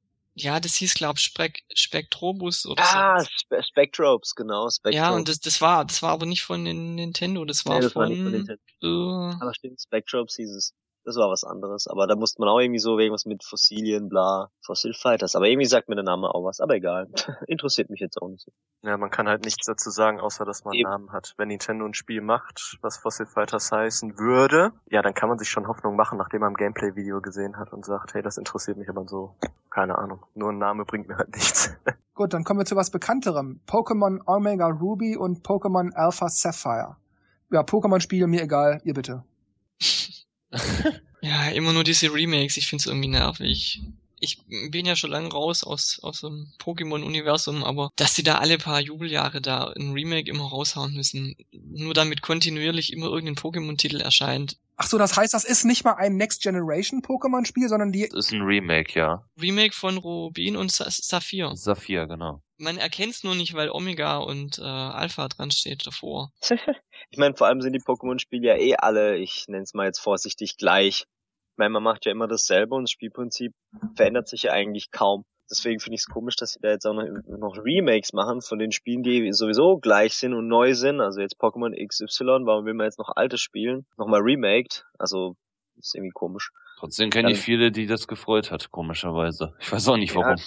[0.42, 3.26] Ja, das hieß, glaub Spek Spektrobus oder Ah, so.
[3.30, 4.96] Spe Spectrobes, genau, Spectrobes.
[4.96, 7.92] Ja, und das, das war, das war aber nicht von Nintendo, das war nee, das
[7.92, 8.60] von, war nicht von Nintendo.
[8.82, 10.74] äh, Aber stimmt, Spectrobes hieß es.
[11.04, 11.86] Das war was anderes.
[11.86, 15.34] Aber da musste man auch irgendwie so irgendwas mit Fossilien, bla, Fossil Fighters.
[15.34, 16.60] Aber irgendwie sagt mir der Name auch was.
[16.60, 17.08] Aber egal.
[17.46, 18.52] Interessiert mich jetzt auch nicht so.
[18.82, 20.90] Ja, man kann halt nichts dazu sagen, außer dass man einen Eben.
[20.90, 21.34] Namen hat.
[21.38, 25.48] Wenn Nintendo ein Spiel macht, was Fossil Fighters heißen würde, ja, dann kann man sich
[25.48, 28.88] schon Hoffnung machen, nachdem man ein Gameplay-Video gesehen hat und sagt, hey, das interessiert mich
[28.88, 29.36] aber so.
[29.70, 30.24] Keine Ahnung.
[30.34, 31.74] Nur ein Name bringt mir halt nichts.
[32.14, 33.60] Gut, dann kommen wir zu was Bekannterem.
[33.66, 36.96] Pokémon Omega Ruby und Pokémon Alpha Sapphire.
[37.50, 39.24] Ja, Pokémon-Spiele, mir egal, ihr bitte.
[41.20, 43.82] ja, immer nur diese Remakes, ich find's irgendwie nervig.
[44.20, 48.58] Ich bin ja schon lange raus aus, aus dem Pokémon-Universum, aber dass sie da alle
[48.58, 54.58] paar Jubeljahre da ein Remake immer raushauen müssen, nur damit kontinuierlich immer irgendein Pokémon-Titel erscheint.
[54.82, 58.08] Ach so, das heißt, das ist nicht mal ein Next Generation Pokémon-Spiel, sondern die.
[58.08, 59.22] Das ist ein Remake, ja.
[59.38, 61.52] Remake von Rubin und Sa Saphir.
[61.54, 62.42] Saphir, genau.
[62.56, 66.32] Man erkennt's nur nicht, weil Omega und äh, Alpha dran steht davor.
[67.10, 70.00] ich meine, vor allem sind die Pokémon-Spiele ja eh alle, ich nenne es mal jetzt
[70.00, 71.06] vorsichtig, gleich.
[71.60, 73.52] Ich meine, man macht ja immer dasselbe und das Spielprinzip
[73.94, 75.26] verändert sich ja eigentlich kaum.
[75.50, 78.58] Deswegen finde ich es komisch, dass sie da jetzt auch noch, noch Remakes machen von
[78.58, 81.02] den Spielen, die sowieso gleich sind und neu sind.
[81.02, 83.84] Also jetzt Pokémon XY, warum will man jetzt noch alte spielen?
[83.98, 84.86] Nochmal remaked?
[84.98, 85.36] Also,
[85.76, 86.50] ist irgendwie komisch.
[86.78, 89.52] Trotzdem kenne ich viele, die das gefreut hat, komischerweise.
[89.60, 90.38] Ich weiß auch nicht warum.
[90.38, 90.44] Ja,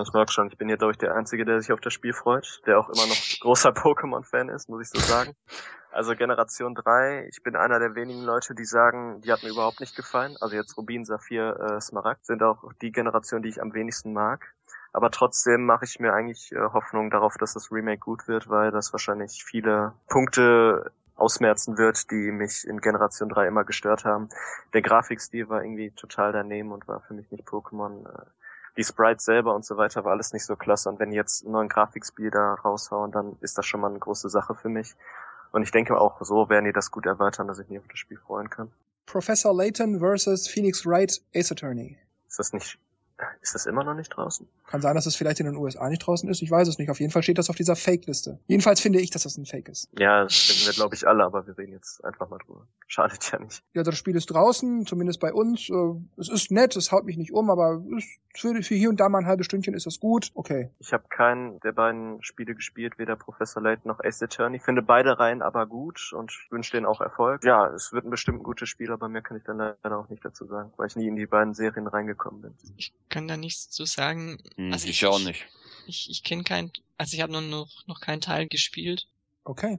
[0.00, 2.12] ich merke schon, ich bin hier, glaube ich, der Einzige, der sich auf das Spiel
[2.12, 5.34] freut, der auch immer noch großer Pokémon-Fan ist, muss ich so sagen.
[5.90, 9.80] Also Generation 3, ich bin einer der wenigen Leute, die sagen, die hat mir überhaupt
[9.80, 10.36] nicht gefallen.
[10.40, 14.54] Also jetzt Rubin, Saphir, äh, Smaragd sind auch die Generation, die ich am wenigsten mag.
[14.94, 18.70] Aber trotzdem mache ich mir eigentlich äh, Hoffnung darauf, dass das Remake gut wird, weil
[18.70, 24.28] das wahrscheinlich viele Punkte ausmerzen wird, die mich in Generation 3 immer gestört haben.
[24.72, 28.06] Der Grafikstil war irgendwie total daneben und war für mich nicht Pokémon.
[28.06, 28.26] Äh,
[28.76, 30.88] die Sprites selber und so weiter war alles nicht so klasse.
[30.88, 34.28] Und wenn jetzt einen neuen Grafikstil da raushauen, dann ist das schon mal eine große
[34.28, 34.94] Sache für mich.
[35.50, 37.98] Und ich denke auch, so werden die das gut erweitern, dass ich mich auf das
[37.98, 38.72] Spiel freuen kann.
[39.06, 41.98] Professor Layton versus Phoenix Wright Ace Attorney.
[42.28, 42.78] Ist das nicht
[43.40, 44.48] ist das immer noch nicht draußen?
[44.66, 46.42] Kann sein, dass es vielleicht in den USA nicht draußen ist.
[46.42, 46.90] Ich weiß es nicht.
[46.90, 48.38] Auf jeden Fall steht das auf dieser Fake-Liste.
[48.46, 49.88] Jedenfalls finde ich, dass das ein Fake ist.
[49.98, 52.66] Ja, das finden wir, glaube ich, alle, aber wir reden jetzt einfach mal drüber.
[52.86, 53.62] Schadet ja nicht.
[53.74, 55.68] Ja, das Spiel ist draußen, zumindest bei uns.
[55.68, 55.74] Äh,
[56.16, 57.82] es ist nett, es haut mich nicht um, aber
[58.34, 60.30] für, für hier und da mal ein halbes Stündchen ist das gut.
[60.34, 60.70] Okay.
[60.78, 64.56] Ich habe keinen der beiden Spiele gespielt, weder Professor Layton noch Ace Attorney.
[64.56, 67.44] Ich finde beide Reihen aber gut und wünsche denen auch Erfolg.
[67.44, 70.24] Ja, es wird ein bestimmt gutes Spiel, aber mehr kann ich dann leider auch nicht
[70.24, 72.54] dazu sagen, weil ich nie in die beiden Serien reingekommen bin.
[72.76, 74.38] Ich kann da nichts zu sagen.
[74.56, 75.46] Hm, also ich, ich auch nicht.
[75.86, 79.06] Ich, ich kenne keinen, also ich habe noch, noch, noch keinen Teil gespielt.
[79.44, 79.78] Okay.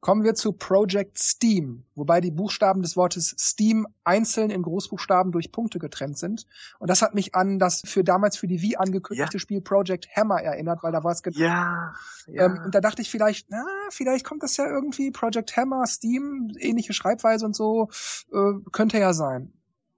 [0.00, 5.50] Kommen wir zu Project Steam, wobei die Buchstaben des Wortes Steam einzeln in Großbuchstaben durch
[5.50, 6.46] Punkte getrennt sind.
[6.78, 9.40] Und das hat mich an das für damals für die Wii angekündigte ja.
[9.40, 11.38] Spiel Project Hammer erinnert, weil da war es genau.
[11.38, 11.94] Ja,
[12.28, 12.44] ja.
[12.44, 16.52] Ähm, und da dachte ich vielleicht, na, vielleicht kommt das ja irgendwie Project Hammer, Steam,
[16.58, 17.88] ähnliche Schreibweise und so,
[18.32, 19.52] äh, könnte ja sein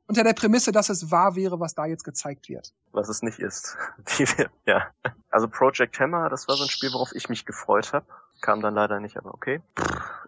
[0.09, 2.73] unter der Prämisse, dass es wahr wäre, was da jetzt gezeigt wird.
[2.93, 3.77] Was es nicht ist.
[4.67, 4.89] ja.
[5.31, 8.07] Also Project Hammer, das war so ein Spiel, worauf ich mich gefreut habe.
[8.41, 9.61] Kam dann leider nicht, aber okay.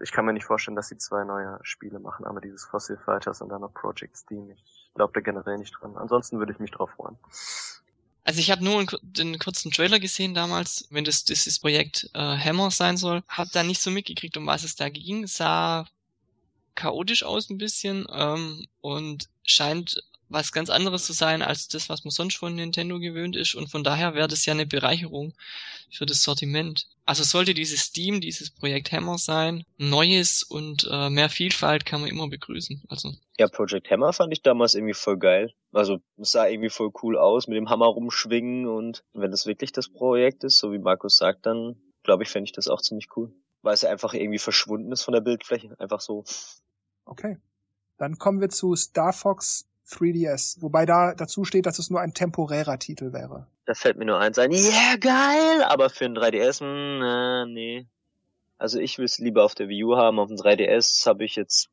[0.02, 3.40] Ich kann mir nicht vorstellen, dass sie zwei neue Spiele machen, aber dieses Fossil Fighters
[3.40, 4.50] und dann noch Project Steam.
[4.50, 4.62] Ich
[4.94, 5.96] glaube da generell nicht dran.
[5.96, 7.16] Ansonsten würde ich mich drauf freuen.
[8.24, 12.70] Also ich habe nur den kurzen Trailer gesehen damals, wenn das dieses Projekt äh, Hammer
[12.70, 13.22] sein soll.
[13.28, 15.26] Hab da nicht so mitgekriegt, um was es da ging.
[15.26, 15.86] Sah
[16.80, 22.04] chaotisch aus ein bisschen ähm, und scheint was ganz anderes zu sein als das, was
[22.04, 25.34] man sonst von Nintendo gewöhnt ist und von daher wäre das ja eine Bereicherung
[25.90, 26.86] für das Sortiment.
[27.04, 32.10] Also sollte dieses Steam, dieses Projekt Hammer sein, Neues und äh, mehr Vielfalt kann man
[32.10, 32.84] immer begrüßen.
[32.88, 35.52] Also ja, Project Hammer fand ich damals irgendwie voll geil.
[35.72, 39.88] Also sah irgendwie voll cool aus, mit dem Hammer rumschwingen und wenn das wirklich das
[39.88, 43.32] Projekt ist, so wie Markus sagt, dann glaube ich, fände ich das auch ziemlich cool.
[43.62, 45.74] Weil es einfach irgendwie verschwunden ist von der Bildfläche.
[45.78, 46.24] Einfach so
[47.10, 47.38] Okay.
[47.98, 52.14] Dann kommen wir zu Star Fox 3DS, wobei da dazu steht, dass es nur ein
[52.14, 53.48] temporärer Titel wäre.
[53.66, 57.46] Da fällt mir nur eins ein, ja yeah, geil, aber für ein 3DS, mh, äh,
[57.46, 57.86] nee.
[58.58, 61.34] Also ich will es lieber auf der Wii U haben, auf dem 3DS habe ich
[61.34, 61.68] jetzt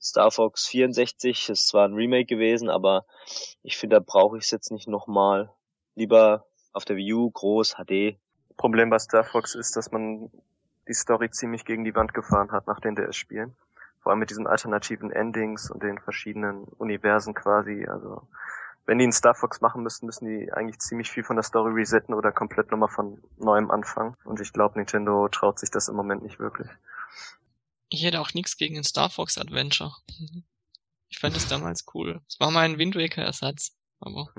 [0.00, 3.06] Star Fox 64, ist zwar ein Remake gewesen, aber
[3.62, 5.52] ich finde, da brauche ich es jetzt nicht nochmal.
[5.94, 8.18] Lieber auf der Wii U, groß, HD.
[8.56, 10.30] Problem bei Star Fox ist, dass man
[10.88, 13.54] die Story ziemlich gegen die Wand gefahren hat nach den DS-Spielen
[14.02, 17.86] vor allem mit diesen alternativen Endings und den verschiedenen Universen quasi.
[17.86, 18.26] Also
[18.84, 21.72] wenn die einen Star Fox machen müssten, müssen die eigentlich ziemlich viel von der Story
[21.72, 24.16] resetten oder komplett nochmal von neuem anfangen.
[24.24, 26.68] Und ich glaube, Nintendo traut sich das im Moment nicht wirklich.
[27.90, 29.94] Ich hätte auch nichts gegen ein Star Fox Adventure.
[31.08, 32.20] Ich fand es damals cool.
[32.26, 34.32] Es war mein Wind Waker Ersatz, aber.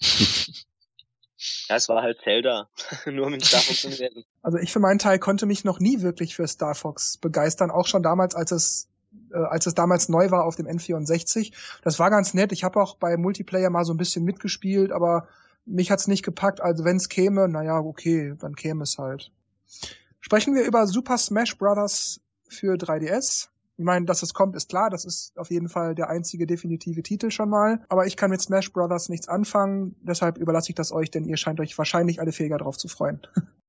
[1.68, 2.68] Ja, es war halt Zelda,
[3.06, 4.24] nur mit Star Fox Universum.
[4.42, 7.86] Also ich für meinen Teil konnte mich noch nie wirklich für Star Fox begeistern, auch
[7.86, 8.88] schon damals, als es
[9.32, 11.52] äh, als es damals neu war auf dem N64.
[11.82, 12.52] Das war ganz nett.
[12.52, 15.28] Ich habe auch bei Multiplayer mal so ein bisschen mitgespielt, aber
[15.64, 16.60] mich hat's nicht gepackt.
[16.60, 19.32] Also wenn es käme, naja, okay, dann käme es halt.
[20.20, 22.20] Sprechen wir über Super Smash Bros.
[22.48, 23.48] für 3DS.
[23.78, 24.88] Ich meine, dass es kommt, ist klar.
[24.88, 27.84] Das ist auf jeden Fall der einzige definitive Titel schon mal.
[27.88, 29.96] Aber ich kann mit Smash Brothers nichts anfangen.
[30.00, 33.20] Deshalb überlasse ich das euch, denn ihr scheint euch wahrscheinlich alle fähiger drauf zu freuen.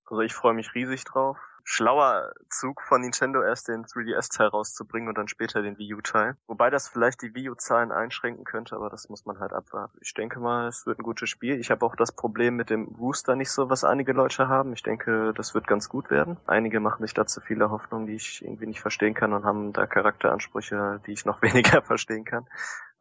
[0.06, 1.38] Also ich freue mich riesig drauf
[1.70, 6.38] schlauer Zug von Nintendo, erst den 3DS-Teil rauszubringen und dann später den Wii U-Teil.
[6.48, 9.98] Wobei das vielleicht die Wii U-Zahlen einschränken könnte, aber das muss man halt abwarten.
[10.00, 11.60] Ich denke mal, es wird ein gutes Spiel.
[11.60, 14.72] Ich habe auch das Problem mit dem Rooster nicht so, was einige Leute haben.
[14.72, 16.38] Ich denke, das wird ganz gut werden.
[16.48, 19.88] Einige machen sich dazu viele Hoffnungen, die ich irgendwie nicht verstehen kann und haben da
[19.88, 22.48] Charakteransprüche, die ich noch weniger verstehen kann.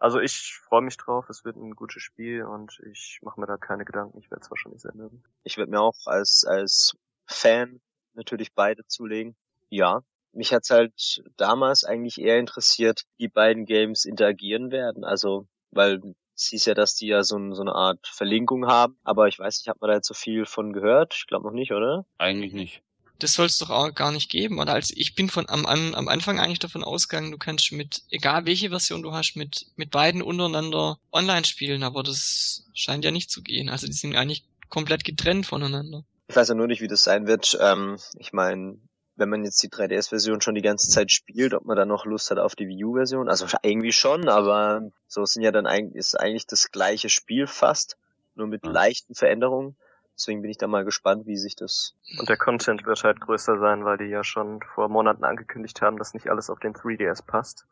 [0.00, 3.58] Also ich freue mich drauf, es wird ein gutes Spiel und ich mache mir da
[3.58, 5.22] keine Gedanken, ich werde es wahrscheinlich sehr mögen.
[5.44, 7.80] Ich werde mir auch als, als Fan
[8.16, 9.36] natürlich beide zulegen.
[9.68, 10.02] Ja,
[10.32, 15.04] mich hat's halt damals eigentlich eher interessiert, wie beiden Games interagieren werden.
[15.04, 16.00] Also, weil
[16.36, 18.98] es hieß ja, dass die ja so, so eine Art Verlinkung haben.
[19.02, 21.14] Aber ich weiß nicht, hat man da jetzt so viel von gehört?
[21.16, 22.04] Ich glaube noch nicht, oder?
[22.18, 22.82] Eigentlich nicht.
[23.18, 24.74] Das soll es doch auch gar nicht geben, oder?
[24.74, 28.68] Also ich bin von am, am Anfang eigentlich davon ausgegangen, du kannst mit, egal welche
[28.68, 33.42] Version du hast, mit, mit beiden untereinander online spielen, aber das scheint ja nicht zu
[33.42, 33.70] gehen.
[33.70, 36.04] Also die sind eigentlich komplett getrennt voneinander.
[36.36, 37.56] Ich weiß ja nur nicht, wie das sein wird.
[37.62, 38.78] Ähm, ich meine,
[39.14, 42.30] wenn man jetzt die 3DS-Version schon die ganze Zeit spielt, ob man dann noch Lust
[42.30, 43.30] hat auf die Wii U-Version.
[43.30, 47.96] Also irgendwie schon, aber so sind ja dann eigentlich, ist eigentlich das gleiche Spiel fast,
[48.34, 49.78] nur mit leichten Veränderungen.
[50.14, 51.94] Deswegen bin ich da mal gespannt, wie sich das.
[52.18, 55.96] Und der Content wird halt größer sein, weil die ja schon vor Monaten angekündigt haben,
[55.96, 57.64] dass nicht alles auf den 3DS passt.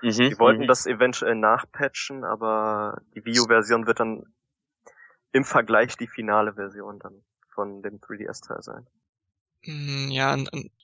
[0.00, 0.68] Mhm, die wollten mhm.
[0.68, 4.32] das eventuell nachpatchen, aber die Wii U-Version wird dann
[5.32, 8.86] im Vergleich die finale Version dann von dem 3DS-Teil sein.
[9.66, 10.36] Mm, Ja,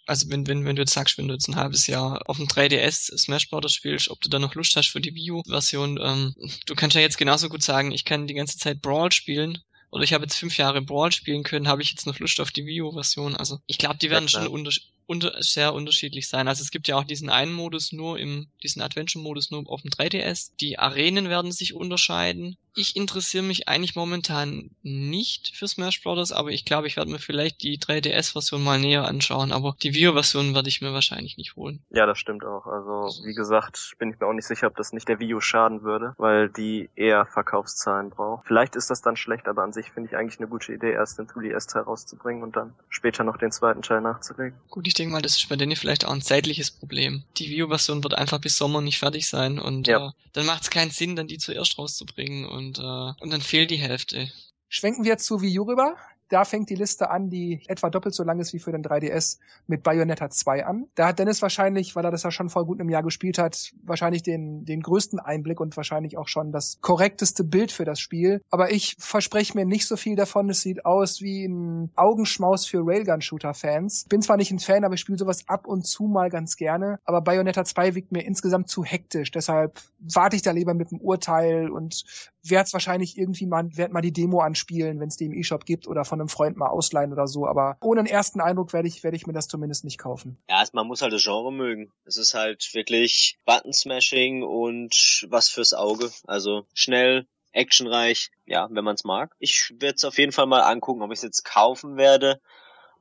[0.06, 2.48] also wenn, wenn, wenn du jetzt sagst, wenn du jetzt ein halbes Jahr auf dem
[2.48, 3.72] 3DS Smash Bros.
[3.72, 6.34] spielst, ob du dann noch Lust hast für die Wii U-Version, ähm,
[6.66, 9.58] du kannst ja jetzt genauso gut sagen, ich kann die ganze Zeit Brawl spielen.
[9.90, 12.50] Oder ich habe jetzt fünf Jahre Brawl spielen können, habe ich jetzt noch Lust auf
[12.50, 13.34] die Wii U-Version.
[13.36, 14.28] Also ich glaube, die Ja, werden klar.
[14.28, 14.70] schon unter,
[15.09, 16.49] unter, sehr unterschiedlich sein.
[16.49, 19.91] Also es gibt ja auch diesen einen Modus nur im, diesen Adventure-Modus nur auf dem
[19.91, 20.53] 3DS.
[20.61, 22.57] Die Arenen werden sich unterscheiden.
[22.75, 27.18] Ich interessiere mich eigentlich momentan nicht für Smash Bros., aber ich glaube, ich werde mir
[27.18, 29.51] vielleicht die 3DS-Version mal näher anschauen.
[29.51, 31.83] Aber die Wii U-Version werde ich mir wahrscheinlich nicht holen.
[31.91, 32.67] Ja, das stimmt auch.
[32.67, 35.41] Also, wie gesagt, bin ich mir auch nicht sicher, ob das nicht der Wii U
[35.41, 38.47] schaden würde, weil die eher Verkaufszahlen braucht.
[38.47, 41.18] Vielleicht ist das dann schlecht, aber an sich finde ich eigentlich eine gute Idee, erst
[41.18, 44.57] den 3DS-Teil rauszubringen und dann später noch den zweiten Teil nachzulegen.
[44.68, 47.25] Gut, ich denke mal, das ist bei denen vielleicht auch ein zeitliches Problem.
[47.38, 50.08] Die Wii U-Version wird einfach bis Sommer nicht fertig sein und Ja.
[50.08, 52.83] äh, dann macht es keinen Sinn, dann die zuerst rauszubringen und, äh,
[53.22, 54.30] und dann fehlt die Hälfte.
[54.68, 55.96] Schwenken wir zu Wii U rüber.
[56.29, 59.38] Da fängt die Liste an, die etwa doppelt so lang ist wie für den 3DS
[59.67, 60.87] mit Bayonetta 2 an.
[60.95, 63.72] Da hat Dennis wahrscheinlich, weil er das ja schon vor gut einem Jahr gespielt hat,
[63.83, 68.42] wahrscheinlich den, den größten Einblick und wahrscheinlich auch schon das korrekteste Bild für das Spiel.
[68.50, 70.50] Aber ich verspreche mir nicht so viel davon.
[70.50, 74.07] Es sieht aus wie ein Augenschmaus für Railgun-Shooter-Fans.
[74.09, 76.99] Bin zwar nicht ein Fan, aber ich spiele sowas ab und zu mal ganz gerne.
[77.05, 79.30] Aber Bayonetta 2 wiegt mir insgesamt zu hektisch.
[79.30, 82.05] Deshalb warte ich da lieber mit dem Urteil und
[82.50, 85.64] werde es wahrscheinlich irgendwie mal, werd mal die Demo anspielen, wenn es die im E-Shop
[85.64, 87.46] gibt oder von einem Freund mal ausleihen oder so.
[87.46, 90.38] Aber ohne einen ersten Eindruck werde ich, werde ich mir das zumindest nicht kaufen.
[90.49, 91.92] Ja, man muss halt das Genre mögen.
[92.04, 96.11] Es ist halt wirklich Button-Smashing und was fürs Auge.
[96.26, 99.34] Also schnell, actionreich, ja, wenn man es mag.
[99.38, 102.41] Ich werde es auf jeden Fall mal angucken, ob ich es jetzt kaufen werde.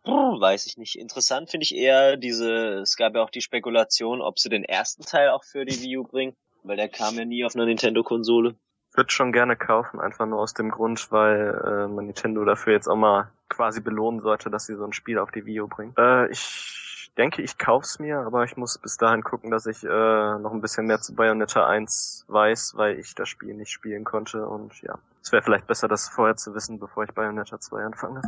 [0.03, 0.95] Weiß ich nicht.
[0.97, 5.03] Interessant finde ich eher diese, es gab ja auch die Spekulation, ob sie den ersten
[5.03, 8.55] Teil auch für die Wii U bringen, weil der kam ja nie auf einer Nintendo-Konsole.
[8.97, 12.87] Würde schon gerne kaufen, einfach nur aus dem Grund, weil äh, man Nintendo dafür jetzt
[12.87, 15.93] auch mal quasi belohnen sollte, dass sie so ein Spiel auf die Wii U bringen.
[15.97, 19.87] Äh, ich denke, ich kauf's mir, aber ich muss bis dahin gucken, dass ich äh,
[19.87, 24.47] noch ein bisschen mehr zu Bayonetta 1 weiß, weil ich das Spiel nicht spielen konnte
[24.47, 24.97] und ja.
[25.21, 28.21] Es wäre vielleicht besser, das vorher zu wissen, bevor ich Bayonetta 2 anfange.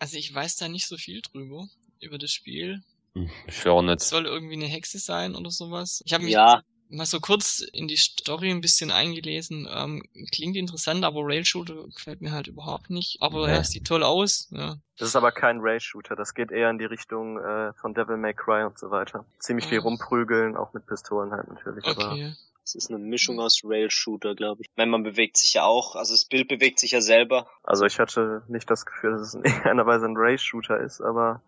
[0.00, 1.66] Also ich weiß da nicht so viel drüber,
[2.00, 2.82] über das Spiel.
[3.14, 4.00] Hm, Ich auch Es nicht.
[4.00, 6.02] soll irgendwie eine Hexe sein oder sowas.
[6.04, 9.68] Ich habe mich Ja, mal so kurz in die Story ein bisschen eingelesen.
[9.70, 10.02] Ähm,
[10.32, 13.18] klingt interessant, aber Rail-Shooter gefällt mir halt überhaupt nicht.
[13.20, 14.48] Aber ja, es sieht toll aus.
[14.50, 14.76] Ja.
[14.98, 18.34] Das ist aber kein Rail-Shooter, das geht eher in die Richtung äh, von Devil May
[18.34, 19.26] Cry und so weiter.
[19.40, 19.82] Ziemlich viel Ah.
[19.82, 22.32] rumprügeln, auch mit Pistolen halt natürlich, aber Okay.
[22.62, 24.68] es ist eine Mischung aus Rail-Shooter, glaube ich.
[24.70, 27.48] Ich meine, man bewegt sich ja auch, also das Bild bewegt sich ja selber.
[27.64, 31.42] Also ich hatte nicht das Gefühl, dass es in irgendeiner Weise ein Race-Shooter ist, aber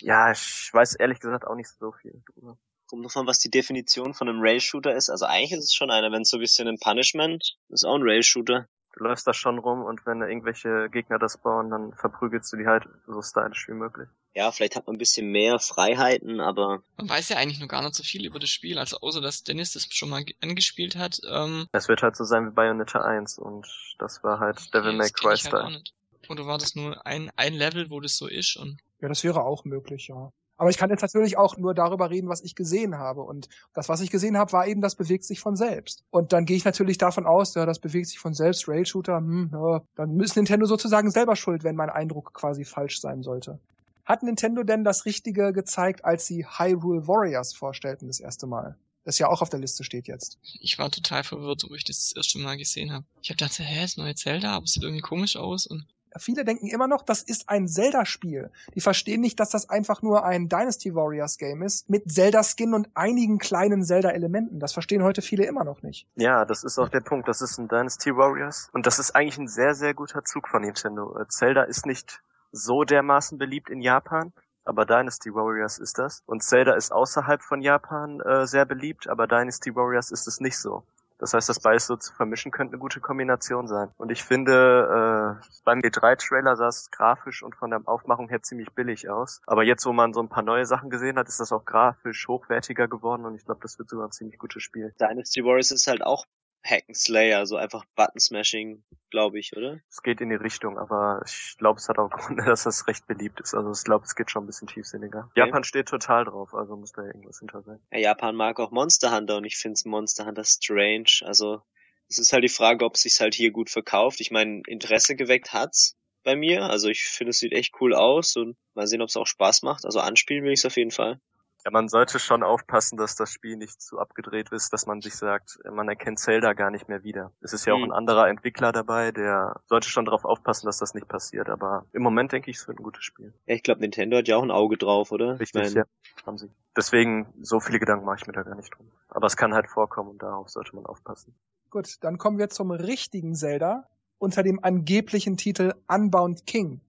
[0.00, 2.56] ja, ich weiß ehrlich gesagt auch nicht so viel drüber.
[2.88, 5.10] Kommt davon, was die Definition von einem Rail-Shooter ist.
[5.10, 7.94] Also eigentlich ist es schon einer, wenn es so ein bisschen ein Punishment ist, auch
[7.96, 8.66] ein Rail-Shooter.
[8.96, 12.56] Du läufst da schon rum und wenn da irgendwelche Gegner das bauen, dann verprügelst du
[12.56, 14.08] die halt so stylisch wie möglich.
[14.34, 17.82] Ja, vielleicht hat man ein bisschen mehr Freiheiten, aber Man weiß ja eigentlich noch gar
[17.82, 20.96] nicht so viel über das Spiel, also außer dass Dennis das schon mal ge- angespielt
[20.96, 21.20] hat.
[21.30, 23.66] Ähm, Es wird halt so sein wie Bayonetta 1 und
[23.98, 25.72] das war halt Devil nee, May Cry ich halt auch Style.
[25.78, 25.94] nicht.
[26.28, 28.56] Oder war das nur ein, ein Level, wo das so ist?
[28.56, 30.30] Und Ja, das wäre auch möglich, ja.
[30.58, 33.22] Aber ich kann jetzt natürlich auch nur darüber reden, was ich gesehen habe.
[33.22, 36.04] Und das, was ich gesehen habe, war eben, das bewegt sich von selbst.
[36.10, 39.50] Und dann gehe ich natürlich davon aus, ja, das bewegt sich von selbst, Rail-Shooter, hm,
[39.52, 43.60] ja, dann ist Nintendo sozusagen selber schuld, wenn mein Eindruck quasi falsch sein sollte.
[44.04, 48.76] Hat Nintendo denn das Richtige gezeigt, als sie Hyrule Warriors vorstellten das erste Mal?
[49.04, 50.38] Das ja auch auf der Liste steht jetzt.
[50.60, 53.06] ich war total verwirrt, wo ich das das erste Mal gesehen habe.
[53.22, 55.66] Ich habe gedacht, hä, ist neue Zelda, aber es sieht irgendwie komisch aus.
[55.66, 55.86] Und
[56.18, 58.50] Viele denken immer noch, das ist ein Zelda-Spiel.
[58.74, 62.88] Die verstehen nicht, dass das einfach nur ein Dynasty Warriors Game ist, mit Zelda-Skin und
[62.94, 64.60] einigen kleinen Zelda-Elementen.
[64.60, 66.06] Das verstehen heute viele immer noch nicht.
[66.16, 67.28] Ja, das ist auch der Punkt.
[67.28, 70.62] Das ist ein Dynasty Warriors und das ist eigentlich ein sehr, sehr guter Zug von
[70.62, 71.18] Nintendo.
[71.18, 72.22] Äh, Zelda ist nicht
[72.52, 74.32] so dermaßen beliebt in Japan,
[74.64, 76.22] aber Dynasty Warriors ist das.
[76.26, 80.58] Und Zelda ist außerhalb von Japan äh, sehr beliebt, aber Dynasty Warriors ist es nicht
[80.58, 80.84] so.
[81.18, 83.90] Das heißt, das beides so zu vermischen könnte eine gute Kombination sein.
[83.96, 88.72] Und ich finde, äh, beim E3-Trailer sah es grafisch und von der Aufmachung her ziemlich
[88.72, 89.40] billig aus.
[89.46, 92.28] Aber jetzt, wo man so ein paar neue Sachen gesehen hat, ist das auch grafisch
[92.28, 94.94] hochwertiger geworden und ich glaube, das wird sogar ein ziemlich gutes Spiel.
[95.00, 96.24] Dynasty Warriors ist halt auch
[96.64, 99.80] Hack'n'Slayer, so einfach Button-Smashing, glaube ich, oder?
[99.88, 103.06] Es geht in die Richtung, aber ich glaube, es hat auch Gründe, dass das recht
[103.06, 103.54] beliebt ist.
[103.54, 105.26] Also ich glaube, es geht schon ein bisschen tiefsinniger.
[105.30, 105.40] Okay.
[105.40, 107.80] Japan steht total drauf, also muss da irgendwas hinter sein.
[107.92, 111.20] Ja, Japan mag auch Monster Hunter und ich finde Monster Hunter strange.
[111.22, 111.62] Also
[112.08, 114.20] es ist halt die Frage, ob es sich halt hier gut verkauft.
[114.20, 116.64] Ich meine, Interesse geweckt hat's bei mir.
[116.64, 119.62] Also ich finde, es sieht echt cool aus und mal sehen, ob es auch Spaß
[119.62, 119.84] macht.
[119.84, 121.20] Also anspielen will ich es auf jeden Fall.
[121.68, 125.14] Ja, man sollte schon aufpassen, dass das Spiel nicht zu abgedreht ist, dass man sich
[125.14, 127.30] sagt, man erkennt Zelda gar nicht mehr wieder.
[127.42, 127.84] Es ist ja auch Mhm.
[127.84, 131.50] ein anderer Entwickler dabei, der sollte schon darauf aufpassen, dass das nicht passiert.
[131.50, 133.34] Aber im Moment denke ich, es wird ein gutes Spiel.
[133.44, 135.38] Ja, ich glaube, Nintendo hat ja auch ein Auge drauf, oder?
[135.38, 135.84] Richtig, ich mein, ja.
[136.24, 136.50] Haben sie.
[136.74, 138.90] Deswegen, so viele Gedanken mache ich mir da gar nicht drum.
[139.08, 141.34] Aber es kann halt vorkommen und darauf sollte man aufpassen.
[141.68, 143.86] Gut, dann kommen wir zum richtigen Zelda
[144.16, 146.80] unter dem angeblichen Titel Unbound King.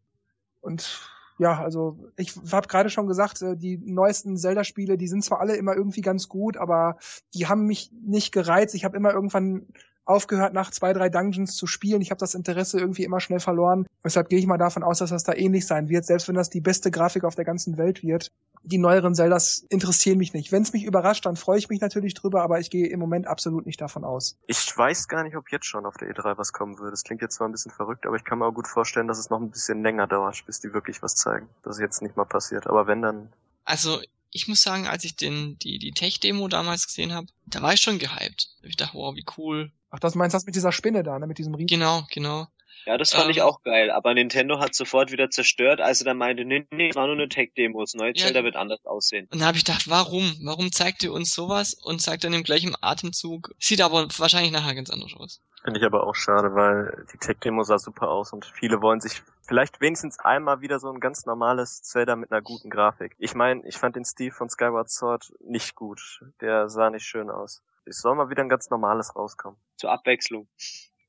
[0.62, 5.40] Und ja, also ich habe gerade schon gesagt, äh, die neuesten Zelda-Spiele, die sind zwar
[5.40, 6.98] alle immer irgendwie ganz gut, aber
[7.34, 8.76] die haben mich nicht gereizt.
[8.76, 9.66] Ich habe immer irgendwann
[10.04, 12.02] aufgehört, nach zwei, drei Dungeons zu spielen.
[12.02, 13.88] Ich habe das Interesse irgendwie immer schnell verloren.
[14.04, 16.50] Deshalb gehe ich mal davon aus, dass das da ähnlich sein wird, selbst wenn das
[16.50, 18.32] die beste Grafik auf der ganzen Welt wird.
[18.64, 20.52] Die neueren Zeldas interessieren mich nicht.
[20.52, 23.28] Wenn es mich überrascht, dann freue ich mich natürlich drüber, aber ich gehe im Moment
[23.28, 24.38] absolut nicht davon aus.
[24.48, 26.92] Ich weiß gar nicht, ob jetzt schon auf der E3 was kommen würde.
[26.92, 29.20] Das klingt jetzt zwar ein bisschen verrückt, aber ich kann mir auch gut vorstellen, dass
[29.20, 31.50] es noch ein bisschen länger dauert, bis die wirklich was zeigen.
[31.64, 32.68] Das ist jetzt nicht mal passiert.
[32.68, 33.34] Aber wenn, dann
[33.66, 34.00] Also,
[34.32, 37.82] ich muss sagen, als ich den, die, die Tech-Demo damals gesehen habe, da war ich
[37.82, 38.50] schon gehypt.
[38.62, 39.72] Ich dachte, wow, wie cool.
[39.90, 41.26] Ach, das meinst du das mit dieser Spinne da, ne?
[41.26, 41.68] Mit diesem Riesen.
[41.68, 42.48] Genau, genau.
[42.86, 46.06] Ja, das fand Ähm, ich auch geil, aber Nintendo hat sofort wieder zerstört, als er
[46.06, 48.26] dann meinte, nee, nee, es war nur eine Tech-Demo, das neue Ja.
[48.26, 49.28] Zelda wird anders aussehen.
[49.32, 50.36] Und da habe ich gedacht, warum?
[50.44, 53.52] Warum zeigt ihr uns sowas und zeigt dann im gleichen Atemzug?
[53.60, 55.42] Sieht aber wahrscheinlich nachher ganz anders aus.
[55.64, 59.22] finde ich aber auch schade, weil die Tech-Demo sah super aus und viele wollen sich
[59.46, 63.16] vielleicht wenigstens einmal wieder so ein ganz normales Zelda mit einer guten Grafik.
[63.20, 66.22] Ich meine, ich fand den Stil von Skyward Sword nicht gut.
[66.40, 67.62] Der sah nicht schön aus.
[67.86, 69.60] Es soll mal wieder ein ganz normales rauskommen.
[69.76, 70.48] Zur Abwechslung.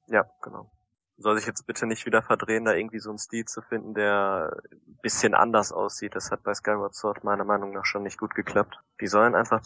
[0.09, 0.71] Ja, genau.
[1.23, 4.57] Soll sich jetzt bitte nicht wieder verdrehen, da irgendwie so einen Stil zu finden, der
[4.73, 6.15] ein bisschen anders aussieht.
[6.15, 8.77] Das hat bei Skyward Sword meiner Meinung nach schon nicht gut geklappt.
[9.03, 9.63] Die sollen einfach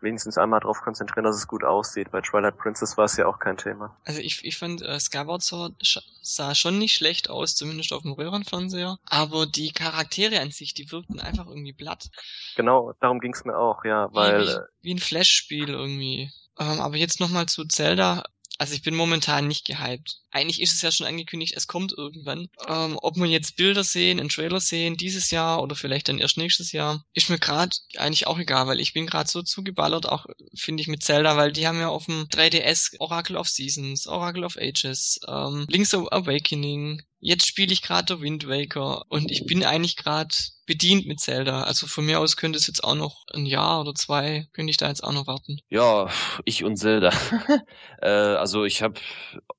[0.00, 2.12] wenigstens einmal darauf konzentrieren, dass es gut aussieht.
[2.12, 3.96] Bei Twilight Princess war es ja auch kein Thema.
[4.04, 5.74] Also ich, ich fand, äh, Skyward Sword
[6.22, 8.98] sah schon nicht schlecht aus, zumindest auf dem Röhrenfernseher.
[9.06, 12.10] Aber die Charaktere an sich, die wirkten einfach irgendwie platt.
[12.54, 16.30] Genau, darum ging's mir auch, ja, weil wie, äh, wie ein Flash-Spiel irgendwie.
[16.58, 18.24] Ähm, aber jetzt nochmal zu Zelda.
[18.58, 20.20] Also ich bin momentan nicht gehypt.
[20.30, 22.48] Eigentlich ist es ja schon angekündigt, es kommt irgendwann.
[22.68, 26.36] Ähm, ob wir jetzt Bilder sehen, einen Trailer sehen, dieses Jahr oder vielleicht dann erst
[26.36, 30.26] nächstes Jahr, ist mir gerade eigentlich auch egal, weil ich bin gerade so zugeballert, auch
[30.54, 34.44] finde ich mit Zelda, weil die haben ja auf dem 3DS Oracle of Seasons, Oracle
[34.44, 37.02] of Ages, ähm, Link's Awakening.
[37.24, 40.34] Jetzt spiele ich gerade Wind Waker und ich bin eigentlich gerade
[40.66, 41.62] bedient mit Zelda.
[41.62, 44.76] Also von mir aus könnte es jetzt auch noch ein Jahr oder zwei, könnte ich
[44.76, 45.58] da jetzt auch noch warten.
[45.68, 46.08] Ja,
[46.44, 47.10] ich und Zelda.
[48.02, 48.94] äh, also ich habe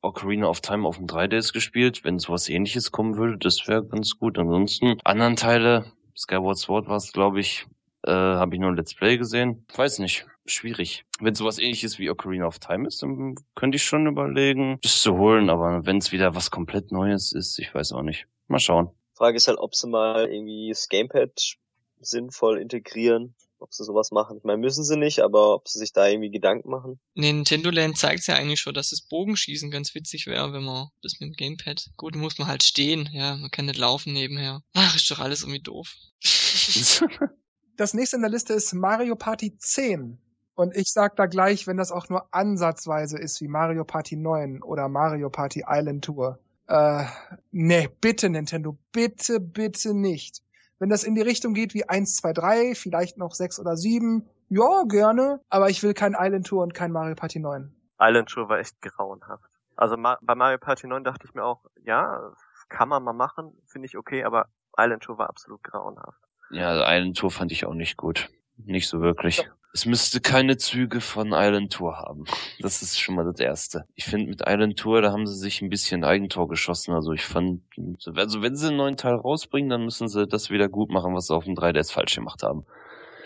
[0.02, 2.04] Ocarina of Time auf dem 3DS gespielt.
[2.04, 4.38] Wenn sowas ähnliches kommen würde, das wäre ganz gut.
[4.38, 5.86] Ansonsten anderen Teile,
[6.18, 7.66] Skyward Sword war es, glaube ich,
[8.06, 9.66] äh, habe ich nur ein Let's Play gesehen.
[9.74, 10.26] Weiß nicht.
[10.46, 11.06] Schwierig.
[11.20, 15.18] Wenn sowas ähnliches wie Ocarina of Time ist, dann könnte ich schon überlegen, das zu
[15.18, 15.50] holen.
[15.50, 18.28] Aber wenn es wieder was komplett Neues ist, ich weiß auch nicht.
[18.48, 18.90] Mal schauen.
[19.14, 21.56] Frage ist halt, ob sie mal irgendwie das Gamepad
[22.02, 24.38] sinnvoll integrieren, ob sie sowas machen.
[24.38, 27.00] Ich meine, müssen sie nicht, aber ob sie sich da irgendwie Gedanken machen.
[27.14, 31.20] Nintendo Land zeigt ja eigentlich schon, dass das Bogenschießen ganz witzig wäre, wenn man das
[31.22, 31.90] mit dem Gamepad.
[31.96, 34.62] Gut, muss man halt stehen, ja, man kann nicht laufen nebenher.
[34.74, 35.94] Ach, ist doch alles irgendwie doof.
[37.76, 40.20] Das nächste in der Liste ist Mario Party 10.
[40.56, 44.62] Und ich sag da gleich, wenn das auch nur ansatzweise ist wie Mario Party 9
[44.62, 46.40] oder Mario Party Island Tour.
[46.68, 47.06] Äh,
[47.52, 50.42] nee, bitte Nintendo, bitte, bitte nicht.
[50.80, 54.28] Wenn das in die Richtung geht wie 1, 2, 3, vielleicht noch 6 oder 7,
[54.50, 57.74] ja, gerne, aber ich will kein Island Tour und kein Mario Party 9.
[58.00, 59.50] Island Tour war echt grauenhaft.
[59.76, 62.32] Also Ma bei Mario Party 9 dachte ich mir auch, ja,
[62.70, 64.48] kann man mal machen, finde ich okay, aber
[64.78, 66.20] Island Tour war absolut grauenhaft.
[66.52, 68.30] Ja, Island Tour fand ich auch nicht gut.
[68.58, 69.50] Nicht so wirklich.
[69.76, 72.26] Es müsste keine Züge von Island Tour haben.
[72.60, 73.86] Das ist schon mal das Erste.
[73.96, 76.94] Ich finde, mit Island Tour, da haben sie sich ein bisschen Eigentor geschossen.
[76.94, 77.64] Also ich fand,
[78.06, 81.28] also wenn sie einen neuen Teil rausbringen, dann müssen sie das wieder gut machen, was
[81.28, 82.66] sie auf dem 3DS falsch gemacht haben.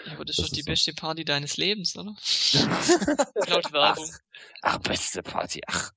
[0.06, 0.72] Ja, aber das ist Das doch die ist so.
[0.72, 2.16] beste Party deines Lebens, oder?
[3.48, 4.10] Laut Werbung.
[4.62, 5.62] Ach, beste Party.
[5.68, 5.92] Ach,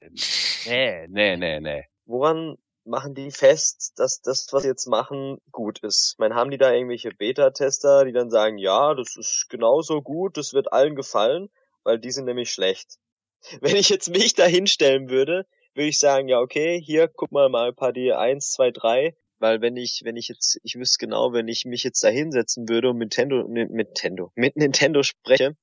[0.67, 1.85] nee, nee, nee, nee.
[2.07, 6.13] Woran machen die fest, dass das, was sie jetzt machen, gut ist?
[6.15, 10.37] Ich meine, haben die da irgendwelche Beta-Tester, die dann sagen, ja, das ist genauso gut,
[10.37, 11.51] das wird allen gefallen,
[11.85, 12.99] weil die sind nämlich schlecht.
[13.61, 17.49] Wenn ich jetzt mich da hinstellen würde, würde ich sagen, ja, okay, hier, guck mal
[17.49, 21.49] mal Party 1, 2, 3, weil wenn ich, wenn ich jetzt, ich wüsste genau, wenn
[21.49, 25.57] ich mich jetzt da hinsetzen würde und Nintendo, mit Nintendo, mit Nintendo spreche,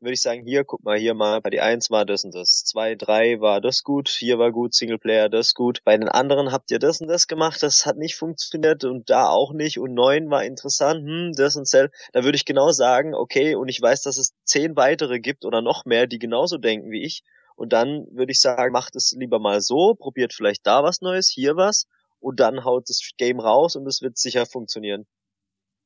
[0.00, 2.64] würde ich sagen, hier, guck mal, hier mal, bei die 1 war das und das,
[2.64, 5.80] 2, 3 war das gut, hier war gut, Singleplayer, das gut.
[5.84, 9.28] Bei den anderen habt ihr das und das gemacht, das hat nicht funktioniert und da
[9.28, 11.90] auch nicht und 9 war interessant, hm, das und Cell.
[12.12, 15.62] Da würde ich genau sagen, okay, und ich weiß, dass es 10 weitere gibt oder
[15.62, 17.22] noch mehr, die genauso denken wie ich.
[17.56, 21.30] Und dann würde ich sagen, macht es lieber mal so, probiert vielleicht da was Neues,
[21.30, 21.86] hier was
[22.20, 25.06] und dann haut das Game raus und es wird sicher funktionieren.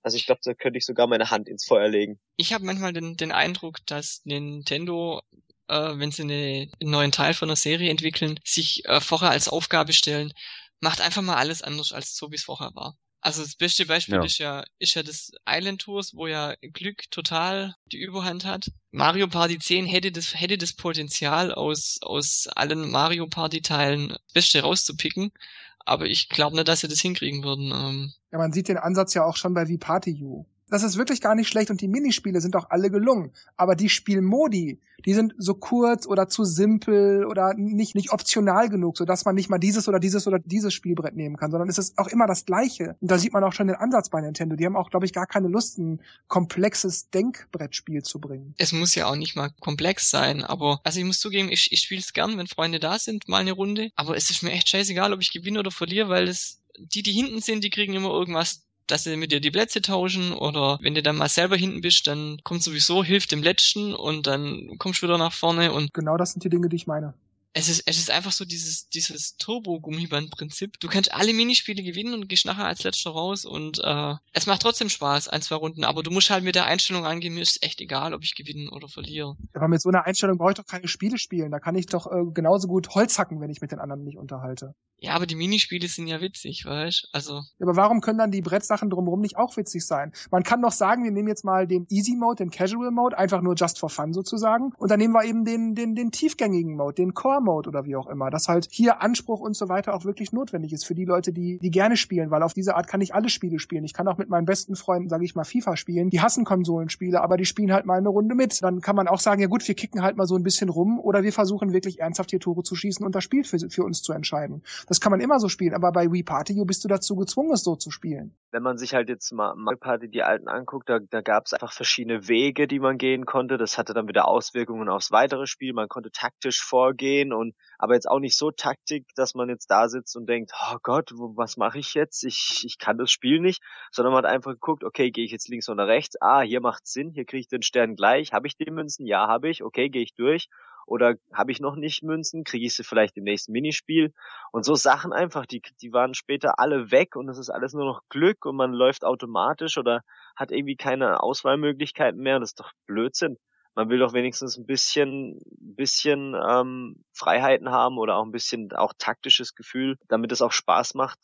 [0.03, 2.19] Also ich glaube, da könnte ich sogar meine Hand ins Feuer legen.
[2.37, 5.23] Ich habe manchmal den, den Eindruck, dass Nintendo
[5.69, 9.49] äh, wenn sie eine, einen neuen Teil von einer Serie entwickeln, sich äh, vorher als
[9.49, 10.33] Aufgabe stellen,
[10.81, 12.97] macht einfach mal alles anders als so, wie es vorher war.
[13.21, 14.25] Also das beste Beispiel Ja.
[14.25, 18.71] ist ja ist ja das Island Tours, wo ja Glück total die Überhand hat.
[18.93, 24.33] Mario Party 10 hätte das hätte das Potenzial aus aus allen Mario Party Teilen das
[24.35, 25.33] Beste rauszupicken,
[25.81, 27.73] aber ich glaube nicht, dass sie das hinkriegen würden.
[27.73, 30.47] Ähm, Ja, man sieht den Ansatz ja auch schon bei Wii Party U.
[30.71, 33.33] Das ist wirklich gar nicht schlecht und die Minispiele sind auch alle gelungen.
[33.57, 38.97] Aber die Spielmodi, die sind so kurz oder zu simpel oder nicht, nicht optional genug,
[38.99, 41.99] sodass man nicht mal dieses oder dieses oder dieses Spielbrett nehmen kann, sondern es ist
[41.99, 42.97] auch immer das Gleiche.
[43.01, 44.57] Und da sieht man auch schon den Ansatz bei Nintendo.
[44.57, 48.55] Die haben auch, glaube ich, gar keine Lust, ein komplexes Denkbrettspiel zu bringen.
[48.59, 51.81] es muss ja auch nicht mal komplex sein, aber also ich muss zugeben, ich, ich
[51.81, 53.91] spiele es gern, wenn Freunde da sind, mal eine Runde.
[53.97, 57.13] Aber es ist mir echt scheißegal, ob ich gewinne oder verliere, weil es die, die
[57.13, 60.95] hinten sind, die kriegen immer irgendwas, dass sie mit dir die Plätze tauschen oder wenn
[60.95, 65.03] du dann mal selber hinten bist, dann kommt sowieso, hilft dem Letzten und dann kommst
[65.03, 67.15] du wieder nach vorne und Genau das sind die Dinge, die ich meine.
[67.59, 70.79] Es ist, es ist einfach so dieses, dieses Turbo-Gummiband-Prinzip.
[70.79, 74.63] Du kannst alle Minispiele gewinnen und gehst nachher als letzter raus und äh, es macht
[74.63, 77.65] trotzdem Spaß, ein, zwei Runden, aber du musst halt mit der Einstellung angehen, mir ist
[77.65, 79.37] echt egal, ob ich gewinne oder verliere.
[79.55, 81.51] Aber mit so einer Einstellung brauche ich doch keine Spiele spielen.
[81.51, 84.19] Da kann ich doch äh, genauso gut Holz hacken, wenn ich mit den anderen nicht
[84.19, 84.75] unterhalte.
[85.01, 88.91] Ja, aber die Minispiele sind ja witzig, weißt Also, Aber warum können dann die Brettsachen
[88.91, 90.13] drumherum nicht auch witzig sein?
[90.31, 93.41] Man kann doch sagen, wir nehmen jetzt mal den Easy Mode, den Casual Mode, einfach
[93.41, 94.73] nur just for fun sozusagen.
[94.77, 97.97] Und dann nehmen wir eben den, den, den tiefgängigen Mode, den Core Mode oder wie
[97.97, 98.31] auch immer.
[98.31, 101.59] Dass halt hier Anspruch und so weiter auch wirklich notwendig ist für die Leute, die,
[101.59, 103.85] die gerne spielen, weil auf diese Art kann ich alle Spiele spielen.
[103.85, 106.11] Ich kann auch mit meinen besten Freunden, sage ich mal, FIFA spielen.
[106.11, 108.63] Die hassen Konsolenspiele, aber die spielen halt mal eine Runde mit.
[108.63, 111.01] Dann kann man auch sagen, ja gut, wir kicken halt mal so ein bisschen rum
[111.01, 114.03] oder wir versuchen wirklich ernsthaft hier Tore zu schießen und das Spiel für, für uns
[114.03, 114.63] zu entscheiden.
[114.87, 117.53] Das kann man immer so spielen, aber bei Wii Party U bist du dazu gezwungen,
[117.53, 118.35] es so zu spielen.
[118.51, 121.53] wenn man sich halt jetzt mal Mario Party die alten anguckt, da, da gab es
[121.53, 123.59] einfach verschiedene Wege, die man gehen konnte.
[123.59, 125.73] Das hatte dann wieder Auswirkungen aufs weitere Spiel.
[125.73, 129.89] Man konnte taktisch vorgehen und aber jetzt auch nicht so Taktik, dass man jetzt da
[129.89, 132.25] sitzt und denkt, oh Gott, was mache ich jetzt?
[132.25, 135.49] Ich, ich kann das Spiel nicht, sondern man hat einfach geguckt, okay, gehe ich jetzt
[135.49, 136.17] links oder rechts?
[136.21, 138.33] Ah, hier macht Sinn, hier kriege ich den Stern gleich.
[138.33, 139.07] Habe ich die Münzen?
[139.07, 139.63] Ja, habe ich.
[139.63, 140.49] Okay, gehe ich durch.
[140.89, 142.45] Oder habe ich noch nicht Münzen?
[142.45, 144.15] Kriege ich sie vielleicht im nächsten Minispiel?
[144.53, 147.85] Und so Sachen einfach, die, die waren später alle weg und es ist alles nur
[147.85, 150.03] noch Glück und man läuft automatisch oder
[150.35, 152.41] hat irgendwie keine Auswahlmöglichkeiten mehr.
[152.41, 153.37] Das ist doch Blödsinn.
[153.79, 158.93] Man will doch wenigstens ein bisschen, bisschen ähm, Freiheiten haben oder auch ein bisschen auch
[158.99, 161.21] taktisches Gefühl, damit es auch Spaß macht,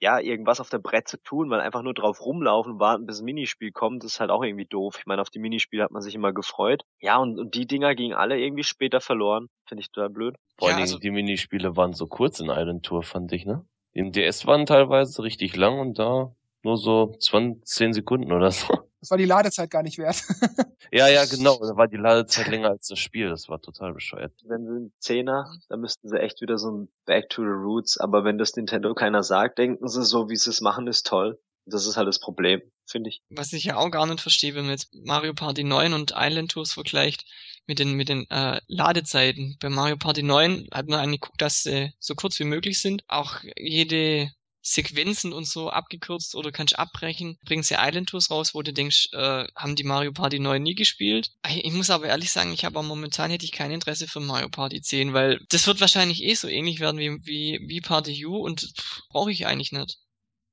[0.00, 3.24] ja, irgendwas auf dem Brett zu tun, weil einfach nur drauf rumlaufen, warten, bis ein
[3.24, 4.94] Minispiel kommt, ist halt auch irgendwie doof.
[5.00, 6.84] Ich meine, auf die Minispiele hat man sich immer gefreut.
[7.00, 9.48] Ja, und, und die Dinger gingen alle irgendwie später verloren.
[9.66, 10.36] Finde ich total blöd.
[10.58, 13.46] Vor Ja, allen Dingen, also- die Minispiele waren so kurz in Island Tour, fand ich,
[13.46, 13.66] ne?
[13.92, 18.66] Im DS waren teilweise richtig lang und da nur so 20, 10 Sekunden oder so.
[19.00, 20.22] Das war die Ladezeit gar nicht wert.
[20.92, 21.56] Ja, ja, genau.
[21.58, 23.30] Da war die Ladezeit länger als das Spiel.
[23.30, 24.32] Das war total bescheuert.
[24.44, 27.96] wenn sie einen Zehner, dann müssten sie echt wieder so ein Back to the Roots.
[27.96, 31.38] Aber wenn das Nintendo keiner sagt, denken sie so, wie sie es machen, ist toll.
[31.64, 33.22] Das ist halt das Problem, finde ich.
[33.30, 36.50] was ich ja auch gar nicht verstehe, wenn man jetzt Mario Party 9 und Island
[36.50, 37.24] Tours vergleicht
[37.66, 39.56] mit den, mit den äh, Ladezeiten.
[39.60, 43.04] Bei Mario Party 9 hat man eigentlich geguckt, dass sie so kurz wie möglich sind.
[43.06, 44.30] Auch jede
[44.62, 47.38] Sequenzen und so abgekürzt oder kannst abbrechen.
[47.44, 50.74] Bringen sie Island Tours raus, wo du denkst, äh, haben die Mario Party 9 nie
[50.74, 51.30] gespielt.
[51.48, 54.80] Ich muss aber ehrlich sagen, ich habe momentan hätte ich kein Interesse für Mario Party
[54.80, 58.72] 10, weil das wird wahrscheinlich eh so ähnlich werden wie, wie, wie Party U und
[59.10, 59.98] brauche ich eigentlich nicht.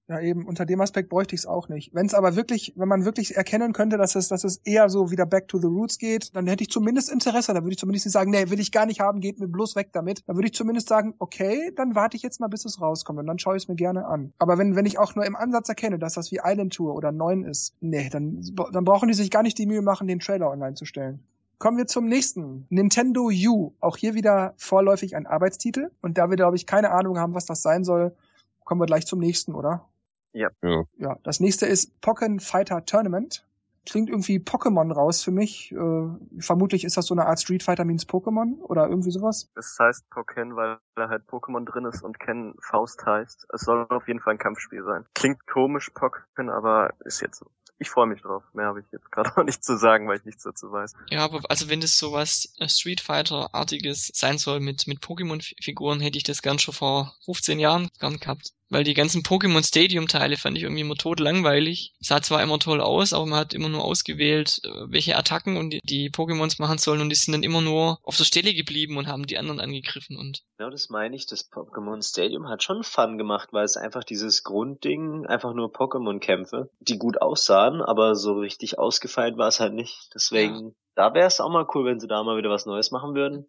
[0.09, 1.93] Ja, eben, unter dem Aspekt bräuchte ich es auch nicht.
[1.93, 5.11] Wenn es aber wirklich, wenn man wirklich erkennen könnte, dass es, dass es eher so
[5.11, 7.53] wieder back to the roots geht, dann hätte ich zumindest Interesse.
[7.53, 9.75] Da würde ich zumindest nicht sagen, nee, will ich gar nicht haben, geht mir bloß
[9.75, 10.23] weg damit.
[10.25, 13.27] Dann würde ich zumindest sagen, okay, dann warte ich jetzt mal, bis es rauskommt und
[13.27, 14.31] dann schaue ich es mir gerne an.
[14.37, 17.11] Aber wenn, wenn ich auch nur im Ansatz erkenne, dass das wie Island Tour oder
[17.11, 20.49] 9 ist, nee, dann, dann brauchen die sich gar nicht die Mühe machen, den Trailer
[20.49, 21.19] online zu stellen.
[21.59, 22.65] Kommen wir zum nächsten.
[22.69, 23.73] Nintendo U.
[23.81, 25.91] Auch hier wieder vorläufig ein Arbeitstitel.
[26.01, 28.15] Und da wir, glaube ich, keine Ahnung haben, was das sein soll,
[28.63, 29.85] kommen wir gleich zum nächsten, oder?
[30.33, 30.49] Ja.
[30.61, 30.83] Ja.
[30.97, 33.43] Ja, das nächste ist Pokken Fighter Tournament.
[33.85, 35.71] Klingt irgendwie Pokémon raus für mich.
[35.71, 36.07] Äh,
[36.39, 39.49] vermutlich ist das so eine Art Street Fighter means Pokémon oder irgendwie sowas.
[39.55, 43.47] Es heißt Pokken, weil da halt Pokémon drin ist und Ken Faust heißt.
[43.53, 45.05] Es soll auf jeden Fall ein Kampfspiel sein.
[45.15, 47.49] Klingt komisch, Pokken, aber ist jetzt so.
[47.79, 48.43] Ich freue mich drauf.
[48.53, 50.93] Mehr habe ich jetzt gerade auch nicht zu sagen, weil ich nichts dazu weiß.
[51.09, 56.17] Ja, aber also wenn das sowas äh, Street Fighter-artiges sein soll mit, mit Pokémon-Figuren, hätte
[56.17, 58.53] ich das gern schon vor 15 Jahren gern gehabt.
[58.69, 61.93] Weil die ganzen Pokémon Stadium Teile fand ich irgendwie immer tot langweilig.
[61.99, 65.71] Sah zwar immer toll aus, aber man hat immer nur ausgewählt, äh, welche Attacken und
[65.71, 68.97] die, die Pokémons machen sollen und die sind dann immer nur auf der Stelle geblieben
[68.97, 70.43] und haben die anderen angegriffen und.
[70.57, 71.25] Genau, das meine ich.
[71.27, 76.69] Das Pokémon Stadium hat schon Fun gemacht, weil es einfach dieses Grundding, einfach nur Pokémon-Kämpfe,
[76.79, 80.09] die gut aussahen, aber so richtig ausgefeilt war es halt nicht.
[80.13, 80.71] Deswegen, ja.
[80.95, 83.45] da wäre es auch mal cool, wenn sie da mal wieder was Neues machen würden.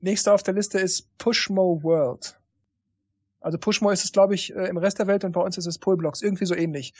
[0.00, 2.36] Nächster auf der Liste ist Pushmo World.
[3.44, 5.66] Also Pushmo ist es, glaube ich, äh, im Rest der Welt und bei uns ist
[5.66, 6.94] es Pullblocks, irgendwie so ähnlich.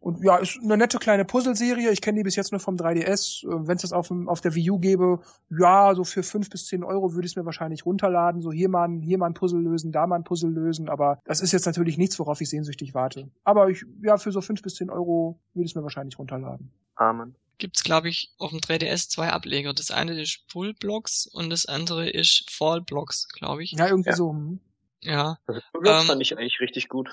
[0.00, 1.90] Und ja, ist eine nette kleine Puzzleserie.
[1.90, 3.44] Ich kenne die bis jetzt nur vom 3DS.
[3.46, 5.20] Wenn es das auf, auf der Wii U gäbe,
[5.50, 8.40] ja, so für fünf bis zehn Euro würde ich es mir wahrscheinlich runterladen.
[8.40, 10.88] So hier mal, hier mal ein Puzzle lösen, da mal ein Puzzle lösen.
[10.88, 13.30] Aber das ist jetzt natürlich nichts, worauf ich sehnsüchtig warte.
[13.44, 16.72] Aber ich, ja, für so fünf bis zehn Euro würde ich es mir wahrscheinlich runterladen.
[16.96, 19.72] Amen gibt's glaube ich auf dem 3DS zwei Ableger.
[19.72, 23.72] Das eine ist Pullblocks und das andere ist Fallblocks, glaube ich.
[23.72, 24.16] Ja, irgendwie ja.
[24.16, 24.32] so.
[24.32, 24.58] Hm.
[25.02, 25.38] Ja.
[25.46, 27.10] Also, das ähm, fand ich eigentlich richtig gut.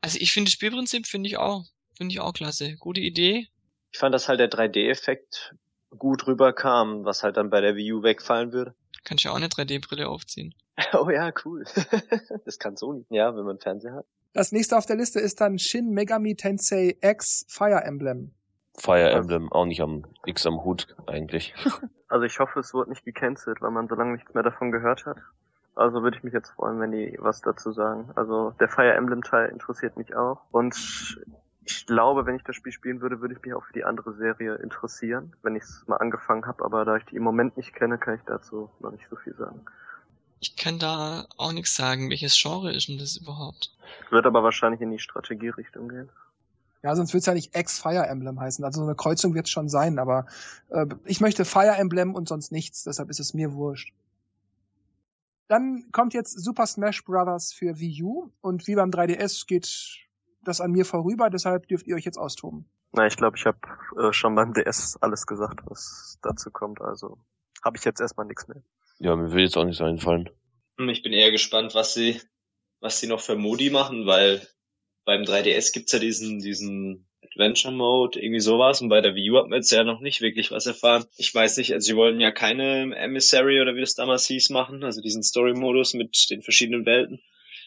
[0.00, 1.64] Also ich finde das Spielprinzip finde ich auch,
[1.96, 2.76] finde ich auch klasse.
[2.76, 3.48] Gute Idee.
[3.92, 5.54] Ich fand, dass halt der 3D-Effekt
[5.90, 8.74] gut rüberkam, was halt dann bei der Wii U wegfallen würde.
[9.04, 10.54] Kannst ja auch eine 3D-Brille aufziehen.
[10.94, 11.64] oh ja, cool.
[12.44, 14.06] das kann Sony, ja, wenn man Fernseher hat.
[14.32, 18.32] Das nächste auf der Liste ist dann Shin Megami Tensei X Fire Emblem.
[18.78, 21.54] Fire Emblem auch nicht am X am Hut eigentlich.
[22.08, 25.06] Also ich hoffe, es wird nicht gecancelt, weil man so lange nichts mehr davon gehört
[25.06, 25.16] hat.
[25.74, 28.10] Also würde ich mich jetzt freuen, wenn die was dazu sagen.
[28.14, 30.42] Also der Fire Emblem Teil interessiert mich auch.
[30.50, 30.76] Und
[31.64, 34.12] ich glaube, wenn ich das Spiel spielen würde, würde ich mich auch für die andere
[34.14, 36.64] Serie interessieren, wenn ich es mal angefangen habe.
[36.64, 39.34] Aber da ich die im Moment nicht kenne, kann ich dazu noch nicht so viel
[39.34, 39.60] sagen.
[40.40, 42.10] Ich kann da auch nichts sagen.
[42.10, 43.70] Welches Genre ist denn das überhaupt?
[44.10, 46.10] Wird aber wahrscheinlich in die Strategierichtung gehen.
[46.82, 48.64] Ja, sonst wird's ja nicht Ex-Fire Emblem heißen.
[48.64, 50.26] Also so eine Kreuzung wird's schon sein, aber
[50.70, 53.92] äh, ich möchte Fire Emblem und sonst nichts, deshalb ist es mir wurscht.
[55.52, 57.52] Dann kommt jetzt Super Smash Bros.
[57.52, 59.98] für Wii U und wie beim 3DS geht
[60.42, 62.70] das an mir vorüber, deshalb dürft ihr euch jetzt austoben.
[62.92, 63.58] Na, ich glaube, ich habe
[63.98, 67.18] äh, schon beim DS alles gesagt, was dazu kommt, also
[67.62, 68.62] habe ich jetzt erstmal nichts mehr.
[68.98, 70.30] Ja, mir will jetzt auch nichts einfallen.
[70.78, 72.18] Ich bin eher gespannt, was sie,
[72.80, 74.40] was sie noch für Modi machen, weil
[75.04, 78.80] beim 3DS gibt's ja diesen, diesen Adventure Mode, irgendwie sowas.
[78.80, 81.04] Und bei der Wii U hat man jetzt ja noch nicht wirklich was erfahren.
[81.16, 84.84] Ich weiß nicht, also sie wollen ja keine Emissary oder wie das damals hieß machen,
[84.84, 87.20] also diesen Story-Modus mit den verschiedenen Welten.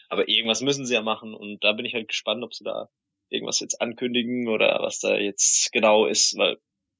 [0.08, 2.88] Aber irgendwas müssen sie ja machen und da bin ich halt gespannt, ob sie da
[3.28, 6.58] irgendwas jetzt ankündigen oder was da jetzt genau ist, weil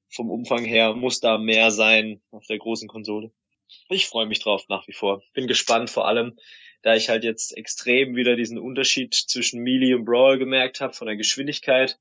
[0.09, 3.31] vom Umfang her muss da mehr sein auf der großen Konsole.
[3.89, 5.21] Ich freue mich drauf nach wie vor.
[5.33, 6.37] Bin gespannt vor allem,
[6.81, 11.07] da ich halt jetzt extrem wieder diesen Unterschied zwischen Melee und Brawl gemerkt habe von
[11.07, 11.99] der Geschwindigkeit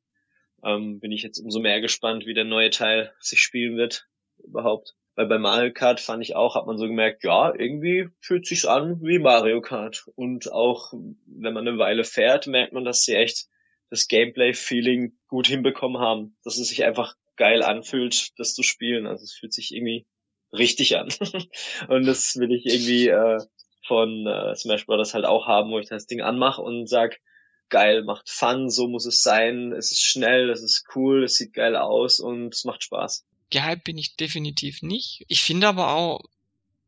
[0.66, 4.06] ähm, bin ich jetzt umso mehr gespannt, wie der neue Teil sich spielen wird
[4.44, 4.94] überhaupt.
[5.14, 8.66] Weil bei Mario Kart fand ich auch, hat man so gemerkt, ja, irgendwie fühlt sich's
[8.66, 10.05] an wie Mario Kart.
[10.14, 13.47] Und auch wenn man eine Weile fährt, merkt man, dass sie echt
[13.88, 16.36] das Gameplay-Feeling gut hinbekommen haben.
[16.44, 19.06] Dass es sich einfach geil anfühlt, das zu spielen.
[19.06, 20.06] Also es fühlt sich irgendwie
[20.52, 21.09] richtig an.
[21.88, 23.38] und das will ich irgendwie äh,
[23.86, 25.14] von äh, Smash Bros.
[25.14, 27.20] halt auch haben, wo ich das Ding anmache und sag,
[27.68, 31.52] geil, macht Fun, so muss es sein, es ist schnell, es ist cool, es sieht
[31.52, 33.24] geil aus und es macht Spaß.
[33.51, 35.24] Gehypt bin ich definitiv nicht.
[35.28, 36.24] Ich finde aber auch,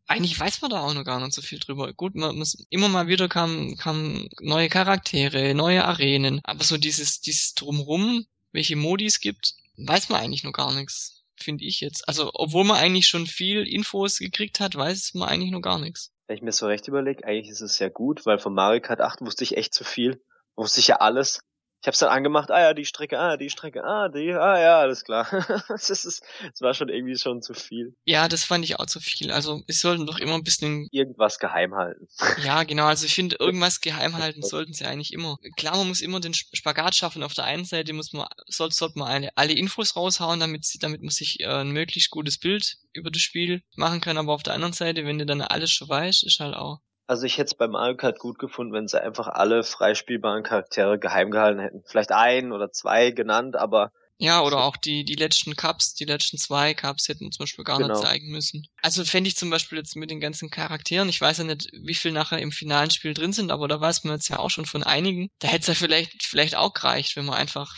[0.07, 1.93] eigentlich weiß man da auch noch gar nicht so viel drüber.
[1.93, 7.21] Gut, man muss, immer mal wieder kam, kam neue Charaktere, neue Arenen, aber so dieses,
[7.21, 12.09] dieses Drumrum, welche Modis gibt, weiß man eigentlich noch gar nichts, finde ich jetzt.
[12.09, 16.13] Also, obwohl man eigentlich schon viel Infos gekriegt hat, weiß man eigentlich noch gar nichts.
[16.27, 19.01] Wenn ich mir so recht überlege, eigentlich ist es ja gut, weil von Mario Kart
[19.01, 20.21] 8 wusste ich echt zu viel
[20.59, 21.41] wusste ich ja alles.
[21.81, 24.61] Ich habe es dann angemacht, ah ja, die Strecke, ah, die Strecke, ah, die, ah
[24.61, 25.29] ja, alles klar.
[25.69, 27.95] das, ist, das war schon irgendwie schon zu viel.
[28.05, 29.31] Ja, das fand ich auch zu viel.
[29.31, 30.89] Also es sollten doch immer ein bisschen...
[30.91, 32.09] Irgendwas geheim halten.
[32.45, 35.39] ja, genau, also ich finde, irgendwas geheim halten sollten sie eigentlich immer.
[35.57, 37.23] Klar, man muss immer den Spagat schaffen.
[37.23, 41.03] Auf der einen Seite muss man, sollte, sollte man alle, alle Infos raushauen, damit, damit
[41.03, 44.19] man sich äh, ein möglichst gutes Bild über das Spiel machen kann.
[44.19, 47.25] Aber auf der anderen Seite, wenn du dann alles schon weißt, ist halt auch also
[47.25, 51.31] ich hätte es beim Mario Kart gut gefunden, wenn sie einfach alle freispielbaren Charaktere geheim
[51.31, 51.83] gehalten hätten.
[51.87, 56.39] Vielleicht ein oder zwei genannt, aber ja, oder auch die, die letzten Cups, die letzten
[56.39, 57.95] zwei Cups hätten zum Beispiel gar genau.
[57.95, 58.67] nicht zeigen müssen.
[58.83, 61.95] Also fände ich zum Beispiel jetzt mit den ganzen Charakteren, ich weiß ja nicht, wie
[61.95, 64.67] viel nachher im finalen Spiel drin sind, aber da weiß man jetzt ja auch schon
[64.67, 65.31] von einigen.
[65.39, 67.73] Da hätte es ja vielleicht, vielleicht auch gereicht, wenn man einfach,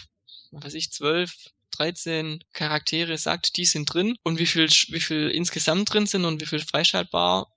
[0.51, 1.35] was weiß ich, zwölf,
[1.73, 6.41] 13 Charaktere sagt, die sind drin und wie viel, wie viel insgesamt drin sind und
[6.41, 7.49] wie viel freischaltbar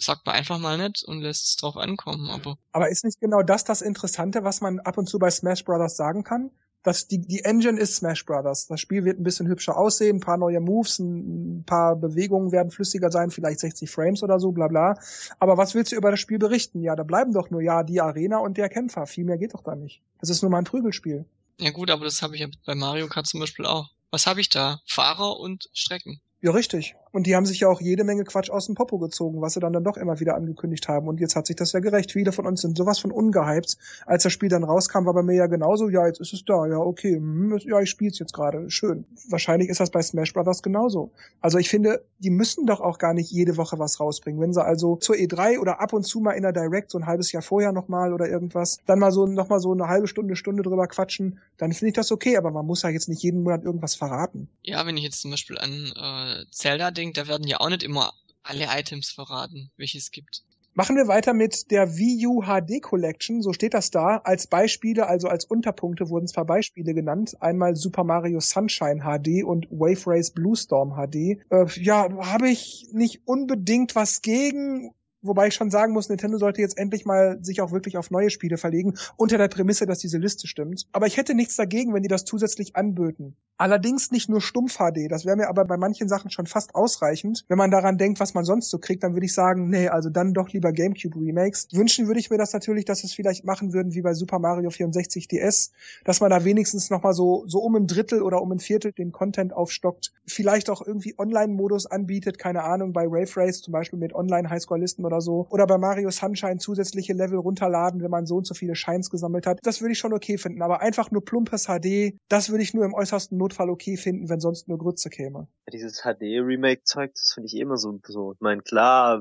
[0.00, 2.28] sagt man einfach mal nicht und lässt es drauf ankommen.
[2.30, 5.64] Aber, aber ist nicht genau das das Interessante, was man ab und zu bei Smash
[5.64, 6.50] Brothers sagen kann?
[6.82, 8.66] Das, die, die Engine ist Smash Brothers.
[8.66, 12.70] Das Spiel wird ein bisschen hübscher aussehen, ein paar neue Moves, ein paar Bewegungen werden
[12.70, 14.98] flüssiger sein, vielleicht 60 Frames oder so, bla bla.
[15.38, 16.82] Aber was willst du über das Spiel berichten?
[16.82, 19.06] Ja, da bleiben doch nur ja die Arena und der Kämpfer.
[19.06, 20.00] Viel mehr geht doch da nicht.
[20.20, 21.26] Das ist nur mal ein Prügelspiel.
[21.58, 23.90] Ja gut, aber das habe ich ja bei Mario Kart zum Beispiel auch.
[24.10, 24.80] Was habe ich da?
[24.86, 26.22] Fahrer und Strecken.
[26.40, 26.96] Ja, richtig.
[27.12, 29.60] Und die haben sich ja auch jede Menge Quatsch aus dem Popo gezogen, was sie
[29.60, 31.08] dann, dann doch immer wieder angekündigt haben.
[31.08, 32.12] Und jetzt hat sich das ja gerecht.
[32.12, 33.76] Viele von uns sind sowas von ungehypt.
[34.06, 36.66] Als das Spiel dann rauskam, war bei mir ja genauso, ja, jetzt ist es da,
[36.66, 39.04] ja, okay, hm, ja, ich spiel's jetzt gerade, schön.
[39.28, 41.10] Wahrscheinlich ist das bei Smash Brothers genauso.
[41.40, 44.40] Also ich finde, die müssen doch auch gar nicht jede Woche was rausbringen.
[44.40, 47.06] Wenn sie also zur E3 oder ab und zu mal in der Direct so ein
[47.06, 50.62] halbes Jahr vorher nochmal oder irgendwas, dann mal so nochmal so eine halbe Stunde, Stunde
[50.62, 53.64] drüber quatschen, dann finde ich das okay, aber man muss ja jetzt nicht jeden Monat
[53.64, 54.48] irgendwas verraten.
[54.62, 57.82] Ja, wenn ich jetzt zum Beispiel an äh, Zelda denke, da werden ja auch nicht
[57.82, 58.12] immer
[58.42, 60.42] alle Items verraten, welche es gibt.
[60.74, 64.18] Machen wir weiter mit der Wii U HD Collection, so steht das da.
[64.18, 67.36] Als Beispiele, also als Unterpunkte wurden zwei Beispiele genannt.
[67.40, 71.40] Einmal Super Mario Sunshine HD und Wave Race Blue Storm HD.
[71.50, 74.92] Äh, ja, habe ich nicht unbedingt was gegen.
[75.22, 78.30] Wobei ich schon sagen muss, Nintendo sollte jetzt endlich mal sich auch wirklich auf neue
[78.30, 80.86] Spiele verlegen, unter der Prämisse, dass diese Liste stimmt.
[80.92, 83.36] Aber ich hätte nichts dagegen, wenn die das zusätzlich anböten.
[83.58, 87.44] Allerdings nicht nur stumpf HD, das wäre mir aber bei manchen Sachen schon fast ausreichend.
[87.48, 90.08] Wenn man daran denkt, was man sonst so kriegt, dann würde ich sagen, nee, also
[90.08, 91.68] dann doch lieber GameCube Remakes.
[91.72, 94.70] Wünschen würde ich mir das natürlich, dass es vielleicht machen würden wie bei Super Mario
[94.70, 95.72] 64 DS,
[96.04, 99.12] dass man da wenigstens nochmal so, so um ein Drittel oder um ein Viertel den
[99.12, 100.14] Content aufstockt.
[100.26, 105.20] Vielleicht auch irgendwie Online-Modus anbietet, keine Ahnung, bei Wave Race zum Beispiel mit Online-Highscore-Listen oder
[105.20, 105.46] so.
[105.50, 109.46] Oder bei Mario Sunshine zusätzliche Level runterladen, wenn man so und so viele Shines gesammelt
[109.46, 109.58] hat.
[109.62, 110.62] Das würde ich schon okay finden.
[110.62, 114.40] Aber einfach nur plumpes HD, das würde ich nur im äußersten Notfall okay finden, wenn
[114.40, 115.48] sonst nur Grütze käme.
[115.72, 118.32] Dieses HD-Remake-Zeug, das finde ich immer so, so.
[118.32, 119.20] Ich meine, klar,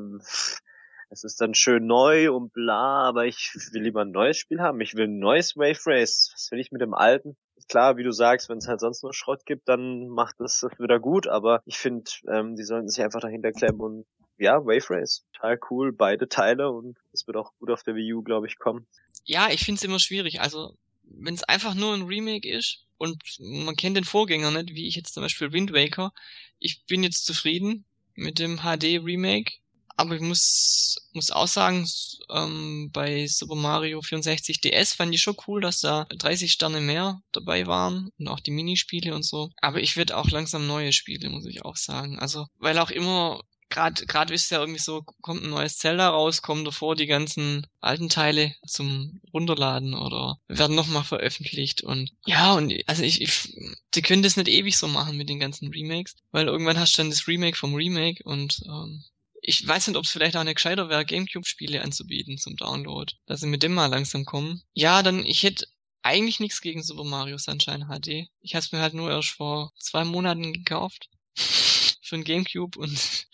[1.10, 4.80] es ist dann schön neu und bla, aber ich will lieber ein neues Spiel haben.
[4.82, 6.32] Ich will ein neues Wave Race.
[6.34, 7.36] Was will ich mit dem alten?
[7.68, 11.00] Klar, wie du sagst, wenn es halt sonst nur Schrott gibt, dann macht das wieder
[11.00, 14.06] gut, aber ich finde, ähm, die sollten sich einfach dahinter klemmen und
[14.40, 15.26] ja, Wave Race.
[15.34, 18.58] Total cool, beide Teile und es wird auch gut auf der Wii U, glaube ich,
[18.58, 18.88] kommen.
[19.26, 20.42] Ja, ich finde es immer schwierig.
[20.42, 24.88] Also, wenn es einfach nur ein Remake ist und man kennt den Vorgänger nicht, wie
[24.88, 26.14] ich jetzt zum Beispiel Wind Waker,
[26.60, 27.86] ich bin jetzt zufrieden
[28.16, 29.54] mit dem HD Remake,
[30.00, 31.86] aber ich muss, muss auch sagen,
[32.30, 37.22] ähm, bei Super Mario 64 DS fand ich schon cool, dass da 30 Sterne mehr
[37.34, 39.50] dabei waren und auch die Minispiele und so.
[39.62, 42.18] Aber ich werde auch langsam neue Spiele, muss ich auch sagen.
[42.18, 46.42] Also, weil auch immer gerade gerade ist ja irgendwie so, kommt ein neues Zelda raus,
[46.42, 52.74] kommen davor die ganzen alten Teile zum Runterladen oder werden nochmal veröffentlicht und ja, und
[52.88, 53.54] also ich, ich
[53.94, 57.02] die können das nicht ewig so machen mit den ganzen Remakes, weil irgendwann hast du
[57.02, 59.04] dann das Remake vom Remake und ähm,
[59.42, 63.40] ich weiß nicht, ob es vielleicht auch eine gescheiter wäre, Gamecube-Spiele anzubieten zum Download, dass
[63.40, 64.62] sie mit dem mal langsam kommen.
[64.74, 65.66] Ja, dann, ich hätte
[66.02, 68.28] eigentlich nichts gegen Super Mario Sunshine HD.
[68.42, 71.10] Ich habe es mir halt nur erst vor zwei Monaten gekauft
[72.02, 73.28] für ein Gamecube und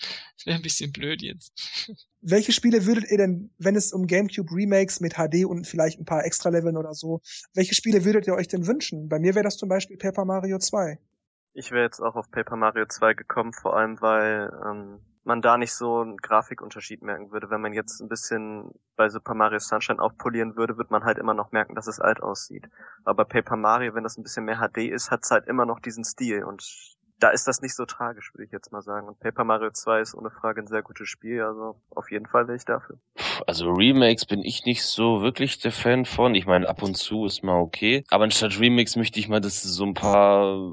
[0.48, 1.54] wäre ein bisschen blöd jetzt.
[2.22, 6.06] Welche Spiele würdet ihr denn, wenn es um Gamecube Remakes mit HD und vielleicht ein
[6.06, 7.22] paar Extra-Leveln oder so,
[7.54, 9.10] welche Spiele würdet ihr euch denn wünschen?
[9.10, 10.98] Bei mir wäre das zum Beispiel Paper Mario 2.
[11.54, 15.58] Ich wäre jetzt auch auf Paper Mario 2 gekommen, vor allem weil ähm, man da
[15.58, 17.50] nicht so einen Grafikunterschied merken würde.
[17.50, 21.34] Wenn man jetzt ein bisschen bei Super Mario Sunshine aufpolieren würde, wird man halt immer
[21.34, 22.70] noch merken, dass es alt aussieht.
[23.04, 25.66] Aber bei Paper Mario, wenn das ein bisschen mehr HD ist, hat es halt immer
[25.66, 29.08] noch diesen Stil und da ist das nicht so tragisch, würde ich jetzt mal sagen.
[29.08, 32.48] Und Paper Mario 2 ist ohne Frage ein sehr gutes Spiel, also auf jeden Fall
[32.48, 32.98] wäre ich dafür.
[33.48, 36.36] Also Remakes bin ich nicht so wirklich der Fan von.
[36.36, 38.04] Ich meine, ab und zu ist mal okay.
[38.10, 40.72] Aber anstatt Remakes möchte ich mal, dass so ein paar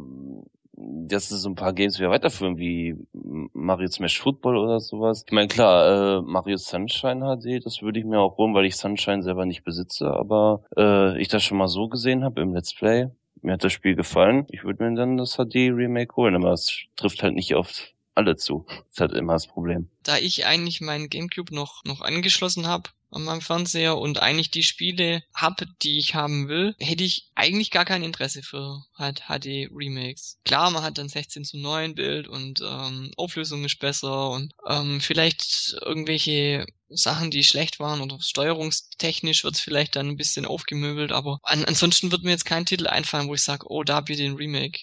[0.75, 5.23] dass es so ein paar Games wieder weiterführen, wie Mario Smash Football oder sowas.
[5.27, 8.77] Ich meine, klar, äh, Mario Sunshine HD, das würde ich mir auch holen, weil ich
[8.77, 12.75] Sunshine selber nicht besitze, aber äh, ich das schon mal so gesehen habe im Let's
[12.75, 13.11] Play
[13.43, 14.47] mir hat das Spiel gefallen.
[14.51, 18.65] Ich würde mir dann das HD-Remake holen, aber es trifft halt nicht auf alle zu.
[18.69, 19.89] Das ist halt immer das Problem.
[20.03, 24.63] Da ich eigentlich meinen Gamecube noch, noch angeschlossen habe, an meinem Fernseher und eigentlich die
[24.63, 29.69] Spiele hab, die ich haben will, hätte ich eigentlich gar kein Interesse für halt HD
[29.71, 30.39] Remakes.
[30.45, 35.01] Klar, man hat dann 16 zu 9 Bild und ähm, Auflösung ist besser und ähm,
[35.01, 41.13] vielleicht irgendwelche Sachen, die schlecht waren oder steuerungstechnisch wird es vielleicht dann ein bisschen aufgemöbelt,
[41.13, 44.11] aber an, ansonsten wird mir jetzt kein Titel einfallen, wo ich sage, oh, da habt
[44.11, 44.81] ihr den Remake.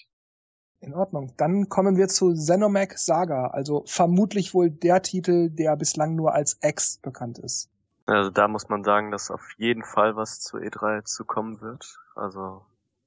[0.80, 1.32] In Ordnung.
[1.36, 6.58] Dann kommen wir zu Xenomech Saga, also vermutlich wohl der Titel, der bislang nur als
[6.62, 7.68] X bekannt ist.
[8.06, 12.00] Also da muss man sagen, dass auf jeden Fall was zu E3 zu kommen wird.
[12.16, 12.62] Also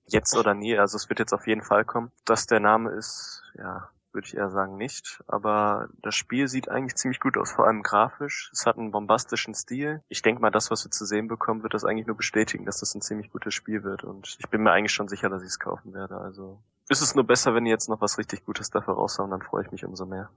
[0.05, 2.11] jetzt oder nie, also es wird jetzt auf jeden Fall kommen.
[2.25, 5.23] Dass der Name ist, ja, würde ich eher sagen nicht.
[5.27, 8.49] Aber das Spiel sieht eigentlich ziemlich gut aus, vor allem grafisch.
[8.53, 10.01] Es hat einen bombastischen Stil.
[10.07, 12.79] Ich denke mal, das, was wir zu sehen bekommen, wird das eigentlich nur bestätigen, dass
[12.79, 14.03] das ein ziemlich gutes Spiel wird.
[14.03, 16.17] Und ich bin mir eigentlich schon sicher, dass ich es kaufen werde.
[16.17, 16.61] Also
[16.93, 19.63] ist es nur besser, wenn ihr jetzt noch was richtig Gutes dafür raushauen, dann freue
[19.65, 20.29] ich mich umso mehr.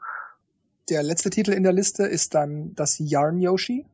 [0.88, 3.86] Der letzte Titel in der Liste ist dann das Yarn Yoshi.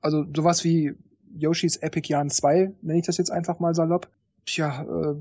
[0.00, 0.94] Also sowas wie
[1.36, 4.08] Yoshis Epic Yarn 2, nenne ich das jetzt einfach mal salopp.
[4.44, 5.16] Tja, äh,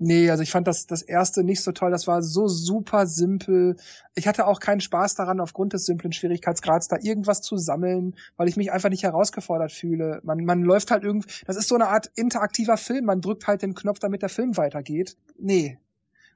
[0.00, 1.90] Nee, also ich fand das, das erste nicht so toll.
[1.90, 3.76] Das war so super simpel.
[4.14, 8.48] Ich hatte auch keinen Spaß daran, aufgrund des simplen Schwierigkeitsgrads da irgendwas zu sammeln, weil
[8.48, 10.20] ich mich einfach nicht herausgefordert fühle.
[10.22, 13.06] Man, man läuft halt irgendwie, das ist so eine Art interaktiver Film.
[13.06, 15.16] Man drückt halt den Knopf, damit der Film weitergeht.
[15.36, 15.78] Nee.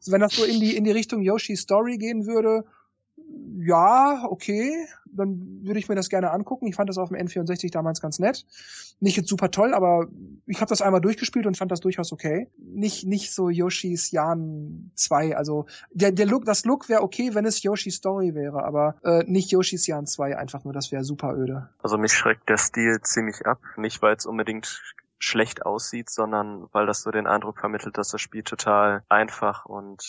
[0.02, 2.64] Also wenn das so in die, in die Richtung Yoshi Story gehen würde,
[3.56, 4.74] ja, okay,
[5.12, 6.66] dann würde ich mir das gerne angucken.
[6.66, 8.44] Ich fand das auf dem N64 damals ganz nett.
[8.98, 10.08] Nicht jetzt super toll, aber
[10.46, 12.48] ich habe das einmal durchgespielt und fand das durchaus okay.
[12.58, 17.44] Nicht nicht so Yoshis Jan 2, also der der Look, das Look wäre okay, wenn
[17.44, 21.36] es Yoshi Story wäre, aber äh, nicht Yoshis Jan 2 einfach nur, das wäre super
[21.36, 21.68] öde.
[21.78, 24.82] Also mich schreckt der Stil ziemlich ab, nicht weil es unbedingt
[25.22, 30.02] schlecht aussieht, sondern weil das so den Eindruck vermittelt, dass das Spiel total einfach und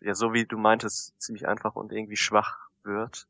[0.00, 3.26] ja, so wie du meintest, ziemlich einfach und irgendwie schwach wird.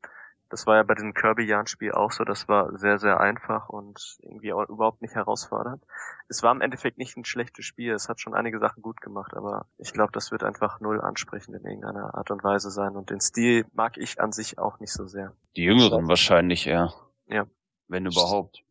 [0.48, 4.52] Das war ja bei dem Kirby-Jahren-Spiel auch so, das war sehr, sehr einfach und irgendwie
[4.52, 5.82] auch überhaupt nicht herausfordernd.
[6.28, 9.34] Es war im Endeffekt nicht ein schlechtes Spiel, es hat schon einige Sachen gut gemacht,
[9.34, 13.10] aber ich glaube, das wird einfach null ansprechend in irgendeiner Art und Weise sein und
[13.10, 15.34] den Stil mag ich an sich auch nicht so sehr.
[15.56, 16.92] Die Jüngeren wahrscheinlich eher.
[17.26, 17.46] Ja.
[17.88, 18.62] Wenn überhaupt.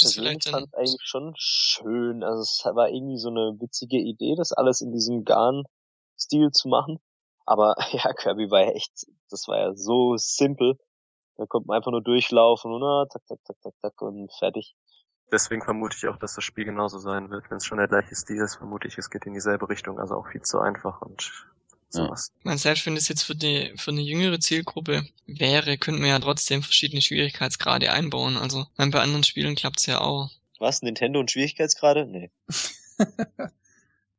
[0.00, 2.22] Das vielleicht fand eigentlich schon schön.
[2.22, 6.98] Also es war irgendwie so eine witzige Idee, das alles in diesem Garn-Stil zu machen.
[7.44, 10.78] Aber ja, Kirby war ja echt, das war ja so simpel.
[11.36, 14.74] Da konnte man einfach nur durchlaufen und ah, tak, tak, tak, tak, tak und fertig.
[15.30, 17.50] Deswegen vermute ich auch, dass das Spiel genauso sein wird.
[17.50, 20.14] Wenn es schon der gleiche Stil ist, vermute ich, es geht in dieselbe Richtung, also
[20.14, 21.32] auch viel zu einfach und
[21.92, 22.32] sowas.
[22.34, 22.40] Ja.
[22.50, 26.18] Man selbst wenn es jetzt für die für eine jüngere Zielgruppe wäre, könnte man ja
[26.18, 28.36] trotzdem verschiedene Schwierigkeitsgrade einbauen.
[28.36, 30.30] Also bei anderen Spielen klappt's ja auch.
[30.58, 30.82] Was?
[30.82, 32.06] Nintendo und Schwierigkeitsgrade?
[32.06, 32.30] Nee.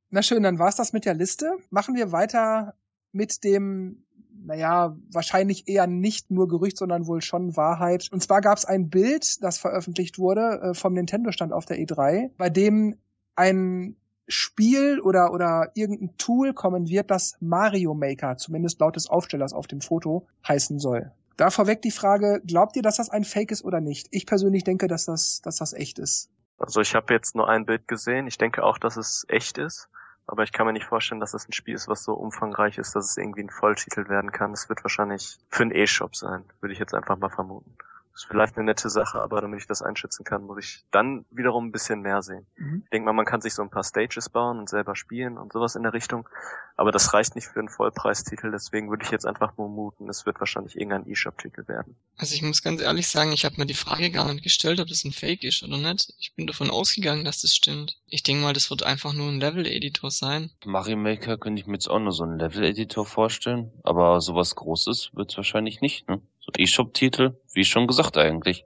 [0.10, 1.58] Na schön, dann war's das mit der Liste.
[1.70, 2.76] Machen wir weiter
[3.14, 4.06] mit dem,
[4.36, 8.10] naja, wahrscheinlich eher nicht nur Gerücht, sondern wohl schon Wahrheit.
[8.12, 12.32] Und zwar gab es ein Bild, das veröffentlicht wurde äh, vom Nintendo-Stand auf der E3,
[12.38, 12.98] bei dem
[13.36, 13.96] ein
[14.28, 19.68] Spiel oder, oder irgendein Tool kommen wird, das Mario Maker, zumindest laut des Aufstellers auf
[19.68, 21.12] dem Foto, heißen soll.
[21.38, 24.08] Da vorweg die Frage, glaubt ihr, dass das ein Fake ist oder nicht?
[24.12, 26.30] Ich persönlich denke, dass das, dass das echt ist.
[26.60, 28.28] Also ich habe jetzt nur ein Bild gesehen.
[28.28, 29.90] Ich denke auch, dass es echt ist.
[30.26, 32.96] Aber ich kann mir nicht vorstellen, dass das ein Spiel ist, was so umfangreich ist,
[32.96, 34.54] dass es irgendwie ein Volltitel werden kann.
[34.54, 37.76] Es wird wahrscheinlich für einen E-Shop sein, würde ich jetzt einfach mal vermuten
[38.14, 41.68] ist vielleicht eine nette Sache, aber damit ich das einschätzen kann, muss ich dann wiederum
[41.68, 42.46] ein bisschen mehr sehen.
[42.58, 42.82] Mhm.
[42.84, 45.54] Ich denke mal, man kann sich so ein paar Stages bauen und selber spielen und
[45.54, 46.28] sowas in der Richtung,
[46.76, 50.26] aber das reicht nicht für einen Vollpreistitel, deswegen würde ich jetzt einfach nur muten, es
[50.26, 51.96] wird wahrscheinlich irgendein E-Shop-Titel werden.
[52.18, 54.88] Also ich muss ganz ehrlich sagen, ich habe mir die Frage gar nicht gestellt, ob
[54.88, 56.14] das ein Fake ist oder nicht.
[56.20, 57.98] Ich bin davon ausgegangen, dass das stimmt.
[58.06, 60.52] Ich denke mal, das wird einfach nur ein Level-Editor sein.
[60.66, 65.12] Mario Maker könnte ich mir jetzt auch nur so einen Level-Editor vorstellen, aber sowas Großes
[65.14, 66.22] wird es wahrscheinlich nicht, ne?
[66.46, 68.66] So E-Shop-Titel, wie schon gesagt eigentlich.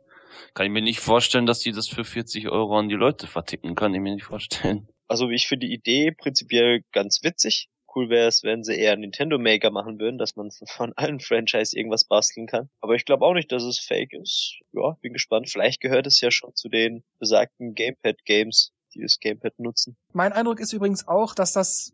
[0.55, 3.75] Kann ich mir nicht vorstellen, dass die das für 40 Euro an die Leute verticken.
[3.75, 4.87] Kann ich mir nicht vorstellen.
[5.07, 7.69] Also ich finde die Idee prinzipiell ganz witzig.
[7.93, 11.77] Cool wäre es, wenn sie eher Nintendo Maker machen würden, dass man von allen Franchise
[11.77, 12.69] irgendwas basteln kann.
[12.81, 14.59] Aber ich glaube auch nicht, dass es fake ist.
[14.73, 15.49] Ja, bin gespannt.
[15.49, 19.95] Vielleicht gehört es ja schon zu den besagten Gamepad Games, die das Gamepad nutzen.
[20.13, 21.93] Mein Eindruck ist übrigens auch, dass das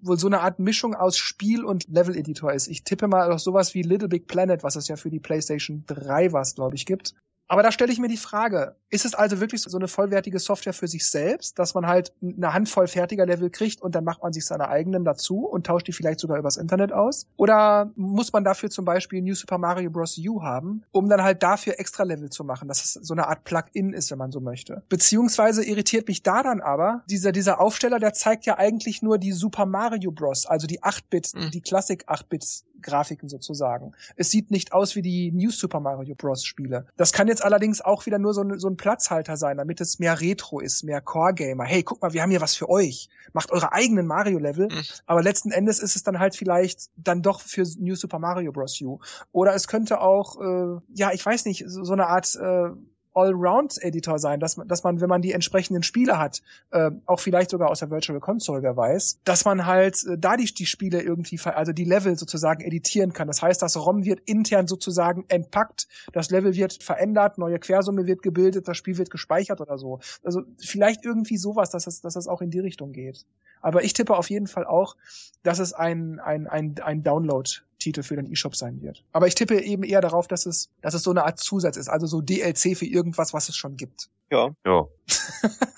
[0.00, 2.68] wohl so eine Art Mischung aus Spiel und Level-Editor ist.
[2.68, 5.84] Ich tippe mal auf sowas wie Little Big Planet, was es ja für die PlayStation
[5.86, 7.14] 3 was, glaube ich, gibt.
[7.48, 10.74] Aber da stelle ich mir die Frage, ist es also wirklich so eine vollwertige Software
[10.74, 14.32] für sich selbst, dass man halt eine Handvoll fertiger Level kriegt und dann macht man
[14.32, 17.26] sich seine eigenen dazu und tauscht die vielleicht sogar übers Internet aus?
[17.36, 20.18] Oder muss man dafür zum Beispiel New Super Mario Bros.
[20.18, 23.44] U haben, um dann halt dafür extra Level zu machen, dass es so eine Art
[23.44, 24.82] Plugin ist, wenn man so möchte?
[24.90, 29.32] Beziehungsweise irritiert mich da dann aber, dieser, dieser Aufsteller, der zeigt ja eigentlich nur die
[29.32, 31.50] Super Mario Bros., also die 8-Bit, mhm.
[31.50, 33.92] die Classic 8-Bit Grafiken sozusagen.
[34.16, 36.44] Es sieht nicht aus wie die New Super Mario Bros.
[36.44, 36.86] Spiele.
[36.96, 39.98] Das kann jetzt allerdings auch wieder nur so ein, so ein Platzhalter sein, damit es
[39.98, 41.64] mehr Retro ist, mehr Core Gamer.
[41.64, 43.08] Hey, guck mal, wir haben hier was für euch.
[43.32, 44.68] Macht eure eigenen Mario Level.
[44.68, 44.82] Mhm.
[45.06, 48.80] Aber letzten Endes ist es dann halt vielleicht dann doch für New Super Mario Bros.
[48.80, 48.98] U.
[49.32, 52.70] Oder es könnte auch, äh, ja, ich weiß nicht, so, so eine Art äh,
[53.18, 57.50] Allround-Editor sein, dass man, dass man, wenn man die entsprechenden Spiele hat, äh, auch vielleicht
[57.50, 61.02] sogar aus der Virtual Console, wer weiß, dass man halt äh, da die, die Spiele
[61.02, 63.26] irgendwie, also die Level sozusagen editieren kann.
[63.26, 68.22] Das heißt, das ROM wird intern sozusagen entpackt, das Level wird verändert, neue Quersumme wird
[68.22, 69.98] gebildet, das Spiel wird gespeichert oder so.
[70.22, 73.24] Also vielleicht irgendwie sowas, dass das, dass das auch in die Richtung geht.
[73.60, 74.96] Aber ich tippe auf jeden Fall auch,
[75.42, 79.04] dass es ein, ein, ein, ein Download Titel für den eShop sein wird.
[79.12, 81.88] Aber ich tippe eben eher darauf, dass es, dass es so eine Art Zusatz ist,
[81.88, 84.10] also so DLC für irgendwas, was es schon gibt.
[84.30, 84.50] Ja.
[84.66, 84.86] Ja.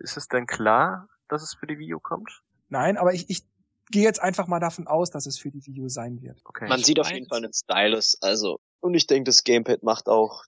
[0.00, 2.42] Ist es denn klar, dass es für die Wii U kommt?
[2.68, 3.42] Nein, aber ich, ich
[3.90, 6.40] gehe jetzt einfach mal davon aus, dass es für die Wii U sein wird.
[6.44, 6.68] Okay.
[6.68, 8.60] Man sieht auf jeden Fall einen Stylus, also.
[8.80, 10.44] Und ich denke, das Gamepad macht auch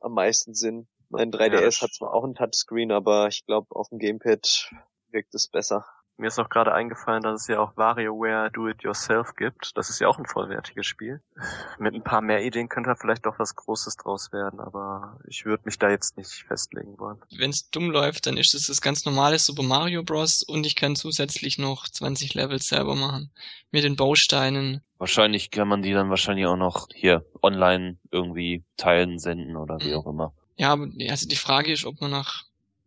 [0.00, 0.86] am meisten Sinn.
[1.08, 1.82] Mein 3DS Ja.
[1.82, 4.70] hat zwar auch ein Touchscreen, aber ich glaube, auf dem Gamepad
[5.10, 5.84] wirkt es besser.
[6.20, 9.74] Mir ist auch gerade eingefallen, dass es ja auch WarioWare Do It Yourself gibt.
[9.78, 11.22] Das ist ja auch ein vollwertiges Spiel.
[11.78, 15.46] Mit ein paar mehr Ideen könnte da vielleicht doch was Großes draus werden, aber ich
[15.46, 17.16] würde mich da jetzt nicht festlegen wollen.
[17.38, 20.42] Wenn es dumm läuft, dann ist es das ganz normale Super Mario Bros.
[20.42, 23.32] und ich kann zusätzlich noch 20 Levels selber machen.
[23.70, 24.82] Mit den Bausteinen.
[24.98, 29.92] Wahrscheinlich kann man die dann wahrscheinlich auch noch hier online irgendwie teilen, senden oder wie
[29.92, 29.94] Mhm.
[29.96, 30.34] auch immer.
[30.56, 32.44] Ja, aber also die Frage ist, ob man nach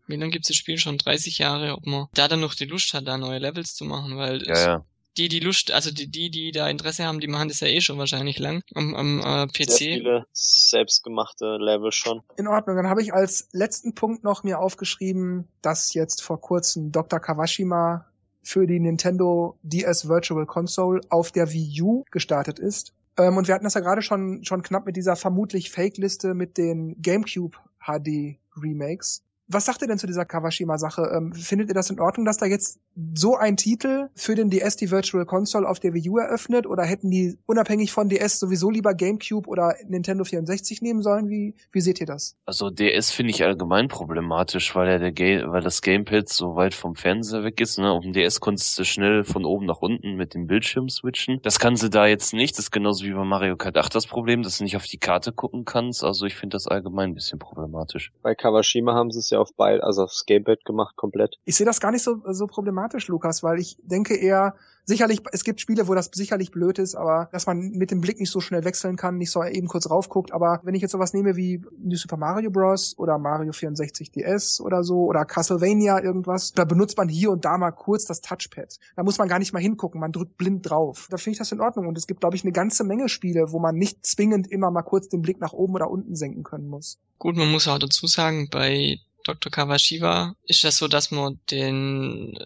[0.07, 0.97] wie lange gibt's das Spiel schon?
[0.97, 4.17] 30 Jahre, ob man da dann noch die Lust hat, da neue Levels zu machen,
[4.17, 4.85] weil Ja, ja.
[5.17, 7.81] die, die Lust, also die, die, die da Interesse haben, die machen das ja eh
[7.81, 9.77] schon wahrscheinlich lang am, am äh, Sehr PC.
[9.77, 12.21] viele selbstgemachte Level schon.
[12.37, 12.75] In Ordnung.
[12.75, 17.19] Dann habe ich als letzten Punkt noch mir aufgeschrieben, dass jetzt vor kurzem Dr.
[17.19, 18.05] Kawashima
[18.41, 22.93] für die Nintendo DS Virtual Console auf der Wii U gestartet ist.
[23.17, 26.57] Ähm, und wir hatten das ja gerade schon, schon knapp mit dieser vermutlich Fake-Liste mit
[26.57, 29.23] den GameCube HD Remakes.
[29.53, 31.11] Was sagt ihr denn zu dieser Kawashima-Sache?
[31.15, 32.79] Ähm, findet ihr das in Ordnung, dass da jetzt
[33.13, 36.65] so ein Titel für den DS die Virtual Console auf der Wii U eröffnet?
[36.65, 41.29] Oder hätten die unabhängig von DS sowieso lieber GameCube oder Nintendo 64 nehmen sollen?
[41.29, 42.35] Wie, wie seht ihr das?
[42.45, 46.73] Also DS finde ich allgemein problematisch, weil ja der Ga weil das Gamepad so weit
[46.73, 47.77] vom Fernseher weg ist.
[47.77, 47.91] Ne?
[47.91, 51.39] Auf dem DS konntest du schnell von oben nach unten mit dem Bildschirm switchen.
[51.43, 52.57] Das kann sie da jetzt nicht.
[52.57, 54.97] Das ist genauso wie bei Mario Kart 8 das Problem, dass du nicht auf die
[54.97, 56.03] Karte gucken kannst.
[56.03, 58.11] Also ich finde das allgemein ein bisschen problematisch.
[58.21, 61.37] Bei Kawashima haben sie es ja auf beid, also aufs Gamepad gemacht, komplett.
[61.45, 64.55] Ich sehe das gar nicht so, so problematisch, Lukas, weil ich denke eher,
[64.85, 68.19] sicherlich, es gibt Spiele, wo das sicherlich blöd ist, aber dass man mit dem Blick
[68.19, 70.31] nicht so schnell wechseln kann, nicht so eben kurz raufguckt.
[70.33, 72.95] Aber wenn ich jetzt sowas nehme wie New Super Mario Bros.
[72.97, 77.57] oder Mario 64 DS oder so oder Castlevania irgendwas, da benutzt man hier und da
[77.57, 78.77] mal kurz das Touchpad.
[78.95, 81.07] Da muss man gar nicht mal hingucken, man drückt blind drauf.
[81.09, 81.87] Da finde ich das in Ordnung.
[81.87, 84.83] Und es gibt, glaube ich, eine ganze Menge Spiele, wo man nicht zwingend immer mal
[84.83, 86.99] kurz den Blick nach oben oder unten senken können muss.
[87.19, 89.51] Gut, man muss auch dazu sagen, bei Dr.
[89.51, 92.37] Kawashiwa ist das so, dass man den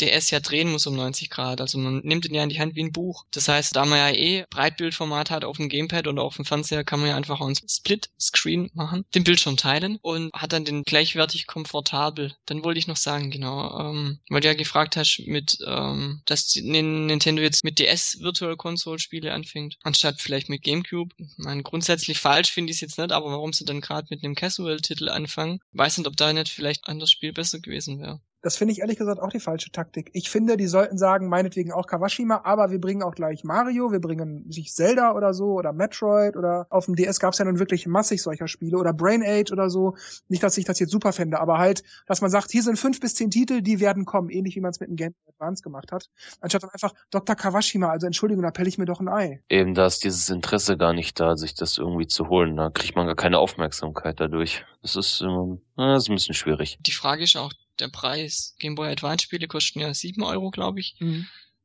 [0.00, 1.60] DS ja drehen muss um 90 Grad.
[1.60, 3.24] Also man nimmt ihn ja in die Hand wie ein Buch.
[3.30, 6.84] Das heißt, da man ja eh Breitbildformat hat auf dem Gamepad oder auf dem Fernseher,
[6.84, 10.82] kann man ja einfach auch ein Split-Screen machen, den Bildschirm teilen und hat dann den
[10.82, 12.34] gleichwertig komfortabel.
[12.46, 16.54] Dann wollte ich noch sagen, genau, ähm, weil du ja gefragt hast, mit, ähm, dass
[16.56, 21.14] Nintendo jetzt mit DS Virtual Console Spiele anfängt, anstatt vielleicht mit GameCube.
[21.18, 24.24] Ich meine, grundsätzlich falsch finde ich es jetzt nicht, aber warum sie dann gerade mit
[24.24, 28.20] einem Casual-Titel anfangen, weiß nicht, ob da nicht vielleicht ein anderes Spiel besser gewesen wäre.
[28.46, 30.08] Das finde ich ehrlich gesagt auch die falsche Taktik.
[30.12, 33.98] Ich finde, die sollten sagen, meinetwegen auch Kawashima, aber wir bringen auch gleich Mario, wir
[33.98, 37.58] bringen sich Zelda oder so oder Metroid oder auf dem DS gab es ja nun
[37.58, 39.96] wirklich massig solcher Spiele oder Brain Age oder so.
[40.28, 43.00] Nicht, dass ich das jetzt super fände, aber halt, dass man sagt, hier sind fünf
[43.00, 45.90] bis zehn Titel, die werden kommen, ähnlich wie man es mit dem Game Advance gemacht
[45.90, 46.08] hat.
[46.40, 47.34] Anstatt dann einfach Dr.
[47.34, 49.42] Kawashima, also Entschuldigung, da pelle ich mir doch ein Ei.
[49.48, 52.54] Eben da ist dieses Interesse gar nicht da, sich das irgendwie zu holen.
[52.54, 54.64] Da kriegt man gar keine Aufmerksamkeit dadurch.
[54.82, 56.78] Das ist, ähm, na, das ist ein bisschen schwierig.
[56.86, 57.50] Die Frage ist auch
[57.80, 58.54] der Preis.
[58.58, 60.96] Game Boy Advance Spiele kosten ja 7 Euro, glaube ich.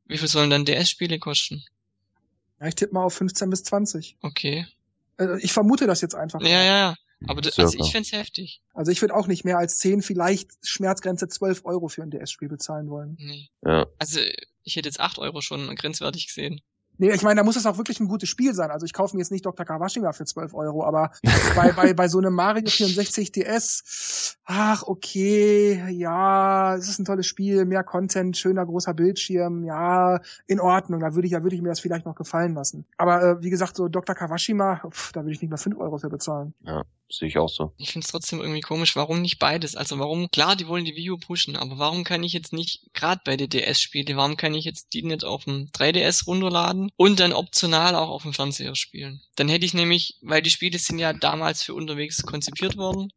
[0.06, 1.64] Wie viel sollen dann DS-Spiele kosten?
[2.60, 4.16] Ja, ich tippe mal auf 15 bis 20.
[4.22, 4.66] Okay.
[5.16, 6.40] Also ich vermute das jetzt einfach.
[6.40, 6.96] Ja, ja, ja.
[7.28, 8.62] Aber das, also ich find's heftig.
[8.74, 12.48] Also ich würde auch nicht mehr als 10, vielleicht Schmerzgrenze 12 Euro für ein DS-Spiel
[12.48, 13.16] bezahlen wollen.
[13.18, 13.48] Nee.
[13.64, 13.86] Ja.
[13.98, 14.20] Also
[14.64, 16.60] ich hätte jetzt 8 Euro schon grenzwertig gesehen.
[16.98, 18.70] Nee, ich meine, da muss es auch wirklich ein gutes Spiel sein.
[18.70, 19.64] Also ich kaufe mir jetzt nicht Dr.
[19.64, 21.10] Kawashima für 12 Euro, aber
[21.56, 27.26] bei, bei, bei so einem Mario 64 DS, ach, okay, ja, es ist ein tolles
[27.26, 31.62] Spiel, mehr Content, schöner großer Bildschirm, ja, in Ordnung, da würde ich, ja würde ich
[31.62, 32.84] mir das vielleicht noch gefallen lassen.
[32.98, 34.14] Aber äh, wie gesagt, so Dr.
[34.14, 36.54] Kawashima, pff, da würde ich nicht mal 5 Euro für bezahlen.
[37.12, 37.74] Sehe ich auch so.
[37.76, 39.76] Ich find's trotzdem irgendwie komisch, warum nicht beides?
[39.76, 43.20] Also warum, klar, die wollen die U pushen, aber warum kann ich jetzt nicht, gerade
[43.22, 47.34] bei den DS-Spielen, warum kann ich jetzt die nicht auf dem 3DS runterladen und dann
[47.34, 49.20] optional auch auf dem Fernseher spielen?
[49.36, 53.12] Dann hätte ich nämlich, weil die Spiele sind ja damals für unterwegs konzipiert worden,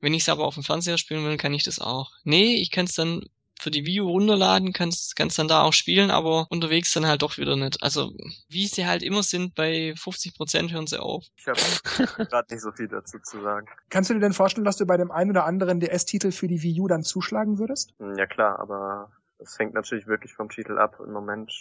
[0.00, 2.10] wenn ich es aber auf dem Fernseher spielen will, kann ich das auch.
[2.24, 3.24] Nee, ich kann es dann
[3.60, 7.22] für die Wii U runterladen, kannst kannst dann da auch spielen, aber unterwegs dann halt
[7.22, 7.82] doch wieder nicht.
[7.82, 8.12] Also
[8.48, 11.24] wie sie halt immer sind, bei 50 Prozent hören sie auf.
[11.36, 11.58] Ich habe
[12.28, 13.66] gerade nicht so viel dazu zu sagen.
[13.90, 16.62] Kannst du dir denn vorstellen, dass du bei dem einen oder anderen DS-Titel für die
[16.62, 17.92] Wii U dann zuschlagen würdest?
[17.98, 20.98] Hm, Ja klar, aber es hängt natürlich wirklich vom Titel ab.
[21.04, 21.52] Im Moment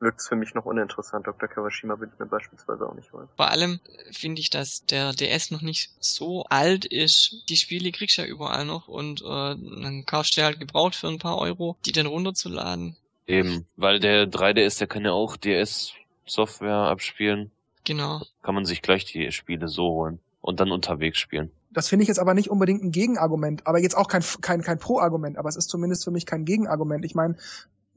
[0.00, 1.26] wirkt es für mich noch uninteressant.
[1.26, 1.48] Dr.
[1.48, 3.28] Kawashima würde ich mir beispielsweise auch nicht holen.
[3.36, 3.80] Vor allem
[4.12, 7.44] finde ich, dass der DS noch nicht so alt ist.
[7.48, 11.08] Die Spiele kriegst du ja überall noch und äh, dann kaufst du halt gebraucht für
[11.08, 12.96] ein paar Euro, die dann runterzuladen.
[13.26, 15.92] Eben, weil der 3DS, der kann ja auch DS
[16.26, 17.50] Software abspielen.
[17.84, 18.22] Genau.
[18.42, 21.50] Kann man sich gleich die Spiele so holen und dann unterwegs spielen.
[21.70, 24.78] Das finde ich jetzt aber nicht unbedingt ein Gegenargument, aber jetzt auch kein, kein, kein
[24.78, 27.04] Pro-Argument, aber es ist zumindest für mich kein Gegenargument.
[27.04, 27.36] Ich meine,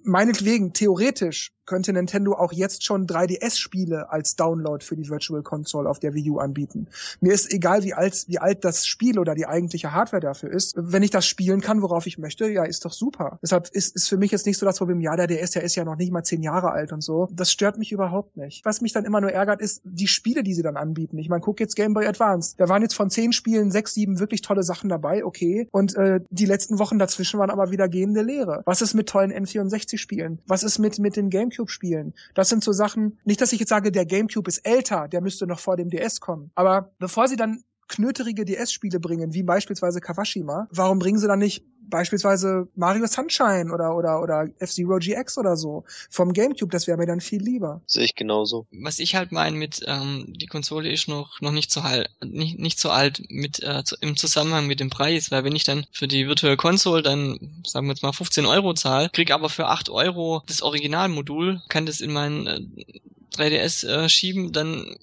[0.04, 6.00] meinetwegen, theoretisch könnte Nintendo auch jetzt schon 3DS-Spiele als Download für die Virtual Console auf
[6.00, 6.88] der Wii U anbieten.
[7.22, 10.74] Mir ist egal, wie alt, wie alt das Spiel oder die eigentliche Hardware dafür ist.
[10.76, 13.40] Wenn ich das spielen kann, worauf ich möchte, ja, ist doch super.
[13.42, 15.76] Deshalb ist, ist für mich jetzt nicht so das Problem, ja, der DS, der ist
[15.76, 17.30] ja noch nicht mal zehn Jahre alt und so.
[17.32, 18.66] Das stört mich überhaupt nicht.
[18.66, 21.18] Was mich dann immer nur ärgert, ist die Spiele, die sie dann anbieten.
[21.20, 22.56] Ich meine, guck jetzt Game Boy Advance.
[22.58, 25.70] Da waren jetzt von zehn Spielen sechs, sieben wirklich tolle Sachen dabei, okay.
[25.72, 28.62] Und äh, die letzten Wochen dazwischen waren aber wieder gehende Leere.
[28.66, 29.32] Was ist mit tollen
[29.92, 30.40] N64-Spielen?
[30.48, 32.14] Was ist mit, mit den GameCube-Spielen?
[32.34, 35.48] Das sind so Sachen, nicht, dass ich jetzt sage, der GameCube ist älter, der müsste
[35.48, 36.52] noch vor dem DS kommen.
[36.56, 41.64] Aber bevor sie dann knöterige DS-Spiele bringen, wie beispielsweise Kawashima, warum bringen sie dann nicht
[41.92, 47.06] beispielsweise Mario Sunshine oder oder oder F-Zero GX oder so vom GameCube, das wäre mir
[47.06, 47.82] dann viel lieber.
[47.86, 48.66] Sehe ich genauso.
[48.72, 52.58] Was ich halt meine mit ähm, die Konsole ist noch noch nicht so alt, nicht
[52.58, 55.86] nicht so alt mit äh, zu, im Zusammenhang mit dem Preis, weil wenn ich dann
[55.92, 59.68] für die Virtual Console dann sagen wir jetzt mal 15 Euro zahle, krieg aber für
[59.68, 62.62] 8 Euro das Originalmodul, kann das in mein äh,
[63.36, 64.96] 3DS äh, schieben, dann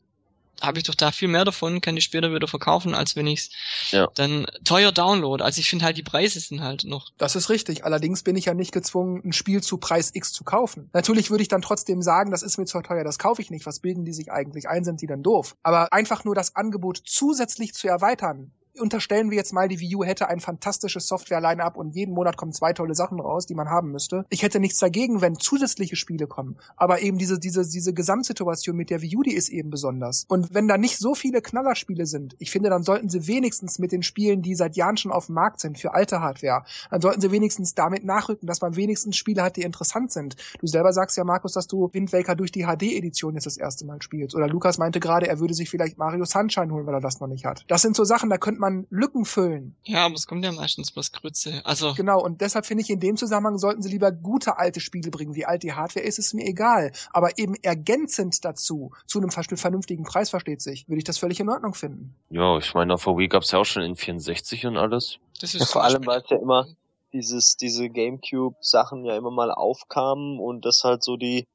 [0.61, 3.41] habe ich doch da viel mehr davon, kann ich später wieder verkaufen, als wenn ich
[3.41, 3.51] es
[3.93, 4.09] Ja.
[4.15, 5.43] dann teuer download.
[5.43, 7.11] Also ich finde halt, die Preise sind halt noch.
[7.19, 7.85] Das ist richtig.
[7.85, 10.91] Allerdings bin ich ja nicht gezwungen, ein Spiel zu Preis X zu kaufen.
[10.93, 13.67] Natürlich würde ich dann trotzdem sagen, das ist mir zu teuer, das kaufe ich nicht.
[13.67, 14.85] Was bilden die sich eigentlich ein?
[14.85, 15.57] Sind die dann doof?
[15.63, 20.05] Aber einfach nur das Angebot zusätzlich zu erweitern, unterstellen wir jetzt mal, die Wii U
[20.05, 23.91] hätte ein fantastisches Software-Line-Up und jeden Monat kommen zwei tolle Sachen raus, die man haben
[23.91, 24.25] müsste.
[24.31, 26.57] Ich hätte nichts dagegen, wenn zusätzliche Spiele kommen.
[26.77, 30.25] Aber eben diese, diese, diese Gesamtsituation mit der Wii U, die ist eben besonders.
[30.29, 33.93] Und wenn da nicht so viele Knallerspiele sind, ich finde, dann sollten sie wenigstens mit
[33.93, 37.21] den Spielen, die seit Jahren schon auf dem Markt sind, für alte Hardware, dann sollten
[37.21, 40.37] sie wenigstens damit nachrücken, dass man wenigstens Spiele hat, die interessant sind.
[40.61, 43.85] Du selber sagst ja, Markus, dass du Wind Waker durch die HD-Edition jetzt das erste
[43.85, 44.35] Mal spielst.
[44.35, 47.29] Oder Lukas meinte gerade, er würde sich vielleicht Mario Sunshine holen, weil er das noch
[47.29, 47.65] nicht hat.
[47.69, 49.77] Das sind so Sachen, da könnte man Lücken füllen.
[49.85, 51.61] Ja, aber es kommt ja meistens bloß Grütze.
[51.65, 55.11] Also Genau, und deshalb finde ich, in dem Zusammenhang sollten sie lieber gute alte Spiele
[55.11, 55.35] bringen.
[55.35, 56.93] Wie alt die Hardware ist, ist mir egal.
[57.13, 61.41] Aber eben ergänzend dazu, zu einem ver- vernünftigen Preis, versteht sich, würde ich das völlig
[61.41, 62.15] in Ordnung finden.
[62.31, 65.19] Ja, ich meine, auf der Wii gab's ja auch schon in 64 und alles.
[65.41, 66.67] das ist Ja, vor allem, weil es ja immer
[67.13, 71.47] dieses, diese Gamecube-Sachen ja immer mal aufkamen und das halt so die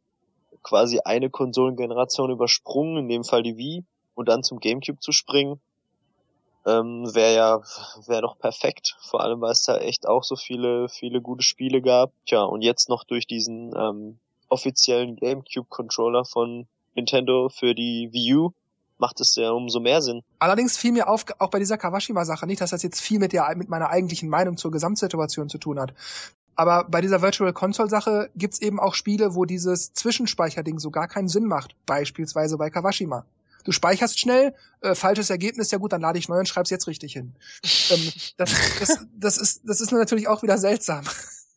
[0.64, 3.84] quasi eine Konsolengeneration übersprungen, in dem Fall die Wii,
[4.16, 5.60] und dann zum Gamecube zu springen,
[6.66, 7.62] ähm, wäre ja,
[8.08, 8.96] wäre doch perfekt.
[9.02, 12.12] Vor allem, weil es da echt auch so viele, viele gute Spiele gab.
[12.26, 14.20] Tja, und jetzt noch durch diesen ähm,
[14.50, 18.52] offiziellen Gamecube-Controller von Nintendo für die Wii U
[18.98, 20.22] macht es ja umso mehr Sinn.
[20.40, 23.54] Allerdings fiel mir auf, auch bei dieser Kawashima-Sache, nicht, dass das jetzt viel mit, der,
[23.56, 25.94] mit meiner eigentlichen Meinung zur Gesamtsituation zu tun hat.
[26.56, 31.28] Aber bei dieser Virtual Console-Sache gibt's eben auch Spiele, wo dieses Zwischenspeicherding so gar keinen
[31.28, 31.76] Sinn macht.
[31.86, 33.26] Beispielsweise bei Kawashima.
[33.64, 36.88] Du speicherst schnell, äh, falsches Ergebnis, ja gut, dann lade ich neu und schreib's jetzt
[36.88, 37.36] richtig hin.
[37.90, 41.06] ähm, das, das, das, ist, das ist natürlich auch wieder seltsam.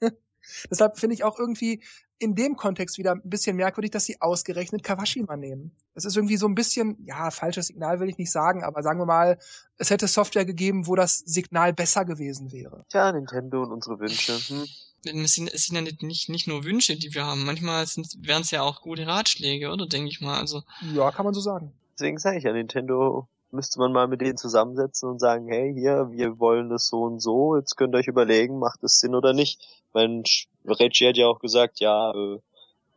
[0.70, 1.82] Deshalb finde ich auch irgendwie
[2.18, 5.72] in dem Kontext wieder ein bisschen merkwürdig, dass sie ausgerechnet Kawashima nehmen.
[5.94, 8.98] Das ist irgendwie so ein bisschen, ja, falsches Signal will ich nicht sagen, aber sagen
[8.98, 9.38] wir mal,
[9.76, 12.84] es hätte Software gegeben, wo das Signal besser gewesen wäre.
[12.88, 14.32] Tja, Nintendo und unsere Wünsche.
[14.32, 15.24] Hm.
[15.24, 17.44] es sind, es sind ja nicht, nicht, nicht nur Wünsche, die wir haben.
[17.44, 17.86] Manchmal
[18.20, 19.86] wären es ja auch gute Ratschläge, oder?
[19.86, 20.40] Denke ich mal.
[20.40, 20.62] Also
[20.94, 21.72] Ja, kann man so sagen.
[21.96, 26.10] Deswegen sage ich ja, Nintendo müsste man mal mit denen zusammensetzen und sagen, hey, hier,
[26.10, 29.32] wir wollen das so und so, jetzt könnt ihr euch überlegen, macht das Sinn oder
[29.32, 29.66] nicht.
[29.94, 32.38] Mensch, Reggie hat ja auch gesagt, ja, äh,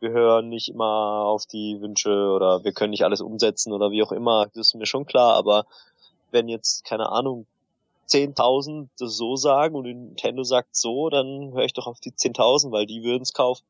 [0.00, 4.02] wir hören nicht immer auf die Wünsche oder wir können nicht alles umsetzen oder wie
[4.02, 5.64] auch immer, das ist mir schon klar, aber
[6.30, 7.46] wenn jetzt, keine Ahnung,
[8.08, 12.70] 10.000 das so sagen und Nintendo sagt so, dann höre ich doch auf die 10.000,
[12.70, 13.64] weil die würden es kaufen.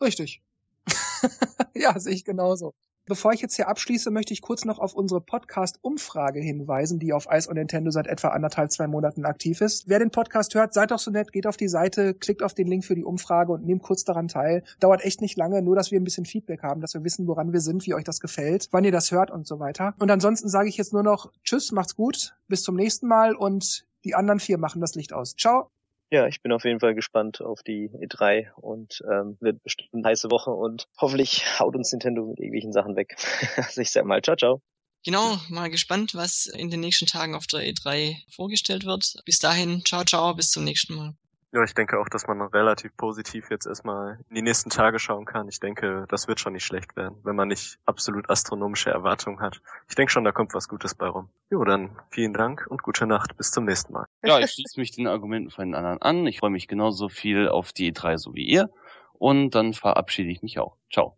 [0.00, 0.40] Richtig.
[1.74, 2.72] ja, sehe ich genauso.
[3.08, 7.26] Bevor ich jetzt hier abschließe, möchte ich kurz noch auf unsere Podcast-Umfrage hinweisen, die auf
[7.30, 9.88] Ice und Nintendo seit etwa anderthalb, zwei Monaten aktiv ist.
[9.88, 12.66] Wer den Podcast hört, seid doch so nett, geht auf die Seite, klickt auf den
[12.66, 14.62] Link für die Umfrage und nehmt kurz daran teil.
[14.78, 17.54] Dauert echt nicht lange, nur dass wir ein bisschen Feedback haben, dass wir wissen, woran
[17.54, 19.94] wir sind, wie euch das gefällt, wann ihr das hört und so weiter.
[19.98, 23.86] Und ansonsten sage ich jetzt nur noch Tschüss, macht's gut, bis zum nächsten Mal und
[24.04, 25.34] die anderen vier machen das Licht aus.
[25.34, 25.70] Ciao.
[26.10, 30.04] Ja, ich bin auf jeden Fall gespannt auf die E3 und ähm, wird bestimmt eine
[30.04, 33.16] heiße Woche und hoffentlich haut uns Nintendo mit irgendwelchen Sachen weg.
[33.56, 34.62] also ich sag mal, ciao, ciao.
[35.04, 39.16] genau, mal gespannt, was in den nächsten Tagen auf der E3 vorgestellt wird.
[39.26, 41.14] Bis dahin, ciao, ciao, bis zum nächsten Mal.
[41.50, 45.24] Ja, ich denke auch, dass man relativ positiv jetzt erstmal in die nächsten Tage schauen
[45.24, 45.48] kann.
[45.48, 49.62] Ich denke, das wird schon nicht schlecht werden, wenn man nicht absolut astronomische Erwartungen hat.
[49.88, 51.30] Ich denke schon, da kommt was Gutes bei rum.
[51.50, 53.34] Jo, dann vielen Dank und gute Nacht.
[53.38, 54.04] Bis zum nächsten Mal.
[54.22, 56.26] Ja, ich schließe mich den Argumenten von den anderen an.
[56.26, 58.68] Ich freue mich genauso viel auf die E3 so wie ihr.
[59.14, 60.76] Und dann verabschiede ich mich auch.
[60.92, 61.16] Ciao.